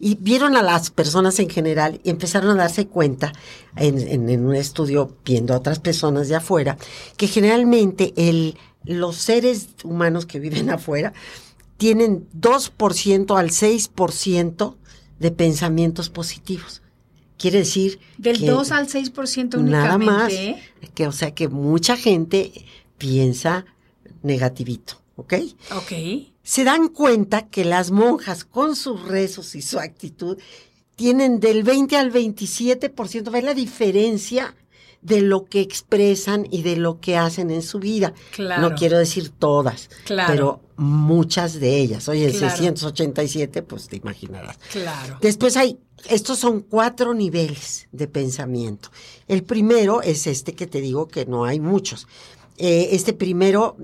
y 0.00 0.16
vieron 0.16 0.56
a 0.56 0.62
las 0.62 0.90
personas 0.90 1.38
en 1.38 1.48
general 1.48 2.00
y 2.02 2.10
empezaron 2.10 2.50
a 2.50 2.62
darse 2.62 2.88
cuenta 2.88 3.32
en, 3.76 4.44
un 4.44 4.56
estudio 4.56 5.16
viendo 5.24 5.54
a 5.54 5.58
otras 5.58 5.78
personas 5.78 6.28
de 6.28 6.34
afuera 6.34 6.76
que 7.16 7.28
generalmente 7.28 8.12
el, 8.16 8.58
los 8.84 9.16
seres 9.16 9.68
humanos 9.84 10.26
que 10.26 10.40
viven 10.40 10.70
afuera 10.70 11.12
tienen 11.76 12.28
2% 12.38 13.38
al 13.38 13.50
6% 13.50 14.74
de 15.20 15.30
pensamientos 15.30 16.10
positivos. 16.10 16.79
Quiere 17.40 17.58
decir 17.60 17.98
Del 18.18 18.38
que 18.38 18.46
2 18.46 18.70
al 18.70 18.86
6% 18.86 19.56
únicamente. 19.56 19.66
nada 19.70 19.98
más 19.98 20.32
que 20.94 21.06
o 21.06 21.12
sea 21.12 21.34
que 21.34 21.48
mucha 21.48 21.96
gente 21.96 22.52
piensa 22.98 23.64
negativito, 24.22 25.00
¿ok? 25.16 25.34
Ok. 25.76 25.92
se 26.42 26.64
dan 26.64 26.88
cuenta 26.88 27.48
que 27.48 27.64
las 27.64 27.90
monjas 27.90 28.44
con 28.44 28.76
sus 28.76 29.02
rezos 29.08 29.54
y 29.54 29.62
su 29.62 29.78
actitud 29.78 30.36
tienen 30.96 31.40
del 31.40 31.62
20 31.62 31.96
al 31.96 32.12
27%, 32.12 33.30
¿ves 33.30 33.44
la 33.44 33.54
diferencia 33.54 34.54
de 35.02 35.20
lo 35.22 35.44
que 35.46 35.60
expresan 35.60 36.46
y 36.50 36.62
de 36.62 36.76
lo 36.76 37.00
que 37.00 37.16
hacen 37.16 37.50
en 37.50 37.62
su 37.62 37.78
vida? 37.78 38.12
Claro. 38.34 38.68
No 38.70 38.74
quiero 38.76 38.98
decir 38.98 39.30
todas, 39.30 39.88
Claro. 40.04 40.32
pero 40.32 40.60
muchas 40.76 41.54
de 41.60 41.78
ellas. 41.78 42.08
Oye, 42.08 42.26
el 42.26 42.32
Claro. 42.32 42.50
687, 42.56 43.62
pues 43.62 43.88
te 43.88 43.96
imaginarás. 43.96 44.58
Claro. 44.72 45.18
Después 45.20 45.56
hay, 45.56 45.78
estos 46.08 46.38
son 46.38 46.60
cuatro 46.60 47.14
niveles 47.14 47.88
de 47.92 48.06
pensamiento. 48.08 48.90
El 49.28 49.42
primero 49.42 50.02
es 50.02 50.26
este 50.26 50.54
que 50.54 50.66
te 50.66 50.80
digo 50.80 51.08
que 51.08 51.26
no 51.26 51.44
hay 51.44 51.60
muchos. 51.60 52.06
Eh, 52.58 52.88
este 52.92 53.12
primero 53.14 53.76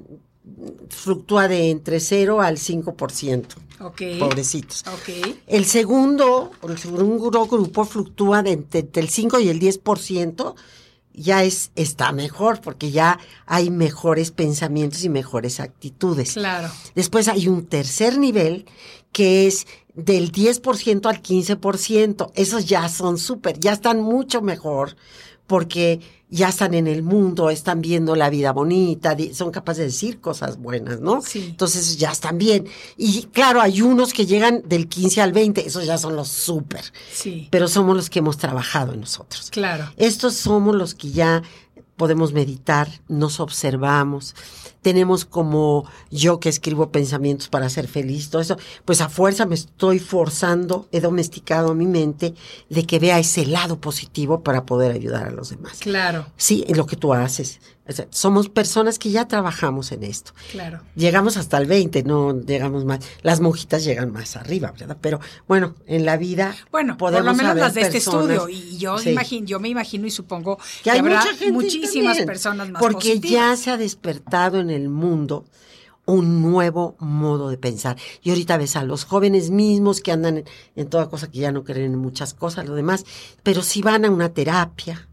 fluctúa 0.90 1.48
de 1.48 1.70
entre 1.70 1.98
0 2.00 2.40
al 2.40 2.56
5%. 2.58 3.56
Ok. 3.80 4.02
Pobrecitos. 4.20 4.84
Ok. 4.86 5.36
El 5.46 5.64
segundo, 5.64 6.50
el 6.68 6.78
segundo 6.78 7.46
grupo 7.46 7.84
fluctúa 7.84 8.42
de 8.42 8.52
entre, 8.52 8.80
entre 8.80 9.02
el 9.02 9.08
5 9.08 9.40
y 9.40 9.48
el 9.48 9.60
10%, 9.60 10.54
ya 11.16 11.42
es, 11.42 11.72
está 11.74 12.12
mejor, 12.12 12.60
porque 12.60 12.90
ya 12.90 13.18
hay 13.46 13.70
mejores 13.70 14.30
pensamientos 14.30 15.02
y 15.02 15.08
mejores 15.08 15.58
actitudes. 15.58 16.34
Claro. 16.34 16.70
Después 16.94 17.26
hay 17.28 17.48
un 17.48 17.66
tercer 17.66 18.18
nivel 18.18 18.66
que 19.12 19.46
es 19.46 19.66
del 19.94 20.30
10% 20.30 21.06
al 21.06 21.22
15%. 21.22 22.30
Esos 22.34 22.66
ya 22.66 22.88
son 22.88 23.18
súper, 23.18 23.58
ya 23.58 23.72
están 23.72 24.00
mucho 24.00 24.42
mejor 24.42 24.94
porque 25.46 26.00
ya 26.28 26.48
están 26.48 26.74
en 26.74 26.86
el 26.86 27.02
mundo, 27.02 27.50
están 27.50 27.80
viendo 27.80 28.16
la 28.16 28.30
vida 28.30 28.52
bonita, 28.52 29.16
son 29.32 29.52
capaces 29.52 29.78
de 29.78 29.84
decir 29.86 30.20
cosas 30.20 30.58
buenas, 30.58 31.00
¿no? 31.00 31.22
Sí. 31.22 31.46
Entonces 31.50 31.96
ya 31.98 32.10
están 32.10 32.38
bien. 32.38 32.66
Y 32.96 33.24
claro, 33.24 33.60
hay 33.60 33.80
unos 33.80 34.12
que 34.12 34.26
llegan 34.26 34.62
del 34.66 34.88
15 34.88 35.22
al 35.22 35.32
20, 35.32 35.66
esos 35.66 35.86
ya 35.86 35.98
son 35.98 36.16
los 36.16 36.28
súper. 36.28 36.92
Sí. 37.12 37.48
Pero 37.50 37.68
somos 37.68 37.96
los 37.96 38.10
que 38.10 38.18
hemos 38.18 38.38
trabajado 38.38 38.92
en 38.92 39.00
nosotros. 39.00 39.50
Claro. 39.50 39.92
Estos 39.96 40.34
somos 40.34 40.74
los 40.74 40.94
que 40.94 41.10
ya 41.10 41.42
podemos 41.96 42.32
meditar, 42.32 42.88
nos 43.08 43.40
observamos, 43.40 44.34
tenemos 44.86 45.24
como 45.24 45.84
yo 46.12 46.38
que 46.38 46.48
escribo 46.48 46.92
pensamientos 46.92 47.48
para 47.48 47.68
ser 47.68 47.88
feliz, 47.88 48.30
todo 48.30 48.40
eso, 48.40 48.56
pues 48.84 49.00
a 49.00 49.08
fuerza 49.08 49.44
me 49.44 49.56
estoy 49.56 49.98
forzando, 49.98 50.86
he 50.92 51.00
domesticado 51.00 51.74
mi 51.74 51.86
mente 51.86 52.34
de 52.70 52.86
que 52.86 53.00
vea 53.00 53.18
ese 53.18 53.46
lado 53.46 53.80
positivo 53.80 54.44
para 54.44 54.64
poder 54.64 54.92
ayudar 54.92 55.26
a 55.26 55.32
los 55.32 55.50
demás. 55.50 55.78
Claro. 55.80 56.26
Sí, 56.36 56.64
en 56.68 56.76
lo 56.76 56.86
que 56.86 56.94
tú 56.94 57.12
haces. 57.12 57.58
O 57.88 57.92
sea, 57.92 58.06
somos 58.10 58.48
personas 58.48 58.98
que 58.98 59.10
ya 59.10 59.28
trabajamos 59.28 59.92
en 59.92 60.02
esto. 60.02 60.32
Claro. 60.50 60.80
Llegamos 60.96 61.36
hasta 61.36 61.56
el 61.58 61.66
20, 61.66 62.02
no 62.02 62.40
llegamos 62.40 62.84
más. 62.84 63.00
Las 63.22 63.40
monjitas 63.40 63.84
llegan 63.84 64.12
más 64.12 64.36
arriba, 64.36 64.72
¿verdad? 64.78 64.96
Pero 65.00 65.20
bueno, 65.46 65.74
en 65.86 66.04
la 66.04 66.16
vida 66.16 66.54
Bueno, 66.72 66.96
por 66.96 67.12
lo 67.12 67.34
menos 67.34 67.54
las 67.54 67.74
de 67.74 67.82
este 67.82 67.98
estudio. 67.98 68.48
Y 68.48 68.76
yo, 68.78 68.98
Sí. 68.98 69.10
imagino, 69.10 69.46
yo 69.46 69.60
me 69.60 69.68
imagino 69.68 70.06
y 70.06 70.10
supongo 70.10 70.56
que, 70.56 70.64
que 70.84 70.90
hay 70.90 70.98
habrá 70.98 71.16
mucha 71.20 71.34
gente 71.36 71.52
muchísimas 71.52 72.16
también, 72.16 72.26
personas 72.26 72.70
más 72.70 72.80
porque 72.82 73.10
positivas. 73.16 73.30
ya 73.30 73.56
se 73.56 73.70
ha 73.70 73.76
despertado 73.76 74.58
en 74.58 74.70
el 74.70 74.88
mundo 74.88 75.44
un 76.06 76.40
nuevo 76.42 76.96
modo 77.00 77.48
de 77.50 77.58
pensar. 77.58 77.96
Y 78.22 78.30
ahorita 78.30 78.56
ves 78.56 78.76
a 78.76 78.84
los 78.84 79.04
jóvenes 79.04 79.50
mismos 79.50 80.00
que 80.00 80.12
andan 80.12 80.38
en, 80.38 80.44
en 80.76 80.88
toda 80.88 81.08
cosa 81.08 81.30
que 81.30 81.38
ya 81.38 81.50
no 81.52 81.64
creen 81.64 81.92
en 81.94 81.98
muchas 81.98 82.32
cosas, 82.34 82.66
lo 82.66 82.74
demás, 82.74 83.04
pero 83.42 83.62
si 83.62 83.82
van 83.82 84.04
a 84.04 84.10
una 84.10 84.32
terapia, 84.32 85.08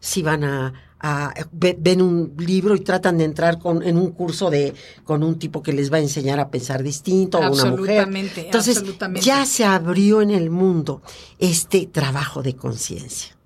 si 0.00 0.22
van 0.22 0.44
a, 0.44 0.72
a- 1.00 1.32
ve- 1.52 1.76
ven 1.78 2.02
un 2.02 2.34
libro 2.38 2.74
y 2.74 2.80
tratan 2.80 3.18
de 3.18 3.24
entrar 3.24 3.58
con, 3.58 3.82
en 3.82 3.96
un 3.96 4.10
curso 4.12 4.50
de 4.50 4.74
con 5.04 5.22
un 5.22 5.38
tipo 5.38 5.62
que 5.62 5.72
les 5.72 5.92
va 5.92 5.98
a 5.98 6.00
enseñar 6.00 6.40
a 6.40 6.50
pensar 6.50 6.82
distinto 6.82 7.38
o 7.38 7.40
una 7.40 7.50
mujer. 7.66 8.00
Absolutamente, 8.00 8.40
Entonces, 8.46 8.78
absolutamente. 8.78 9.24
ya 9.26 9.46
se 9.46 9.64
abrió 9.64 10.20
en 10.22 10.30
el 10.30 10.50
mundo 10.50 11.02
este 11.38 11.86
trabajo 11.86 12.42
de 12.42 12.56
conciencia. 12.56 13.36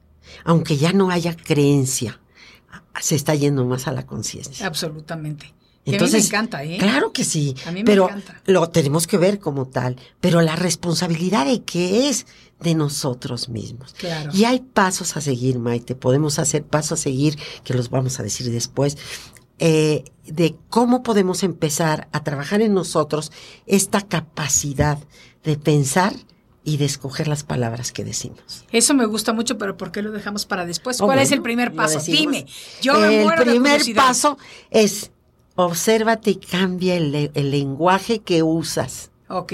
Aunque 0.45 0.77
ya 0.77 0.93
no 0.93 1.11
haya 1.11 1.37
creencia, 1.37 2.21
se 3.01 3.15
está 3.15 3.35
yendo 3.35 3.65
más 3.65 3.87
a 3.87 3.93
la 3.93 4.07
conciencia. 4.07 4.67
Absolutamente. 4.67 5.53
Que 5.85 5.93
Entonces, 5.93 6.15
a 6.15 6.19
mí 6.19 6.23
me 6.23 6.27
encanta, 6.29 6.65
¿eh? 6.65 6.79
Claro 6.79 7.13
que 7.13 7.25
sí, 7.25 7.57
A 7.67 7.73
mí 7.73 7.81
me 7.81 7.85
pero 7.85 8.05
encanta. 8.05 8.41
lo 8.47 8.69
tenemos 8.71 9.07
que 9.07 9.19
ver 9.19 9.41
como 9.41 9.67
tal, 9.67 9.97
pero 10.21 10.41
la 10.41 10.55
responsabilidad 10.55 11.47
de 11.47 11.63
qué 11.63 12.09
es 12.09 12.27
de 12.61 12.75
nosotros 12.75 13.49
mismos. 13.49 13.95
Claro. 13.95 14.31
Y 14.33 14.45
hay 14.45 14.61
pasos 14.61 15.17
a 15.17 15.21
seguir, 15.21 15.59
Maite, 15.59 15.95
podemos 15.95 16.39
hacer 16.39 16.63
pasos 16.65 17.01
a 17.01 17.03
seguir, 17.03 17.37
que 17.65 17.75
los 17.75 17.91
vamos 17.91 18.21
a 18.21 18.23
decir 18.23 18.51
después, 18.51 18.97
eh, 19.59 20.05
de 20.27 20.57
cómo 20.71 21.05
podemos 21.05 21.45
empezar 21.45 22.09
a 22.13 22.25
trabajar 22.25 22.63
en 22.63 22.75
nosotros 22.75 23.31
esta 23.67 24.01
capacidad 24.01 24.99
de 25.45 25.57
pensar 25.57 26.15
y 26.65 26.79
de 26.79 26.85
escoger 26.85 27.29
las 27.29 27.45
palabras 27.45 27.93
que 27.93 28.05
decimos. 28.05 28.65
Eso 28.73 28.95
me 28.95 29.07
gusta 29.07 29.33
mucho, 29.33 29.59
pero 29.59 29.77
¿por 29.77 29.93
qué 29.93 30.03
lo 30.03 30.11
dejamos 30.11 30.47
para 30.47 30.65
después? 30.67 31.01
Oh, 31.01 31.07
¿Cuál 31.07 31.21
es 31.21 31.31
el 31.31 31.43
primer 31.43 31.75
paso? 31.75 32.01
Dime. 32.01 32.47
Yo 32.81 32.99
me 32.99 33.19
el 33.21 33.25
muero 33.25 33.45
primer 33.45 33.83
paso 33.95 34.37
es 34.71 35.12
obsérvate 35.57 36.31
y 36.33 36.37
cambia 36.37 36.97
el, 36.97 37.13
le- 37.13 37.31
el 37.35 37.51
lenguaje 37.51 38.21
que 38.21 38.43
usas. 38.43 39.11
Ok. 39.29 39.53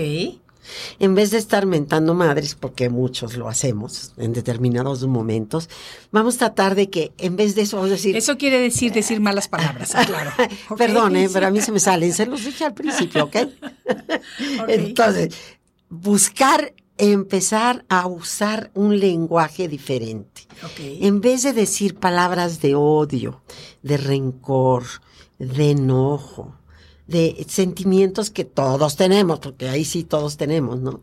En 0.98 1.14
vez 1.14 1.30
de 1.30 1.38
estar 1.38 1.64
mentando 1.64 2.12
madres, 2.12 2.54
porque 2.54 2.90
muchos 2.90 3.36
lo 3.38 3.48
hacemos 3.48 4.12
en 4.18 4.34
determinados 4.34 5.02
momentos, 5.06 5.70
vamos 6.12 6.34
a 6.36 6.38
tratar 6.38 6.74
de 6.74 6.90
que 6.90 7.12
en 7.16 7.36
vez 7.36 7.54
de 7.54 7.62
eso 7.62 7.76
vamos 7.78 7.90
a 7.90 7.94
decir, 7.94 8.14
Eso 8.16 8.36
quiere 8.36 8.60
decir 8.60 8.92
decir 8.92 9.18
malas 9.18 9.48
palabras, 9.48 9.92
claro. 10.06 10.30
Ok. 10.68 10.76
perdón, 10.76 11.16
eh, 11.16 11.30
pero 11.32 11.46
a 11.46 11.50
mí 11.50 11.62
se 11.62 11.72
me 11.72 11.80
salen, 11.80 12.12
se 12.12 12.26
los 12.26 12.44
dije 12.44 12.64
al 12.66 12.74
principio, 12.74 13.24
¿ok? 13.24 13.36
Ok. 14.62 14.68
Entonces, 14.68 15.34
buscar 15.88 16.74
empezar 16.98 17.84
a 17.88 18.06
usar 18.06 18.70
un 18.74 18.98
lenguaje 18.98 19.68
diferente. 19.68 20.42
Ok. 20.64 20.80
En 21.00 21.20
vez 21.22 21.44
de 21.44 21.52
decir 21.54 21.94
palabras 21.94 22.60
de 22.60 22.74
odio, 22.74 23.40
de 23.82 23.96
rencor, 23.96 24.82
de 25.38 25.70
enojo, 25.70 26.54
de 27.06 27.44
sentimientos 27.48 28.30
que 28.30 28.44
todos 28.44 28.96
tenemos, 28.96 29.38
porque 29.40 29.68
ahí 29.68 29.84
sí 29.84 30.04
todos 30.04 30.36
tenemos, 30.36 30.80
¿no? 30.80 31.00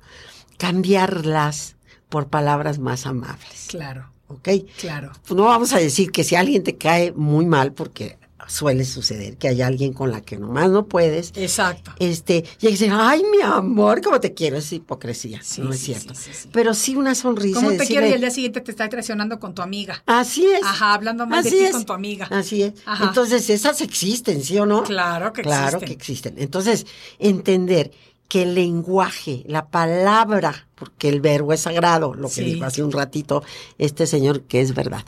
Cambiarlas 0.57 1.75
por 2.09 2.27
palabras 2.27 2.79
más 2.79 3.05
amables, 3.05 3.65
Claro, 3.69 4.09
¿ok? 4.27 4.49
claro. 4.79 5.11
Pues 5.27 5.36
no 5.38 5.45
vamos 5.45 5.73
a 5.73 5.79
decir 5.79 6.11
que 6.11 6.23
si 6.23 6.36
alguien 6.36 6.63
te 6.63 6.77
cae 6.77 7.11
muy 7.11 7.45
mal, 7.45 7.73
porque 7.73 8.17
suele 8.47 8.85
suceder 8.85 9.37
que 9.37 9.47
hay 9.47 9.61
alguien 9.61 9.93
con 9.93 10.11
la 10.11 10.21
que 10.21 10.37
nomás 10.37 10.69
no 10.69 10.85
puedes, 10.87 11.31
Exacto. 11.35 11.91
este, 11.99 12.43
y 12.61 12.67
dicen, 12.67 12.91
ay, 12.93 13.23
mi 13.31 13.41
amor, 13.41 14.01
cómo 14.01 14.19
te 14.19 14.33
quiero, 14.33 14.57
es 14.57 14.71
hipocresía, 14.71 15.41
Sí, 15.43 15.61
no 15.61 15.71
es 15.73 15.79
sí, 15.79 15.85
cierto. 15.93 16.13
sí. 16.15 16.31
Pero 16.51 16.73
sí 16.73 16.95
una 16.95 17.15
sonrisa. 17.15 17.55
¿Cómo 17.59 17.71
de 17.71 17.77
te 17.77 17.85
quiero 17.87 18.01
y 18.01 18.05
decirle, 18.05 18.15
el 18.15 18.21
día 18.21 18.31
siguiente 18.31 18.61
te 18.61 18.71
está 18.71 18.87
traicionando 18.89 19.39
con 19.39 19.53
tu 19.55 19.61
amiga? 19.61 20.03
Así 20.05 20.45
es. 20.45 20.63
Ajá, 20.63 20.93
hablando 20.93 21.25
de 21.25 21.35
Así 21.35 21.49
ti 21.49 21.57
es. 21.59 21.71
con 21.71 21.85
tu 21.85 21.93
amiga. 21.93 22.27
Así 22.31 22.63
es. 22.63 22.73
Ajá. 22.85 23.05
Entonces, 23.05 23.49
esas 23.49 23.81
existen, 23.81 24.43
¿sí 24.43 24.57
o 24.59 24.65
no? 24.65 24.83
Claro 24.83 25.33
que 25.33 25.41
Claro 25.41 25.77
existen. 25.77 25.87
que 25.87 25.93
existen. 25.93 26.35
Entonces, 26.37 26.85
entender 27.19 27.91
que 28.27 28.41
el 28.41 28.55
lenguaje, 28.55 29.43
la 29.47 29.67
palabra, 29.67 30.67
porque 30.75 31.09
el 31.09 31.21
verbo 31.21 31.53
es 31.53 31.61
sagrado, 31.61 32.13
lo 32.15 32.29
que 32.29 32.41
dijo 32.41 32.65
hace 32.65 32.83
un 32.83 32.91
ratito 32.91 33.43
este 33.77 34.07
señor, 34.07 34.41
que 34.41 34.61
es 34.61 34.73
verdad. 34.73 35.03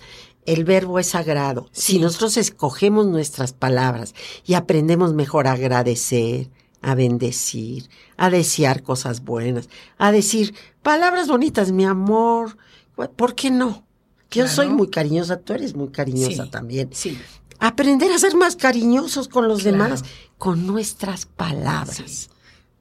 El 0.48 0.64
verbo 0.64 0.98
es 0.98 1.08
sagrado. 1.10 1.70
Sí. 1.72 1.94
Si 1.94 2.00
nosotros 2.00 2.38
escogemos 2.38 3.06
nuestras 3.06 3.54
palabras 3.54 4.16
y 4.46 4.56
aprendemos 4.56 5.14
mejor 5.14 5.46
a 5.48 5.52
agradecer, 5.52 6.50
a 6.82 6.96
bendecir, 6.96 7.90
a 8.18 8.30
desear 8.32 8.82
cosas 8.82 9.24
buenas, 9.24 9.70
a 9.98 10.12
decir 10.12 10.56
palabras 10.82 11.28
bonitas, 11.28 11.72
mi 11.72 11.86
amor, 11.86 12.58
¿por 13.16 13.36
qué 13.36 13.52
no? 13.52 13.86
Yo 14.32 14.44
Claro. 14.44 14.50
soy 14.50 14.70
muy 14.70 14.90
cariñosa, 14.90 15.38
tú 15.40 15.54
eres 15.54 15.76
muy 15.76 15.90
cariñosa 15.90 16.46
Sí, 16.46 16.50
también. 16.50 16.90
Sí. 16.94 17.18
Aprender 17.60 18.12
a 18.12 18.20
ser 18.20 18.36
más 18.36 18.56
cariñosos 18.56 19.28
con 19.28 19.48
los 19.48 19.64
Claro. 19.64 19.78
demás, 19.84 20.04
con 20.38 20.66
nuestras 20.68 21.26
palabras. 21.26 22.30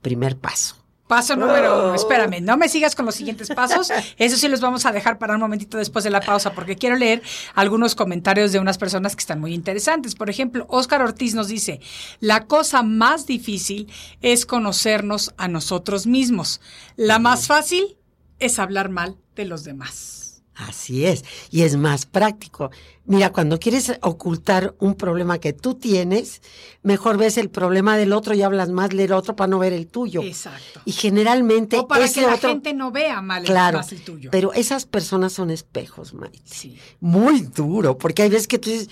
Primer 0.03 0.37
paso. 0.37 0.77
Paso 1.07 1.37
número, 1.37 1.95
espérame, 1.95 2.41
no 2.43 2.57
me 2.57 2.69
sigas 2.69 2.97
con 2.97 3.07
los 3.07 3.15
siguientes 3.15 3.49
pasos. 3.51 3.91
Eso 4.19 4.37
sí 4.37 4.49
los 4.49 4.61
vamos 4.61 4.87
a 4.87 4.93
dejar 4.93 5.19
para 5.19 5.35
un 5.35 5.41
momentito 5.41 5.79
después 5.79 6.03
de 6.03 6.11
la 6.11 6.21
pausa, 6.21 6.53
porque 6.53 6.75
quiero 6.75 6.97
leer 6.97 7.23
algunos 7.55 7.95
comentarios 7.95 8.51
de 8.51 8.59
unas 8.59 8.77
personas 8.77 9.15
que 9.15 9.21
están 9.21 9.41
muy 9.41 9.55
interesantes. 9.55 10.17
Por 10.17 10.31
ejemplo, 10.31 10.67
Óscar 10.69 11.03
Ortiz 11.03 11.35
nos 11.35 11.47
dice: 11.47 11.81
La 12.19 12.47
cosa 12.47 12.83
más 12.83 13.27
difícil 13.27 13.89
es 14.21 14.47
conocernos 14.47 15.33
a 15.37 15.47
nosotros 15.47 16.09
mismos. 16.09 16.61
La 16.97 17.21
más 17.21 17.47
fácil 17.47 17.97
es 18.41 18.59
hablar 18.59 18.89
mal 18.89 19.17
de 19.37 19.45
los 19.45 19.63
demás. 19.63 20.26
Así 20.57 21.05
es. 21.05 21.23
Y 21.51 21.63
es 21.63 21.77
más 21.77 22.07
práctico. 22.07 22.71
Mira, 23.05 23.31
cuando 23.31 23.59
quieres 23.61 23.93
ocultar 24.01 24.75
un 24.81 24.95
problema 24.95 25.39
que 25.39 25.53
tú 25.53 25.75
tienes, 25.75 26.41
mejor 26.83 27.19
ves 27.19 27.37
el 27.37 27.51
problema 27.51 27.97
del 27.99 28.13
otro 28.15 28.35
y 28.35 28.41
hablas 28.43 28.71
más 28.71 28.89
del 28.89 29.13
otro 29.13 29.37
para 29.37 29.49
no 29.49 29.59
ver 29.59 29.73
el 29.75 29.87
tuyo. 29.87 30.23
Exacto. 30.23 30.81
Y 30.87 30.93
generalmente 30.93 31.79
O 31.79 31.87
para 31.87 32.07
ese 32.07 32.21
que 32.23 32.27
la 32.27 32.35
otro- 32.37 32.49
gente 32.49 32.73
no 32.73 32.91
vea 32.91 33.21
mal 33.21 33.43
el- 33.43 33.47
Claro, 33.47 33.79
más 33.79 33.93
el 33.93 34.01
tuyo. 34.03 34.31
pero 34.33 34.53
esas 34.55 34.87
personas 34.87 35.35
son 35.35 35.51
espejos, 35.51 36.15
Maite. 36.15 36.41
Sí. 36.45 36.79
Muy 37.01 37.43
duro, 37.43 37.99
porque 37.99 38.23
hay 38.23 38.31
veces 38.31 38.49
que 38.49 38.59
tú 38.59 38.71
dices, 38.71 38.89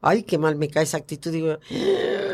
ay, 0.00 0.22
qué 0.22 0.38
mal 0.38 0.54
me 0.54 0.68
cae 0.68 0.84
esa 0.84 0.96
actitud. 0.98 1.32
Digo, 1.32 1.58
"Ah, 1.70 2.27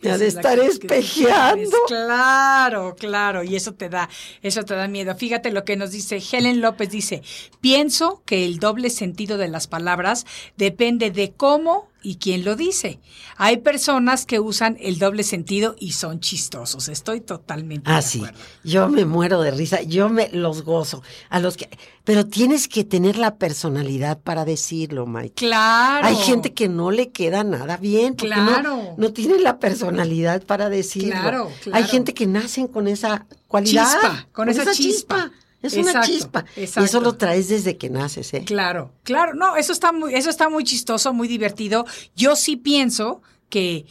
me 0.00 0.10
ha 0.10 0.14
Esa 0.14 0.22
de 0.22 0.28
estar 0.28 0.58
espejeando. 0.58 1.76
Claro, 1.86 2.94
claro, 2.98 3.42
y 3.42 3.56
eso 3.56 3.74
te 3.74 3.88
da, 3.88 4.08
eso 4.42 4.64
te 4.64 4.74
da 4.74 4.88
miedo. 4.88 5.14
Fíjate 5.14 5.50
lo 5.50 5.64
que 5.64 5.76
nos 5.76 5.90
dice 5.90 6.22
Helen 6.32 6.60
López 6.60 6.90
dice, 6.90 7.22
pienso 7.60 8.22
que 8.24 8.44
el 8.44 8.58
doble 8.58 8.90
sentido 8.90 9.38
de 9.38 9.48
las 9.48 9.66
palabras 9.66 10.26
depende 10.56 11.10
de 11.10 11.32
cómo 11.32 11.88
y 12.02 12.16
quién 12.16 12.44
lo 12.44 12.54
dice. 12.56 13.00
Hay 13.36 13.58
personas 13.58 14.24
que 14.26 14.38
usan 14.40 14.76
el 14.80 14.98
doble 14.98 15.22
sentido 15.24 15.74
y 15.78 15.92
son 15.92 16.20
chistosos. 16.20 16.88
Estoy 16.88 17.20
totalmente 17.20 17.90
Ah, 17.90 17.96
de 17.96 18.02
sí. 18.02 18.18
acuerdo. 18.18 18.38
Yo 18.64 18.88
me 18.88 19.04
muero 19.04 19.40
de 19.42 19.50
risa, 19.50 19.82
yo 19.82 20.08
me 20.08 20.28
los 20.32 20.62
gozo. 20.62 21.02
A 21.28 21.40
los 21.40 21.56
que, 21.56 21.68
pero 22.04 22.26
tienes 22.26 22.68
que 22.68 22.84
tener 22.84 23.16
la 23.18 23.36
personalidad 23.36 24.18
para 24.20 24.44
decirlo, 24.44 25.06
Mike. 25.06 25.34
Claro. 25.34 26.06
Hay 26.06 26.16
gente 26.16 26.54
que 26.54 26.68
no 26.68 26.90
le 26.90 27.10
queda 27.10 27.42
nada 27.44 27.76
bien, 27.76 28.14
porque 28.14 28.34
no- 28.34 28.46
Claro. 28.46 28.94
no, 28.96 29.12
tiene 29.12 29.38
la 29.40 29.58
personalidad 29.58 30.42
para 30.44 30.68
decirlo. 30.68 31.10
Claro, 31.20 31.46
Hay 31.48 31.70
claro. 31.72 31.86
gente 31.88 32.14
que 32.14 32.26
nacen 32.26 32.68
con 32.68 32.86
esa 32.88 33.26
cualidad, 33.48 33.84
Chispa, 33.90 34.28
con 34.32 34.48
esa 34.48 34.72
chispa. 34.72 35.30
Es 35.60 35.72
una 35.74 35.90
Exacto, 35.90 36.06
chispa. 36.08 36.44
Y 36.56 36.62
eso 36.84 37.00
lo 37.00 37.16
traes 37.16 37.48
desde 37.48 37.76
que 37.76 37.90
naces, 37.90 38.32
¿eh? 38.34 38.44
Claro, 38.44 38.92
claro, 39.02 39.34
no, 39.34 39.56
eso 39.56 39.72
está 39.72 39.92
muy, 39.92 40.14
eso 40.14 40.30
está 40.30 40.48
muy 40.48 40.62
chistoso, 40.64 41.12
muy 41.12 41.26
divertido. 41.26 41.84
Yo 42.14 42.36
sí 42.36 42.56
pienso 42.56 43.22
que 43.48 43.84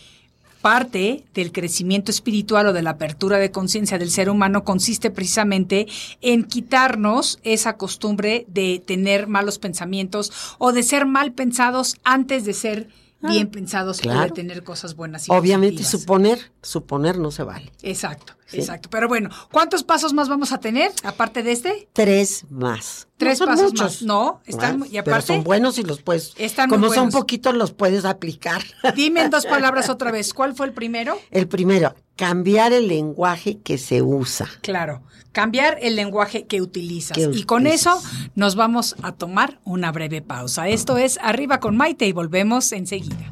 parte 0.62 1.24
del 1.34 1.52
crecimiento 1.52 2.10
espiritual 2.12 2.68
o 2.68 2.74
de 2.74 2.82
la 2.82 2.92
apertura 2.92 3.38
de 3.38 3.52
conciencia 3.52 3.98
del 4.00 4.10
ser 4.10 4.30
humano 4.30 4.64
consiste 4.64 5.12
precisamente 5.12 5.88
en 6.22 6.44
quitarnos 6.46 7.40
esa 7.44 7.78
costumbre 7.78 8.46
de 8.48 8.82
tener 8.86 9.28
malos 9.28 9.60
pensamientos 9.60 10.32
o 10.58 10.72
de 10.72 10.84
ser 10.84 11.06
mal 11.06 11.34
pensados 11.34 11.96
antes 12.04 12.44
de 12.46 12.54
ser 12.54 12.88
bien 13.22 13.48
pensados 13.48 14.00
o 14.00 14.02
de 14.04 14.10
Ah, 14.10 14.14
claro. 14.14 14.34
tener 14.34 14.64
cosas 14.64 14.96
buenas 14.96 15.28
y 15.28 15.32
Obviamente 15.32 15.78
positivas. 15.78 16.02
suponer, 16.02 16.52
suponer 16.62 17.18
no 17.18 17.32
se 17.32 17.44
vale. 17.44 17.72
Exacto, 17.82 18.34
exacto. 18.54 18.90
Pero 18.90 19.08
bueno, 19.08 19.30
¿cuántos 19.52 19.84
pasos 19.84 20.14
más 20.14 20.30
vamos 20.30 20.52
a 20.52 20.60
tener 20.60 20.92
aparte 21.04 21.44
de 21.44 21.52
este? 21.52 21.90
Tres 21.94 22.46
más. 22.50 23.08
Tres 23.18 23.40
No 23.40 23.46
son 23.46 23.56
pasos 23.56 23.72
muchos. 23.72 23.84
más. 23.94 24.02
No, 24.04 24.42
están 24.46 24.76
Ah, 24.76 24.78
muy- 24.78 24.88
y 24.98 25.02
pero 25.02 25.22
son 25.22 25.44
buenos 25.44 25.78
y 25.80 25.84
los 25.84 26.02
puedes. 26.02 26.34
Están 26.38 26.70
muy 26.70 26.78
como 26.78 26.88
son 26.90 26.96
buenos. 27.06 27.14
poquitos, 27.16 27.56
los 27.56 27.72
puedes 27.74 28.06
aplicar. 28.06 28.62
Dime 28.96 29.22
en 29.24 29.30
dos 29.32 29.46
palabras 29.48 29.90
otra 29.90 30.12
vez, 30.12 30.34
¿cuál 30.34 30.54
fue 30.56 30.68
el 30.68 30.74
primero? 30.74 31.18
El 31.32 31.48
primero, 31.48 31.96
cambiar 32.16 32.74
el 32.74 32.88
lenguaje 32.88 33.60
que 33.60 33.78
se 33.78 34.02
usa. 34.02 34.48
Claro, 34.62 35.02
cambiar 35.32 35.78
el 35.82 35.96
lenguaje 35.96 36.46
que 36.46 36.62
utilizas. 36.62 37.18
Y 37.18 37.44
con 37.44 37.66
eso 37.68 38.02
nos 38.36 38.56
vamos 38.56 38.96
a 39.02 39.12
tomar 39.14 39.60
una 39.64 39.92
breve 39.92 40.22
pausa. 40.22 40.68
Esto 40.68 40.98
es 40.98 41.18
Arriba 41.22 41.60
con 41.60 41.76
Maite 41.76 42.06
y 42.08 42.12
volvemos 42.12 42.72
enseguida. 42.72 43.30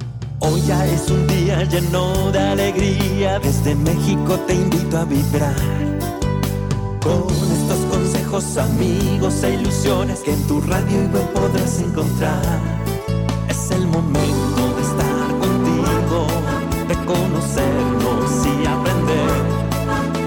Hoy 0.47 0.61
ya 0.61 0.85
es 0.85 1.09
un 1.09 1.25
día 1.25 1.63
lleno 1.63 2.31
de 2.31 2.39
alegría, 2.39 3.39
desde 3.39 3.73
México 3.73 4.37
te 4.45 4.53
invito 4.53 4.99
a 4.99 5.05
vibrar. 5.05 5.55
Con 7.01 7.23
estos 7.51 7.79
consejos, 7.89 8.57
amigos 8.57 9.41
e 9.43 9.55
ilusiones 9.55 10.19
que 10.19 10.33
en 10.33 10.47
tu 10.47 10.61
radio 10.61 11.03
y 11.03 11.07
web 11.07 11.33
podrás 11.33 11.79
encontrar. 11.79 12.59
Es 13.49 13.71
el 13.71 13.87
momento 13.87 14.61
de 14.75 14.81
estar 14.83 15.29
contigo, 15.39 16.27
de 16.89 16.95
conocernos 17.05 18.45
y 18.45 18.67
aprender. 18.67 19.55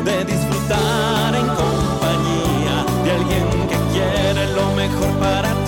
de 0.05 0.25
disfrutar 0.25 1.35
en 1.35 1.47
compañía 1.47 2.85
de 3.05 3.11
alguien 3.12 3.47
que 3.69 3.77
quiere 3.93 4.53
lo 4.55 4.75
mejor 4.75 5.11
para 5.21 5.53
ti. 5.64 5.68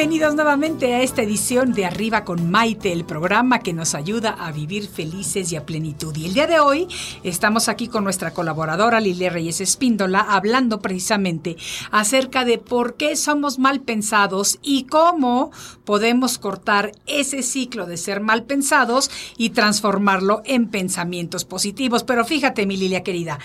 Bienvenidos 0.00 0.34
nuevamente 0.34 0.94
a 0.94 1.02
esta 1.02 1.20
edición 1.20 1.74
de 1.74 1.84
Arriba 1.84 2.24
con 2.24 2.50
Maite, 2.50 2.90
el 2.90 3.04
programa 3.04 3.58
que 3.58 3.74
nos 3.74 3.94
ayuda 3.94 4.30
a 4.30 4.50
vivir 4.50 4.88
felices 4.88 5.52
y 5.52 5.56
a 5.56 5.66
plenitud. 5.66 6.16
Y 6.16 6.24
el 6.24 6.32
día 6.32 6.46
de 6.46 6.58
hoy 6.58 6.88
estamos 7.22 7.68
aquí 7.68 7.86
con 7.86 8.04
nuestra 8.04 8.30
colaboradora 8.30 8.98
Lilia 8.98 9.28
Reyes 9.28 9.60
Espíndola 9.60 10.20
hablando 10.20 10.80
precisamente 10.80 11.58
acerca 11.90 12.46
de 12.46 12.56
por 12.56 12.94
qué 12.94 13.14
somos 13.14 13.58
mal 13.58 13.80
pensados 13.80 14.58
y 14.62 14.84
cómo 14.84 15.50
podemos 15.84 16.38
cortar 16.38 16.92
ese 17.06 17.42
ciclo 17.42 17.84
de 17.84 17.98
ser 17.98 18.22
mal 18.22 18.44
pensados 18.44 19.10
y 19.36 19.50
transformarlo 19.50 20.40
en 20.46 20.68
pensamientos 20.68 21.44
positivos. 21.44 22.04
Pero 22.04 22.24
fíjate, 22.24 22.64
mi 22.64 22.78
Lilia 22.78 23.02
querida, 23.02 23.38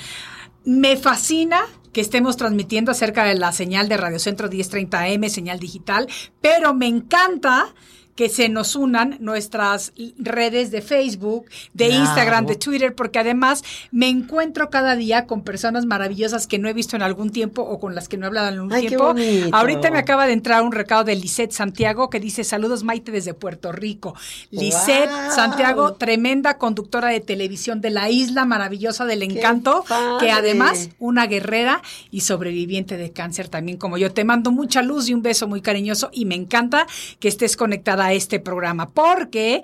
me 0.63 0.95
fascina 0.95 1.65
que 1.95 2.01
estemos 2.01 2.35
transmitiendo 2.35 2.91
acerca 2.91 3.23
de 3.23 3.35
la 3.35 3.53
señal 3.53 3.87
de 3.87 3.95
Radio 3.95 4.19
Centro 4.19 4.49
1030M, 4.49 5.29
señal 5.29 5.61
digital, 5.61 6.09
pero 6.41 6.73
me 6.73 6.87
encanta 6.87 7.73
que 8.15 8.29
se 8.29 8.47
nos 8.49 8.75
unan 8.75 9.17
nuestras 9.19 9.91
redes 10.17 10.71
de 10.71 10.81
Facebook, 10.81 11.45
de 11.73 11.87
Claro. 11.87 12.03
Instagram, 12.03 12.45
de 12.45 12.55
Twitter, 12.55 12.95
porque 12.95 13.19
además 13.19 13.63
me 13.91 14.07
encuentro 14.07 14.69
cada 14.69 14.95
día 14.95 15.25
con 15.27 15.43
personas 15.43 15.85
maravillosas 15.85 16.47
que 16.47 16.57
no 16.57 16.69
he 16.69 16.73
visto 16.73 16.95
en 16.95 17.01
algún 17.01 17.31
tiempo 17.31 17.61
o 17.61 17.79
con 17.79 17.93
las 17.93 18.07
que 18.07 18.17
no 18.17 18.25
he 18.25 18.27
hablado 18.27 18.49
en 18.53 18.59
un 18.61 18.71
Ay, 18.73 18.87
tiempo. 18.87 19.13
Ahorita 19.51 19.91
me 19.91 19.99
acaba 19.99 20.27
de 20.27 20.33
entrar 20.33 20.61
un 20.63 20.71
recado 20.71 21.03
de 21.03 21.15
Lisette 21.15 21.51
Santiago 21.51 22.09
que 22.09 22.19
dice 22.21 22.43
saludos 22.45 22.83
Maite 22.83 23.11
desde 23.11 23.33
Puerto 23.33 23.71
Rico. 23.71 24.15
Lisette 24.51 25.09
Wow. 25.09 25.31
Santiago, 25.35 25.93
tremenda 25.93 26.57
conductora 26.57 27.09
de 27.09 27.19
televisión 27.19 27.81
de 27.81 27.89
la 27.89 28.09
isla 28.09 28.45
maravillosa 28.45 29.05
del 29.05 29.23
encanto, 29.23 29.83
que 30.19 30.31
además 30.31 30.89
una 30.99 31.27
guerrera 31.27 31.81
y 32.11 32.21
sobreviviente 32.21 32.97
de 32.97 33.11
cáncer 33.11 33.49
también 33.49 33.77
como 33.77 33.97
yo. 33.97 34.11
Te 34.13 34.23
mando 34.23 34.51
mucha 34.51 34.81
luz 34.81 35.09
y 35.09 35.13
un 35.13 35.21
beso 35.21 35.47
muy 35.47 35.61
cariñoso 35.61 36.09
y 36.13 36.25
me 36.25 36.35
encanta 36.35 36.87
que 37.19 37.27
estés 37.27 37.57
conectada 37.57 38.04
a 38.07 38.13
este 38.13 38.39
programa 38.39 38.89
porque 38.89 39.63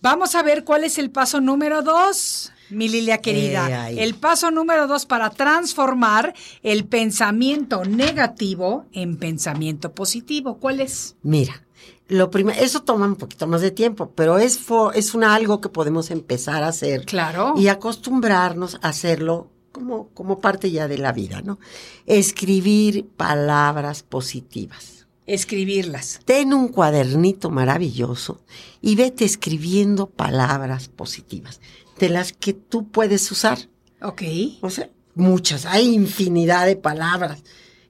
vamos 0.00 0.34
a 0.34 0.42
ver 0.42 0.64
cuál 0.64 0.84
es 0.84 0.98
el 0.98 1.10
paso 1.10 1.40
número 1.40 1.82
dos. 1.82 2.52
Mi 2.68 2.88
Lilia 2.88 3.18
querida, 3.18 3.68
Eh, 3.70 3.74
ahí. 3.74 3.98
el 4.00 4.16
paso 4.16 4.50
número 4.50 4.88
dos 4.88 5.06
para 5.06 5.30
transformar 5.30 6.34
el 6.64 6.84
pensamiento 6.84 7.84
negativo 7.84 8.86
en 8.92 9.16
pensamiento 9.18 9.92
positivo. 9.92 10.58
¿Cuál 10.58 10.80
es? 10.80 11.14
Mira, 11.22 11.62
lo 12.08 12.28
primero, 12.30 12.60
eso 12.60 12.82
toma 12.82 13.06
un 13.06 13.14
poquito 13.16 13.46
más 13.46 13.60
de 13.60 13.70
tiempo, 13.70 14.10
pero 14.16 14.38
es, 14.38 14.58
es 14.94 15.14
una, 15.14 15.34
algo 15.36 15.60
que 15.60 15.68
podemos 15.68 16.10
empezar 16.10 16.64
a 16.64 16.68
hacer. 16.68 17.04
Claro. 17.04 17.54
Y 17.56 17.68
acostumbrarnos 17.68 18.78
a 18.82 18.88
hacerlo 18.88 19.48
como, 19.70 20.08
como 20.08 20.40
parte 20.40 20.70
ya 20.72 20.88
de 20.88 20.98
la 20.98 21.12
vida, 21.12 21.42
¿no? 21.42 21.60
Escribir 22.06 23.06
palabras 23.16 24.02
positivas. 24.02 24.95
Escribirlas. 25.26 26.20
Ten 26.24 26.54
un 26.54 26.68
cuadernito 26.68 27.50
maravilloso 27.50 28.40
y 28.80 28.94
vete 28.94 29.24
escribiendo 29.24 30.08
palabras 30.08 30.88
positivas, 30.88 31.60
de 31.98 32.08
las 32.08 32.32
que 32.32 32.52
tú 32.52 32.88
puedes 32.88 33.30
usar. 33.30 33.58
Ok. 34.02 34.22
O 34.60 34.70
sea, 34.70 34.90
muchas, 35.14 35.66
hay 35.66 35.92
infinidad 35.92 36.66
de 36.66 36.76
palabras. 36.76 37.42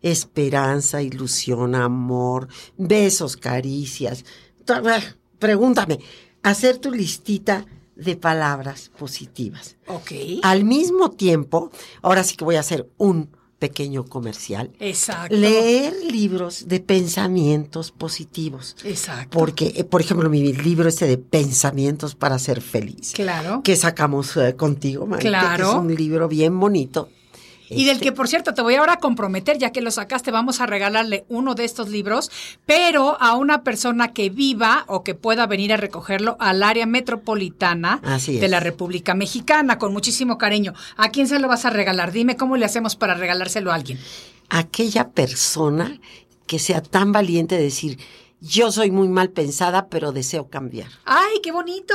Esperanza, 0.03 1.03
ilusión, 1.03 1.74
amor, 1.74 2.49
besos, 2.76 3.37
caricias. 3.37 4.24
Ah, 4.68 5.01
Pregúntame, 5.39 5.99
hacer 6.43 6.78
tu 6.78 6.91
listita 6.91 7.66
de 7.97 8.16
palabras 8.16 8.91
positivas. 8.97 9.76
Ok. 9.89 10.12
Al 10.43 10.64
mismo 10.64 11.11
tiempo, 11.11 11.70
ahora 12.03 12.24
sí 12.24 12.37
que 12.37 12.45
voy 12.45 12.57
a 12.57 12.61
hacer 12.61 12.89
un 12.99 13.30
pequeño 13.59 14.05
comercial. 14.05 14.71
Exacto. 14.81 15.35
Leer 15.35 15.95
libros 16.11 16.69
de 16.69 16.81
pensamientos 16.81 17.91
positivos. 17.91 18.77
Exacto. 18.85 19.39
Porque, 19.39 19.73
eh, 19.77 19.85
por 19.85 20.01
ejemplo, 20.01 20.29
mi 20.29 20.53
libro 20.53 20.89
este 20.89 21.07
de 21.07 21.19
pensamientos 21.19 22.15
para 22.15 22.39
ser 22.39 22.61
feliz 22.61 23.13
Claro. 23.15 23.63
que 23.65 23.77
sacamos 23.77 24.37
eh, 24.37 24.55
contigo, 24.57 25.07
Maite, 25.07 25.29
Claro. 25.29 25.65
que 25.65 25.71
es 25.71 25.77
un 25.77 25.95
libro 25.95 26.29
bien 26.29 26.59
bonito. 26.59 27.09
Y 27.69 27.85
del 27.85 27.97
Este, 27.97 28.05
que, 28.05 28.12
por 28.12 28.29
cierto, 28.29 28.55
te 28.55 28.62
voy 28.62 28.75
ahora 28.75 28.95
a 28.95 28.99
comprometer, 28.99 29.59
ya 29.59 29.71
que 29.73 29.81
lo 29.81 29.91
sacaste, 29.91 30.31
vamos 30.31 30.61
a 30.61 30.67
regalarle 30.67 31.25
uno 31.29 31.55
de 31.55 31.64
estos 31.64 31.89
libros, 31.89 32.31
pero 32.64 33.17
a 33.21 33.35
una 33.37 33.62
persona 33.62 34.12
que 34.12 34.31
viva 34.31 34.85
o 34.87 35.03
que 35.03 35.14
pueda 35.14 35.47
venir 35.47 35.73
a 35.73 35.77
recogerlo 35.77 36.37
al 36.39 36.62
área 36.62 36.87
metropolitana 36.87 38.01
de 38.27 38.49
la 38.49 38.61
República 38.61 39.14
Mexicana, 39.14 39.79
con 39.79 39.93
muchísimo 39.93 40.39
cariño. 40.39 40.75
¿A 40.97 41.11
quién 41.11 41.29
se 41.29 41.39
lo 41.39 41.49
vas 41.49 41.64
a 41.64 41.71
regalar? 41.71 42.12
Dime 42.12 42.37
cómo 42.37 42.57
le 42.57 42.64
hacemos 42.64 42.97
para 42.97 43.14
regalárselo 43.14 43.73
a 43.73 43.75
alguien. 43.75 43.99
aquella 44.49 45.11
persona 45.11 45.99
que 46.47 46.59
sea 46.59 46.81
tan 46.81 47.11
valiente 47.11 47.57
de 47.57 47.62
decir, 47.64 47.99
yo 48.41 48.70
soy 48.70 48.91
muy 48.91 49.09
mal 49.09 49.30
pensada, 49.30 49.89
pero 49.89 50.12
deseo 50.12 50.49
cambiar. 50.49 50.89
¡Ay, 51.07 51.41
qué 51.43 51.53
bonito! 51.53 51.95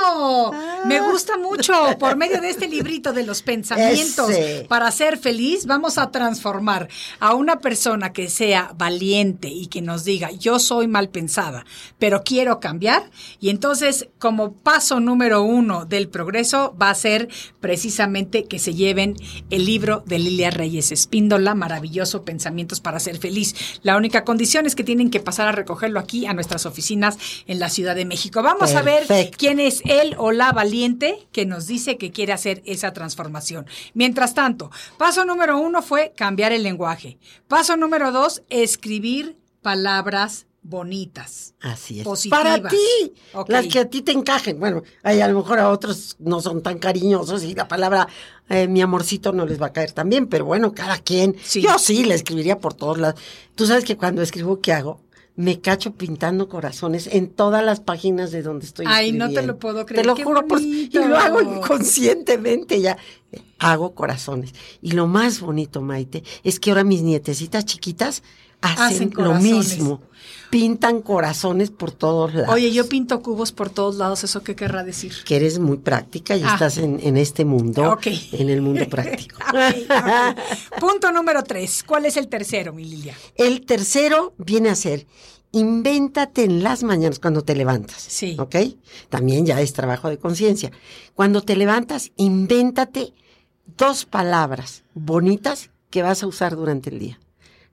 Me 0.85 0.99
gusta 0.99 1.37
mucho. 1.37 1.73
Por 1.99 2.15
medio 2.15 2.41
de 2.41 2.49
este 2.49 2.67
librito 2.67 3.13
de 3.13 3.23
los 3.23 3.43
pensamientos 3.43 4.29
Ese. 4.31 4.65
para 4.67 4.89
ser 4.91 5.19
feliz, 5.19 5.67
vamos 5.67 5.99
a 5.99 6.09
transformar 6.09 6.89
a 7.19 7.35
una 7.35 7.59
persona 7.59 8.11
que 8.11 8.27
sea 8.27 8.73
valiente 8.75 9.49
y 9.49 9.67
que 9.67 9.83
nos 9.83 10.03
diga, 10.03 10.31
yo 10.31 10.57
soy 10.57 10.87
mal 10.87 11.09
pensada, 11.09 11.63
pero 11.99 12.23
quiero 12.23 12.59
cambiar. 12.59 13.11
Y 13.39 13.49
entonces, 13.49 14.09
como 14.17 14.53
paso 14.53 14.99
número 14.99 15.43
uno 15.43 15.85
del 15.85 16.09
progreso, 16.09 16.75
va 16.81 16.89
a 16.89 16.95
ser 16.95 17.29
precisamente 17.59 18.45
que 18.45 18.57
se 18.57 18.73
lleven 18.73 19.15
el 19.51 19.65
libro 19.65 20.03
de 20.07 20.17
Lilia 20.17 20.49
Reyes 20.49 20.91
Espíndola, 20.91 21.53
maravilloso 21.53 22.23
Pensamientos 22.23 22.81
para 22.81 22.99
ser 22.99 23.19
feliz. 23.19 23.79
La 23.83 23.95
única 23.95 24.23
condición 24.23 24.65
es 24.65 24.75
que 24.75 24.83
tienen 24.83 25.11
que 25.11 25.19
pasar 25.19 25.47
a 25.47 25.51
recogerlo 25.51 25.99
aquí 25.99 26.25
a 26.31 26.33
nuestras 26.33 26.65
oficinas 26.65 27.17
en 27.45 27.59
la 27.59 27.69
Ciudad 27.69 27.95
de 27.95 28.05
México. 28.05 28.41
Vamos 28.41 28.73
a 28.73 28.81
ver 28.81 29.05
quién 29.37 29.59
es 29.59 29.81
él 29.85 30.15
o 30.17 30.31
la 30.31 30.51
valiente 30.51 31.27
que 31.31 31.45
nos 31.45 31.67
dice 31.67 31.97
que 31.97 32.11
quiere 32.11 32.33
hacer 32.33 32.61
esa 32.65 32.93
transformación. 32.93 33.67
Mientras 33.93 34.33
tanto, 34.33 34.71
paso 34.97 35.25
número 35.25 35.59
uno 35.59 35.81
fue 35.81 36.13
cambiar 36.15 36.51
el 36.51 36.63
lenguaje. 36.63 37.17
Paso 37.47 37.77
número 37.77 38.11
dos, 38.11 38.43
escribir 38.49 39.37
palabras 39.61 40.47
bonitas. 40.63 41.55
Así 41.59 41.99
es. 41.99 42.05
Positivas. 42.05 42.43
Para 42.43 42.69
ti, 42.69 43.13
las 43.47 43.67
que 43.67 43.79
a 43.79 43.89
ti 43.89 44.01
te 44.01 44.11
encajen. 44.11 44.59
Bueno, 44.59 44.83
hay, 45.03 45.19
a 45.21 45.27
lo 45.27 45.39
mejor 45.39 45.59
a 45.59 45.69
otros 45.69 46.15
no 46.19 46.39
son 46.39 46.61
tan 46.61 46.77
cariñosos 46.77 47.43
y 47.43 47.55
la 47.55 47.67
palabra 47.67 48.07
eh, 48.49 48.67
mi 48.67 48.81
amorcito 48.81 49.31
no 49.31 49.45
les 49.45 49.61
va 49.61 49.67
a 49.67 49.73
caer 49.73 49.91
tan 49.91 50.09
bien, 50.09 50.27
pero 50.27 50.45
bueno, 50.45 50.73
cada 50.73 50.97
quien. 50.97 51.35
Sí. 51.43 51.61
Yo 51.61 51.77
sí 51.79 52.03
le 52.03 52.15
escribiría 52.15 52.59
por 52.59 52.73
todos 52.73 52.99
lados. 52.99 53.19
Tú 53.55 53.65
sabes 53.65 53.83
que 53.83 53.97
cuando 53.97 54.21
escribo, 54.21 54.59
¿qué 54.61 54.73
hago? 54.73 55.01
Me 55.35 55.61
cacho 55.61 55.95
pintando 55.95 56.49
corazones 56.49 57.07
en 57.07 57.29
todas 57.29 57.63
las 57.63 57.79
páginas 57.79 58.31
de 58.31 58.41
donde 58.43 58.65
estoy 58.65 58.85
Ay, 58.87 59.11
no 59.13 59.29
te 59.29 59.41
lo 59.41 59.57
puedo 59.57 59.85
creer, 59.85 60.01
Te 60.03 60.07
lo 60.07 60.15
qué 60.15 60.23
juro, 60.23 60.45
por- 60.45 60.61
y 60.61 60.89
lo 60.93 61.17
hago 61.17 61.41
inconscientemente 61.41 62.81
ya. 62.81 62.97
Hago 63.59 63.93
corazones. 63.95 64.53
Y 64.81 64.91
lo 64.91 65.07
más 65.07 65.39
bonito, 65.39 65.81
Maite, 65.81 66.23
es 66.43 66.59
que 66.59 66.71
ahora 66.71 66.83
mis 66.83 67.01
nietecitas 67.01 67.65
chiquitas 67.65 68.23
hacen, 68.61 68.83
Hacen 69.09 69.13
lo 69.15 69.35
mismo. 69.35 70.01
Pintan 70.51 71.01
corazones 71.01 71.71
por 71.71 71.91
todos 71.91 72.33
lados. 72.35 72.53
Oye, 72.53 72.71
yo 72.71 72.87
pinto 72.89 73.21
cubos 73.23 73.51
por 73.53 73.69
todos 73.69 73.95
lados, 73.95 74.23
¿eso 74.25 74.43
qué 74.43 74.55
querrá 74.55 74.83
decir? 74.83 75.13
que 75.25 75.37
eres 75.37 75.57
muy 75.59 75.77
práctica 75.77 76.35
y 76.35 76.43
Ah. 76.43 76.51
estás 76.53 76.77
en, 76.77 76.99
en 77.01 77.15
este 77.17 77.45
mundo, 77.45 77.89
Ok. 77.93 78.07
en 78.33 78.49
el 78.49 78.61
mundo 78.61 78.87
práctico. 78.89 79.37
Punto 80.79 81.11
número 81.11 81.43
tres. 81.43 81.83
¿Cuál 81.83 82.05
es 82.05 82.17
el 82.17 82.27
tercero, 82.27 82.73
mi 82.73 82.83
Lilia? 82.85 83.15
El 83.35 83.65
tercero 83.65 84.33
viene 84.37 84.69
a 84.69 84.75
ser, 84.75 85.07
invéntate 85.51 86.43
en 86.43 86.63
las 86.63 86.83
mañanas 86.83 87.19
cuando 87.19 87.43
te 87.43 87.55
levantas. 87.55 88.01
Sí. 88.01 88.35
¿Ok? 88.39 88.55
También 89.09 89.45
ya 89.45 89.59
es 89.61 89.73
trabajo 89.73 90.09
de 90.09 90.17
conciencia. 90.17 90.71
Cuando 91.15 91.41
te 91.41 91.55
levantas, 91.55 92.11
invéntate 92.17 93.13
dos 93.77 94.05
palabras 94.05 94.83
bonitas 94.93 95.69
que 95.89 96.01
vas 96.03 96.23
a 96.23 96.27
usar 96.27 96.55
durante 96.55 96.89
el 96.89 96.99
día. 96.99 97.19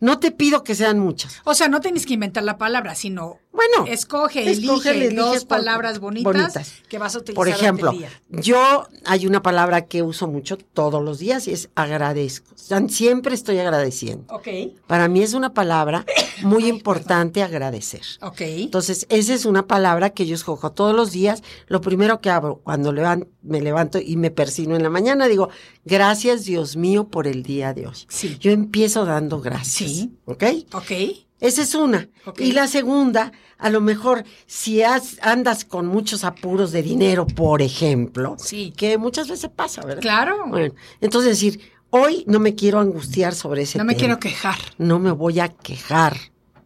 No 0.00 0.18
te 0.18 0.30
pido 0.30 0.62
que 0.62 0.74
sean 0.74 0.98
muchas. 0.98 1.40
O 1.44 1.54
sea, 1.54 1.68
no 1.68 1.80
tienes 1.80 2.06
que 2.06 2.14
inventar 2.14 2.44
la 2.44 2.58
palabra, 2.58 2.94
sino 2.94 3.38
Bueno, 3.58 3.90
escoge, 3.92 4.48
escoge, 4.50 4.90
elige 4.90 5.14
dos 5.16 5.44
palabras 5.44 5.98
bonitas, 5.98 6.24
bonitas. 6.32 6.72
que 6.88 6.98
vas 6.98 7.14
a 7.16 7.18
utilizar 7.18 7.34
Por 7.34 7.48
ejemplo, 7.48 7.90
día. 7.90 8.08
yo 8.30 8.86
hay 9.04 9.26
una 9.26 9.42
palabra 9.42 9.86
que 9.86 10.02
uso 10.02 10.28
mucho 10.28 10.56
todos 10.58 11.02
los 11.04 11.18
días 11.18 11.48
y 11.48 11.52
es 11.52 11.68
agradezco. 11.74 12.54
Siempre 12.88 13.34
estoy 13.34 13.58
agradeciendo. 13.58 14.32
Ok, 14.32 14.48
Para 14.86 15.08
mí 15.08 15.22
es 15.22 15.34
una 15.34 15.52
palabra 15.54 16.04
muy 16.42 16.66
importante 16.66 17.42
agradecer. 17.42 18.02
ok. 18.22 18.40
Entonces, 18.42 19.06
esa 19.08 19.34
es 19.34 19.44
una 19.44 19.66
palabra 19.66 20.10
que 20.10 20.24
yo 20.26 20.34
escojo 20.36 20.70
todos 20.72 20.94
los 20.94 21.10
días. 21.10 21.42
Lo 21.66 21.80
primero 21.80 22.20
que 22.20 22.30
hago 22.30 22.60
cuando 22.62 22.92
levan- 22.92 23.26
me 23.42 23.60
levanto 23.60 23.98
y 23.98 24.16
me 24.16 24.30
persino 24.30 24.76
en 24.76 24.82
la 24.84 24.90
mañana, 24.90 25.26
digo, 25.26 25.48
gracias 25.84 26.44
Dios 26.44 26.76
mío 26.76 27.08
por 27.08 27.26
el 27.26 27.42
día 27.42 27.74
de 27.74 27.88
hoy. 27.88 27.96
Sí. 28.08 28.36
Yo 28.38 28.50
empiezo 28.52 29.04
dando 29.04 29.40
gracias. 29.40 29.90
Sí. 29.90 30.12
¿Ok? 30.26 30.44
Ok, 30.74 30.92
Esa 31.40 31.62
es 31.62 31.74
una. 31.74 32.08
Y 32.38 32.52
la 32.52 32.66
segunda, 32.66 33.32
a 33.58 33.70
lo 33.70 33.80
mejor, 33.80 34.24
si 34.46 34.82
has- 34.82 35.18
andas 35.22 35.64
con 35.64 35.86
muchos 35.86 36.24
apuros 36.24 36.72
de 36.72 36.82
dinero, 36.82 37.26
por 37.26 37.62
ejemplo, 37.62 38.36
Sí. 38.38 38.72
que 38.76 38.98
muchas 38.98 39.28
veces 39.28 39.50
pasa, 39.54 39.82
¿verdad? 39.82 40.02
claro. 40.02 40.46
Bueno, 40.48 40.74
entonces 41.00 41.30
decir, 41.30 41.60
hoy 41.90 42.24
no 42.26 42.40
me 42.40 42.54
quiero 42.54 42.80
angustiar 42.80 43.34
sobre 43.34 43.62
ese 43.62 43.78
no 43.78 43.84
me 43.84 43.94
tema. 43.94 43.98
quiero 44.00 44.18
quejar. 44.20 44.56
No 44.78 44.98
me 44.98 45.12
voy 45.12 45.38
a 45.40 45.48
quejar, 45.48 46.16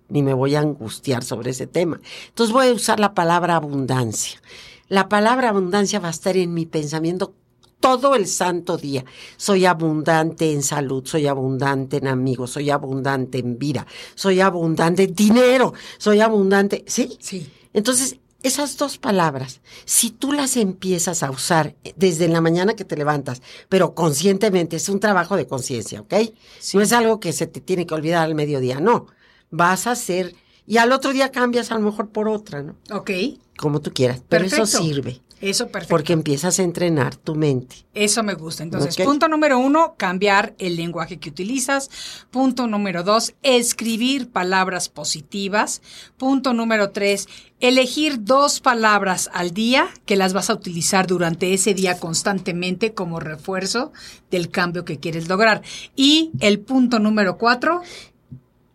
ni 0.08 0.22
me 0.22 0.32
voy 0.34 0.54
a 0.54 0.60
angustiar 0.60 1.22
sobre 1.22 1.50
ese 1.50 1.66
tema. 1.66 2.00
Entonces 2.28 2.52
voy 2.52 2.68
a 2.68 2.72
usar 2.72 2.98
la 2.98 3.12
palabra 3.14 3.56
abundancia. 3.56 4.40
La 4.88 5.08
palabra 5.08 5.50
abundancia 5.50 6.00
va 6.00 6.08
a 6.08 6.10
estar 6.12 6.36
en 6.36 6.52
mi 6.54 6.66
pensamiento 6.66 7.34
todo 7.82 8.14
el 8.14 8.28
santo 8.28 8.78
día. 8.78 9.04
Soy 9.36 9.66
abundante 9.66 10.52
en 10.52 10.62
salud, 10.62 11.04
soy 11.04 11.26
abundante 11.26 11.96
en 11.96 12.06
amigos, 12.06 12.52
soy 12.52 12.70
abundante 12.70 13.40
en 13.40 13.58
vida, 13.58 13.86
soy 14.14 14.40
abundante 14.40 15.02
en 15.02 15.14
dinero, 15.14 15.74
soy 15.98 16.20
abundante, 16.20 16.84
¿sí? 16.86 17.18
Sí. 17.20 17.50
Entonces, 17.74 18.18
esas 18.44 18.76
dos 18.76 18.98
palabras, 18.98 19.60
si 19.84 20.10
tú 20.10 20.32
las 20.32 20.56
empiezas 20.56 21.24
a 21.24 21.30
usar 21.30 21.74
desde 21.96 22.28
la 22.28 22.40
mañana 22.40 22.74
que 22.74 22.84
te 22.84 22.96
levantas, 22.96 23.42
pero 23.68 23.94
conscientemente, 23.94 24.76
es 24.76 24.88
un 24.88 25.00
trabajo 25.00 25.36
de 25.36 25.48
conciencia, 25.48 26.00
¿ok? 26.00 26.14
Sí. 26.60 26.76
No 26.76 26.82
es 26.84 26.92
algo 26.92 27.18
que 27.18 27.32
se 27.32 27.48
te 27.48 27.60
tiene 27.60 27.84
que 27.84 27.94
olvidar 27.94 28.24
al 28.24 28.36
mediodía, 28.36 28.78
no. 28.78 29.06
Vas 29.50 29.88
a 29.88 29.92
hacer, 29.92 30.36
y 30.66 30.76
al 30.76 30.92
otro 30.92 31.12
día 31.12 31.32
cambias 31.32 31.72
a 31.72 31.74
lo 31.74 31.80
mejor 31.80 32.10
por 32.10 32.28
otra, 32.28 32.62
¿no? 32.62 32.76
Ok, 32.92 33.10
Como 33.56 33.80
tú 33.80 33.92
quieras, 33.92 34.22
pero 34.28 34.44
eso 34.44 34.66
sirve, 34.66 35.20
eso 35.42 35.68
perfecto. 35.68 35.92
porque 35.92 36.12
empiezas 36.12 36.58
a 36.58 36.62
entrenar 36.62 37.16
tu 37.16 37.34
mente. 37.34 37.76
Eso 37.94 38.22
me 38.22 38.34
gusta. 38.34 38.62
Entonces, 38.62 38.96
punto 38.96 39.28
número 39.28 39.58
uno, 39.58 39.94
cambiar 39.96 40.54
el 40.58 40.76
lenguaje 40.76 41.18
que 41.18 41.28
utilizas. 41.28 41.90
Punto 42.30 42.66
número 42.68 43.02
dos, 43.02 43.34
escribir 43.42 44.30
palabras 44.30 44.88
positivas. 44.88 45.82
Punto 46.16 46.54
número 46.54 46.90
tres, 46.90 47.28
elegir 47.60 48.22
dos 48.24 48.60
palabras 48.60 49.28
al 49.34 49.52
día 49.52 49.88
que 50.06 50.16
las 50.16 50.32
vas 50.32 50.48
a 50.48 50.54
utilizar 50.54 51.06
durante 51.06 51.52
ese 51.52 51.74
día 51.74 51.98
constantemente 51.98 52.94
como 52.94 53.20
refuerzo 53.20 53.92
del 54.30 54.48
cambio 54.48 54.84
que 54.84 54.98
quieres 54.98 55.28
lograr. 55.28 55.62
Y 55.96 56.30
el 56.40 56.60
punto 56.60 56.98
número 56.98 57.36
cuatro, 57.36 57.82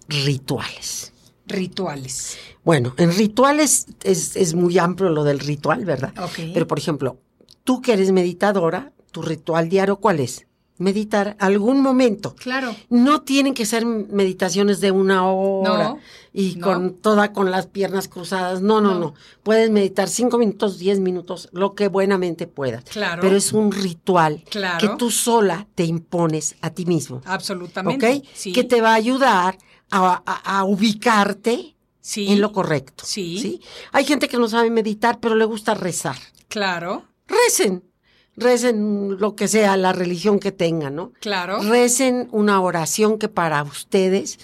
Rituales. 0.09 1.11
Rituales. 1.47 2.37
Bueno, 2.63 2.93
en 2.97 3.11
rituales 3.15 3.87
es, 4.03 4.35
es 4.35 4.53
muy 4.53 4.77
amplio 4.77 5.09
lo 5.09 5.23
del 5.23 5.39
ritual, 5.39 5.85
¿verdad? 5.85 6.13
Pero, 6.53 6.67
por 6.67 6.77
ejemplo, 6.79 7.17
tú 7.63 7.81
que 7.81 7.93
eres 7.93 8.11
meditadora, 8.11 8.91
tu 9.11 9.21
ritual 9.21 9.69
diario, 9.69 9.97
¿cuál 9.97 10.19
es? 10.19 10.45
Meditar 10.79 11.35
algún 11.39 11.81
momento. 11.81 12.35
Claro. 12.35 12.75
No 12.89 13.21
tienen 13.23 13.55
que 13.55 13.65
ser 13.65 13.83
meditaciones 13.83 14.79
de 14.79 14.91
una 14.91 15.25
hora 15.27 15.89
No, 15.89 15.99
y 16.33 16.55
no. 16.57 16.67
con 16.67 16.93
toda 16.93 17.33
con 17.33 17.49
las 17.49 17.65
piernas 17.65 18.07
cruzadas. 18.07 18.61
No, 18.61 18.79
no, 18.79 18.93
No. 18.93 18.99
no, 18.99 19.13
Puedes 19.41 19.71
meditar 19.71 20.07
cinco 20.07 20.37
minutos, 20.37 20.77
diez 20.77 20.99
minutos, 20.99 21.49
lo 21.51 21.73
que 21.73 21.87
buenamente 21.87 22.45
puedas. 22.45 22.83
Claro. 22.83 23.23
Pero 23.23 23.35
es 23.37 23.53
un 23.53 23.71
ritual 23.71 24.43
Claro. 24.51 24.77
que 24.77 24.95
tú 24.97 25.09
sola 25.09 25.65
te 25.73 25.83
impones 25.85 26.55
a 26.61 26.69
ti 26.69 26.85
mismo. 26.85 27.21
Absolutamente. 27.25 28.17
¿Ok? 28.19 28.25
Sí. 28.35 28.51
Que 28.53 28.63
te 28.63 28.79
va 28.79 28.91
a 28.91 28.95
ayudar 28.95 29.57
a, 29.91 30.21
a- 30.25 30.59
a 30.59 30.63
ubicarte 30.65 31.75
Sí. 32.01 32.27
en 32.31 32.39
lo 32.39 32.53
correcto. 32.53 33.03
Sí. 33.05 33.61
Hay 33.91 34.05
gente 34.05 34.29
que 34.29 34.37
no 34.37 34.47
sabe 34.47 34.69
meditar, 34.69 35.19
pero 35.19 35.35
le 35.35 35.43
gusta 35.45 35.73
rezar. 35.73 36.15
Claro. 36.47 37.03
Recen. 37.27 37.83
Recen 38.35 39.17
lo 39.19 39.35
que 39.35 39.47
sea, 39.47 39.75
la 39.77 39.91
religión 39.93 40.39
que 40.39 40.51
tengan, 40.51 40.95
¿no? 40.95 41.11
Claro. 41.19 41.59
Recen 41.63 42.29
una 42.31 42.61
oración 42.61 43.17
que 43.17 43.27
para 43.29 43.61
ustedes 43.63 44.39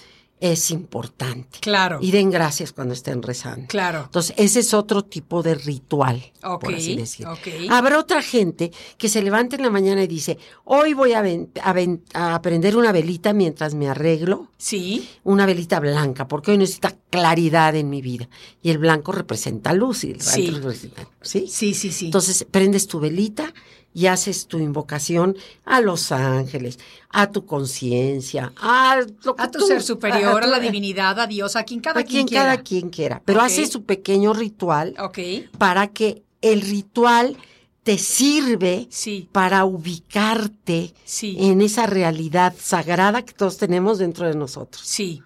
es 0.52 0.70
importante. 0.70 1.58
Claro. 1.60 1.98
Y 2.02 2.10
den 2.10 2.30
gracias 2.30 2.72
cuando 2.72 2.92
estén 2.92 3.22
rezando. 3.22 3.66
Claro. 3.68 4.02
Entonces, 4.04 4.34
ese 4.38 4.60
es 4.60 4.74
otro 4.74 5.02
tipo 5.02 5.42
de 5.42 5.54
ritual, 5.54 6.22
Ok, 6.42 6.64
por 6.64 6.74
así 6.74 6.96
decirlo. 6.96 7.32
ok. 7.32 7.48
Habrá 7.70 7.98
otra 7.98 8.20
gente 8.22 8.70
que 8.98 9.08
se 9.08 9.22
levanta 9.22 9.56
en 9.56 9.62
la 9.62 9.70
mañana 9.70 10.02
y 10.02 10.06
dice, 10.06 10.38
hoy 10.64 10.92
voy 10.92 11.14
a, 11.14 11.22
a 11.62 12.34
a 12.34 12.42
prender 12.42 12.76
una 12.76 12.92
velita 12.92 13.32
mientras 13.32 13.74
me 13.74 13.88
arreglo, 13.88 14.48
Sí. 14.58 15.08
una 15.24 15.46
velita 15.46 15.80
blanca, 15.80 16.28
porque 16.28 16.50
hoy 16.50 16.58
necesita 16.58 16.94
claridad 17.10 17.74
en 17.76 17.88
mi 17.88 18.02
vida. 18.02 18.28
Y 18.62 18.70
el 18.70 18.78
blanco 18.78 19.12
representa 19.12 19.72
luz. 19.72 20.04
Y 20.04 20.10
el 20.12 20.20
Sí. 20.20 20.50
representa- 20.50 21.08
¿sí? 21.24 21.46
Sí, 21.48 21.74
sí, 21.74 21.90
sí. 21.92 22.06
Entonces, 22.06 22.46
prendes 22.50 22.86
tu 22.86 23.00
velita 23.00 23.52
y 23.92 24.06
haces 24.06 24.46
tu 24.46 24.58
invocación 24.58 25.36
a 25.64 25.80
los 25.80 26.10
ángeles, 26.12 26.78
a 27.10 27.30
tu 27.30 27.46
conciencia, 27.46 28.52
a, 28.60 29.00
lo 29.22 29.36
que 29.36 29.42
a 29.42 29.50
tu 29.50 29.60
tú- 29.60 29.66
ser 29.66 29.82
superior, 29.82 30.42
a, 30.42 30.46
la 30.46 30.58
divinidad, 30.60 31.18
a 31.20 31.26
Dios, 31.26 31.54
a 31.56 31.64
quien 31.64 31.80
cada 31.80 32.00
a 32.00 32.04
quien 32.04 32.26
quien 32.26 32.38
cada 32.40 32.50
quiera. 32.56 32.62
quien 32.62 32.90
quiera. 32.90 33.22
Pero 33.24 33.38
Ok. 33.40 33.46
hace 33.46 33.66
su 33.66 33.84
pequeño 33.84 34.32
ritual 34.32 34.94
Ok, 34.98 35.18
para 35.58 35.88
que 35.88 36.22
el 36.42 36.60
ritual 36.62 37.36
te 37.84 37.98
sirve 37.98 38.86
sí, 38.90 39.28
para 39.30 39.64
ubicarte 39.64 40.92
sí, 41.04 41.36
en 41.38 41.60
esa 41.62 41.86
realidad 41.86 42.54
sagrada 42.58 43.22
que 43.24 43.32
todos 43.32 43.58
tenemos 43.58 43.98
dentro 43.98 44.26
de 44.26 44.34
nosotros. 44.34 44.82
sí, 44.86 45.22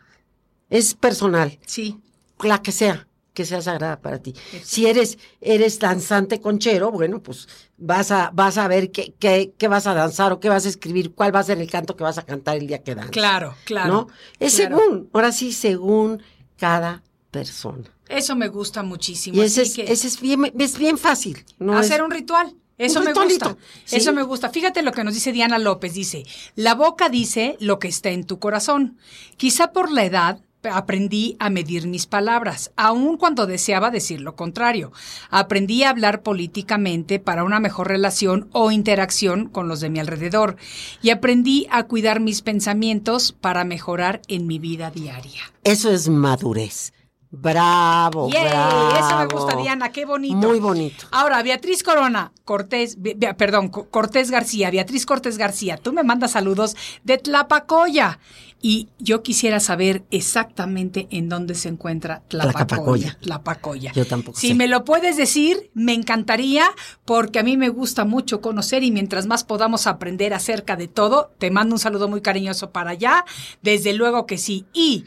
Es 0.69 0.95
personal, 0.95 1.59
sí, 1.67 1.99
la 2.43 2.61
que 2.63 2.73
sea, 2.73 3.08
que 3.39 3.45
sea 3.45 3.63
sagrada 3.63 4.01
para 4.01 4.19
ti. 4.19 4.35
Si 4.65 4.89
eres, 4.89 5.17
eres 5.41 5.79
danzante 5.79 6.41
conchero, 6.41 6.91
bueno, 6.91 7.23
pues 7.23 7.47
vas 7.77 8.11
a, 8.11 8.33
vas 8.35 8.59
a 8.59 8.67
ver 8.67 8.91
qué, 8.91 9.15
qué, 9.17 9.53
qué 9.57 9.69
vas 9.69 9.87
a 9.87 9.95
danzar 9.95 10.33
o 10.33 10.41
qué 10.41 10.49
vas 10.49 10.67
a 10.67 10.69
escribir, 10.69 11.15
cuál 11.15 11.33
va 11.33 11.39
a 11.39 11.45
ser 11.45 11.61
el 11.61 11.71
canto 11.71 11.95
que 11.95 12.03
vas 12.03 12.19
a 12.19 12.23
cantar 12.25 12.57
el 12.57 12.67
día 12.67 12.83
que 12.83 12.97
danzas. 12.97 13.13
claro, 13.13 13.55
claro. 13.65 13.93
¿No? 13.93 14.09
Es 14.41 14.57
claro. 14.57 14.77
según, 14.77 15.09
ahora 15.13 15.31
sí, 15.31 15.53
según 15.53 16.21
cada 16.57 17.05
persona. 17.31 17.85
Eso 18.09 18.35
me 18.35 18.49
gusta 18.49 18.83
muchísimo. 18.83 19.41
Y 19.41 19.45
ese 19.45 19.63
es, 19.63 19.77
que 19.77 19.83
ese 19.83 20.09
es 20.09 20.21
bien, 20.21 20.53
es 20.59 20.77
bien 20.77 20.99
fácil. 20.99 21.45
No 21.61 21.79
hacer 21.79 22.03
un 22.03 22.11
ritual. 22.11 22.57
Eso 22.77 22.99
Un 22.99 23.05
me 23.07 23.13
gusta. 23.13 23.57
sí. 23.85 23.97
Eso 23.97 24.13
me 24.13 24.25
gusta. 24.25 24.51
Fíjate 24.51 24.83
lo 24.83 24.91
que 24.91 25.05
nos 25.05 25.15
dice 25.15 25.31
Diana 25.31 25.61
López. 25.61 25.95
Dice, 25.95 26.25
la 26.57 26.75
boca 26.75 27.09
dice 27.09 27.57
lo 27.61 27.79
que 27.79 27.87
está 27.87 28.11
en 28.11 28.25
tu 28.25 28.41
corazón. 28.41 28.99
Quizá 29.37 29.73
por 29.73 29.93
la 29.93 30.05
edad 30.05 30.41
aprendí 30.71 31.37
a 31.39 31.51
medir 31.51 31.87
mis 31.87 32.07
palabras, 32.07 32.73
aun 32.77 33.17
cuando 33.17 33.47
deseaba 33.47 33.91
decir 33.91 34.21
lo 34.21 34.35
contrario. 34.35 34.93
Aprendí 35.31 35.83
a 35.83 35.91
hablar 35.91 36.23
políticamente 36.23 37.19
para 37.19 37.45
una 37.45 37.61
mejor 37.61 37.89
relación 37.89 38.49
o 38.53 38.71
interacción 38.71 39.49
con 39.49 39.69
los 39.69 39.81
de 39.81 39.91
mi 39.91 40.01
alrededor. 40.01 40.57
Y 41.03 41.11
aprendí 41.11 41.67
a 41.71 41.85
cuidar 41.85 42.21
mis 42.21 42.43
pensamientos 42.43 43.33
para 43.33 43.65
mejorar 43.65 44.21
en 44.29 44.47
mi 44.47 44.59
vida 44.59 44.91
diaria. 44.91 45.53
Eso 45.65 45.91
es 45.91 46.09
madurez. 46.09 46.93
Bravo, 47.31 48.31
¡Yay! 48.31 48.49
bravo. 48.49 48.97
Eso 48.99 49.19
me 49.19 49.27
gusta, 49.27 49.57
Diana. 49.57 49.93
Qué 49.93 50.05
bonito. 50.07 50.35
Muy 50.37 50.61
bonito. 50.61 51.07
Ahora, 51.11 51.43
Beatriz 51.43 51.83
Corona, 51.83 52.33
Cortés, 52.45 53.01
Be- 53.03 53.15
Be- 53.17 53.35
perdón, 53.35 53.69
Co- 53.69 53.89
Cortés 53.91 54.31
García, 54.31 54.71
Beatriz 54.71 55.05
Cortés 55.05 55.37
García, 55.37 55.77
tú 55.77 55.93
me 55.93 56.03
mandas 56.03 56.31
saludos 56.33 56.75
de 57.05 57.19
Tlapacoya. 57.19 58.19
Y 58.61 58.89
yo 58.99 59.23
quisiera 59.23 59.61
saber 59.61 60.03
exactamente 60.11 61.07
en 61.11 61.29
dónde 61.29 61.55
se 61.55 61.69
encuentra 61.69 62.23
Tlapacoya. 62.29 62.67
Tlapacoya. 62.67 63.19
Tlapacoya. 63.21 63.93
Yo 63.93 64.05
tampoco 64.05 64.37
Si 64.41 64.49
sé. 64.49 64.55
me 64.55 64.67
lo 64.67 64.85
puedes 64.85 65.17
decir, 65.17 65.71
me 65.75 65.93
encantaría, 65.95 66.65
porque 67.05 67.39
a 67.39 67.45
mí 67.45 67.57
me 67.57 67.69
gusta 67.69 68.05
mucho 68.05 68.41
conocer 68.41 68.83
y 68.83 68.91
mientras 68.91 69.27
más 69.27 69.45
podamos 69.45 69.87
aprender 69.87 70.35
acerca 70.35 70.75
de 70.75 70.89
todo, 70.89 71.31
te 71.39 71.53
mando 71.53 71.75
un 71.77 71.79
saludo 71.79 72.09
muy 72.09 72.21
cariñoso 72.21 72.71
para 72.73 72.91
allá. 72.91 73.25
Desde 73.63 73.93
luego 73.93 74.27
que 74.27 74.39
sí. 74.39 74.65
Y 74.73 75.05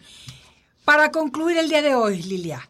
para 0.91 1.09
concluir 1.11 1.57
el 1.57 1.69
día 1.69 1.81
de 1.81 1.95
hoy, 1.95 2.21
Lilia, 2.21 2.69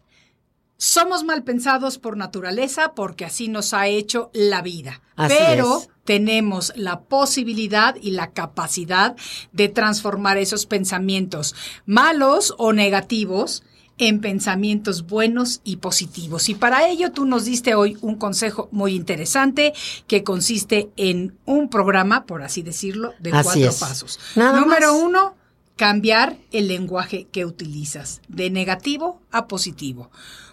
somos 0.76 1.24
mal 1.24 1.42
pensados 1.42 1.98
por 1.98 2.16
naturaleza 2.16 2.92
porque 2.94 3.24
así 3.24 3.48
nos 3.48 3.74
ha 3.74 3.88
hecho 3.88 4.30
la 4.32 4.62
vida. 4.62 5.02
Así 5.16 5.34
Pero 5.36 5.78
es. 5.78 5.88
tenemos 6.04 6.72
la 6.76 7.00
posibilidad 7.00 7.96
y 8.00 8.12
la 8.12 8.30
capacidad 8.30 9.16
de 9.50 9.68
transformar 9.68 10.38
esos 10.38 10.66
pensamientos 10.66 11.56
malos 11.84 12.54
o 12.58 12.72
negativos 12.72 13.64
en 13.98 14.20
pensamientos 14.20 15.08
buenos 15.08 15.60
y 15.64 15.78
positivos. 15.78 16.48
Y 16.48 16.54
para 16.54 16.86
ello 16.86 17.10
tú 17.10 17.24
nos 17.24 17.44
diste 17.44 17.74
hoy 17.74 17.98
un 18.02 18.14
consejo 18.14 18.68
muy 18.70 18.94
interesante 18.94 19.72
que 20.06 20.22
consiste 20.22 20.90
en 20.96 21.36
un 21.44 21.68
programa, 21.68 22.24
por 22.24 22.44
así 22.44 22.62
decirlo, 22.62 23.14
de 23.18 23.32
Así 23.32 23.42
cuatro 23.42 23.68
es. 23.70 23.78
pasos. 23.80 24.20
Nada 24.36 24.60
Número 24.60 24.92
más. 24.92 25.02
uno, 25.02 25.41
cambiar 25.76 26.36
el 26.50 26.68
lenguaje 26.68 27.26
que 27.32 27.44
utilizas, 27.44 28.20
de 28.28 28.50
negativo 28.50 29.20
a 29.30 29.48
positivo. 29.48 30.10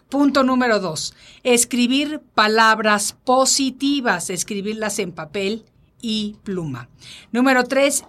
Punto 0.09 0.43
número 0.43 0.79
dos, 0.79 1.13
escribir 1.43 2.21
palabras 2.33 3.15
positivas, 3.23 4.29
escribirlas 4.29 4.97
en 4.99 5.11
papel 5.11 5.65
y 6.01 6.37
pluma. 6.43 6.89
Número 7.31 7.63
tres, 7.65 8.05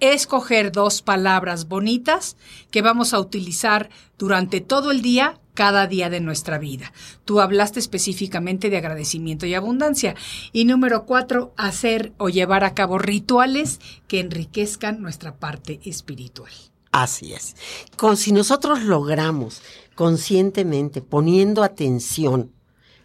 escoger 0.00 0.72
dos 0.72 1.02
palabras 1.02 1.68
bonitas 1.68 2.36
que 2.70 2.82
vamos 2.82 3.14
a 3.14 3.20
utilizar 3.20 3.88
durante 4.18 4.60
todo 4.60 4.90
el 4.90 5.02
día, 5.02 5.40
cada 5.54 5.86
día 5.86 6.10
de 6.10 6.20
nuestra 6.20 6.58
vida. 6.58 6.92
Tú 7.24 7.40
hablaste 7.40 7.80
específicamente 7.80 8.70
de 8.70 8.76
agradecimiento 8.76 9.46
y 9.46 9.54
abundancia. 9.54 10.14
Y 10.52 10.64
número 10.64 11.06
cuatro, 11.06 11.54
hacer 11.56 12.12
o 12.18 12.28
llevar 12.28 12.64
a 12.64 12.74
cabo 12.74 12.98
rituales 12.98 13.80
que 14.08 14.20
enriquezcan 14.20 15.00
nuestra 15.00 15.36
parte 15.36 15.80
espiritual. 15.84 16.52
Así 16.90 17.32
es. 17.32 17.56
Con, 17.96 18.16
si 18.16 18.32
nosotros 18.32 18.82
logramos 18.82 19.62
conscientemente, 19.94 21.00
poniendo 21.00 21.62
atención, 21.62 22.52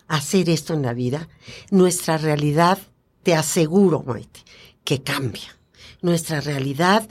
hacer 0.08 0.50
esto 0.50 0.74
en 0.74 0.82
la 0.82 0.94
vida, 0.94 1.30
nuestra 1.72 2.18
realidad, 2.18 2.80
te 3.24 3.36
aseguro, 3.36 4.04
Maite, 4.04 4.42
que 4.84 5.02
cambia. 5.02 5.58
Nuestra 6.02 6.42
realidad 6.42 7.08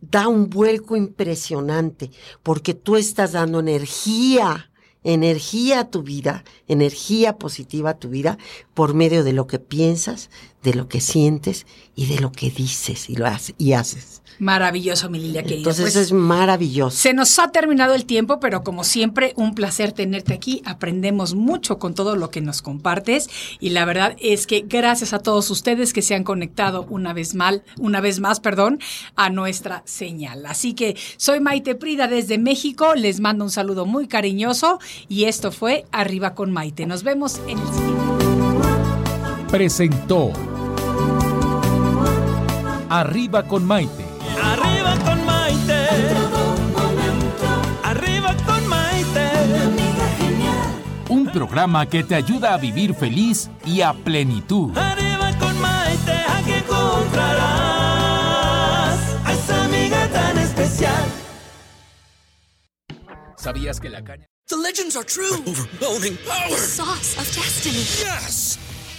da 0.00 0.28
un 0.28 0.50
vuelco 0.50 0.96
impresionante 0.96 2.10
porque 2.42 2.74
tú 2.74 2.96
estás 2.96 3.32
dando 3.32 3.60
energía, 3.60 4.70
energía 5.04 5.80
a 5.80 5.90
tu 5.90 6.02
vida, 6.02 6.44
energía 6.68 7.38
positiva 7.38 7.90
a 7.90 7.98
tu 7.98 8.08
vida 8.08 8.38
por 8.80 8.94
medio 8.94 9.24
de 9.24 9.34
lo 9.34 9.46
que 9.46 9.58
piensas, 9.58 10.30
de 10.62 10.72
lo 10.72 10.88
que 10.88 11.02
sientes 11.02 11.66
y 11.94 12.06
de 12.06 12.18
lo 12.18 12.32
que 12.32 12.50
dices 12.50 13.10
y 13.10 13.16
lo 13.16 13.26
haces 13.26 13.54
y 13.58 13.74
haces. 13.74 14.22
Maravilloso, 14.38 15.10
mi 15.10 15.18
Lilia 15.18 15.42
querida. 15.42 15.58
Entonces 15.58 15.82
Pues, 15.92 15.96
es 15.96 16.12
maravilloso. 16.12 16.96
Se 16.96 17.12
nos 17.12 17.38
ha 17.38 17.52
terminado 17.52 17.92
el 17.92 18.06
tiempo, 18.06 18.40
pero 18.40 18.64
como 18.64 18.84
siempre, 18.84 19.34
un 19.36 19.54
placer 19.54 19.92
tenerte 19.92 20.32
aquí. 20.32 20.62
Aprendemos 20.64 21.34
mucho 21.34 21.78
con 21.78 21.92
todo 21.92 22.16
lo 22.16 22.30
que 22.30 22.40
nos 22.40 22.62
compartes 22.62 23.28
y 23.60 23.68
la 23.68 23.84
verdad 23.84 24.16
es 24.18 24.46
que 24.46 24.64
gracias 24.66 25.12
a 25.12 25.18
todos 25.18 25.50
ustedes 25.50 25.92
que 25.92 26.00
se 26.00 26.14
han 26.14 26.24
conectado 26.24 26.86
una 26.88 27.12
vez 27.12 27.34
mal, 27.34 27.62
una 27.76 28.00
vez 28.00 28.18
más, 28.18 28.40
perdón, 28.40 28.78
a 29.14 29.28
nuestra 29.28 29.82
señal. 29.84 30.46
Así 30.46 30.72
que 30.72 30.96
soy 31.18 31.40
Maite 31.40 31.74
Prida 31.74 32.08
desde 32.08 32.38
México. 32.38 32.94
Les 32.94 33.20
mando 33.20 33.44
un 33.44 33.50
saludo 33.50 33.84
muy 33.84 34.08
cariñoso 34.08 34.78
y 35.06 35.24
esto 35.24 35.52
fue 35.52 35.84
Arriba 35.92 36.34
con 36.34 36.50
Maite. 36.50 36.86
Nos 36.86 37.02
vemos 37.02 37.42
en 37.46 37.58
el 37.58 37.68
siguiente. 37.74 38.39
Presentó 39.50 40.32
Arriba 42.88 43.42
con 43.42 43.66
Maite. 43.66 44.04
Arriba 44.40 44.96
con 45.04 45.24
Maite. 45.24 45.88
Arriba 47.82 48.36
con 48.46 48.68
Maite. 48.68 49.30
Un 51.08 51.26
programa 51.32 51.86
que 51.86 52.04
te 52.04 52.14
ayuda 52.14 52.54
a 52.54 52.58
vivir 52.58 52.94
feliz 52.94 53.50
y 53.64 53.80
a 53.80 53.92
plenitud. 53.92 54.76
Arriba 54.78 55.32
con 55.40 55.60
Maite, 55.60 56.12
aquí 56.28 56.52
encontrarás 56.52 57.40
a 59.24 59.32
esa 59.32 59.64
amiga 59.64 60.06
tan 60.08 60.38
especial. 60.38 61.04
¿Sabías 63.36 63.80
que 63.80 63.88
la 63.88 64.04
caña... 64.04 64.26
The 64.48 64.56
legends 64.56 64.96
are 64.96 65.04
true. 65.04 65.42
overwhelming 65.46 66.16
power. 66.24 66.56
Sauce 66.56 67.18
of 67.18 67.26
destiny. 67.34 67.84
Yes! 68.04 68.69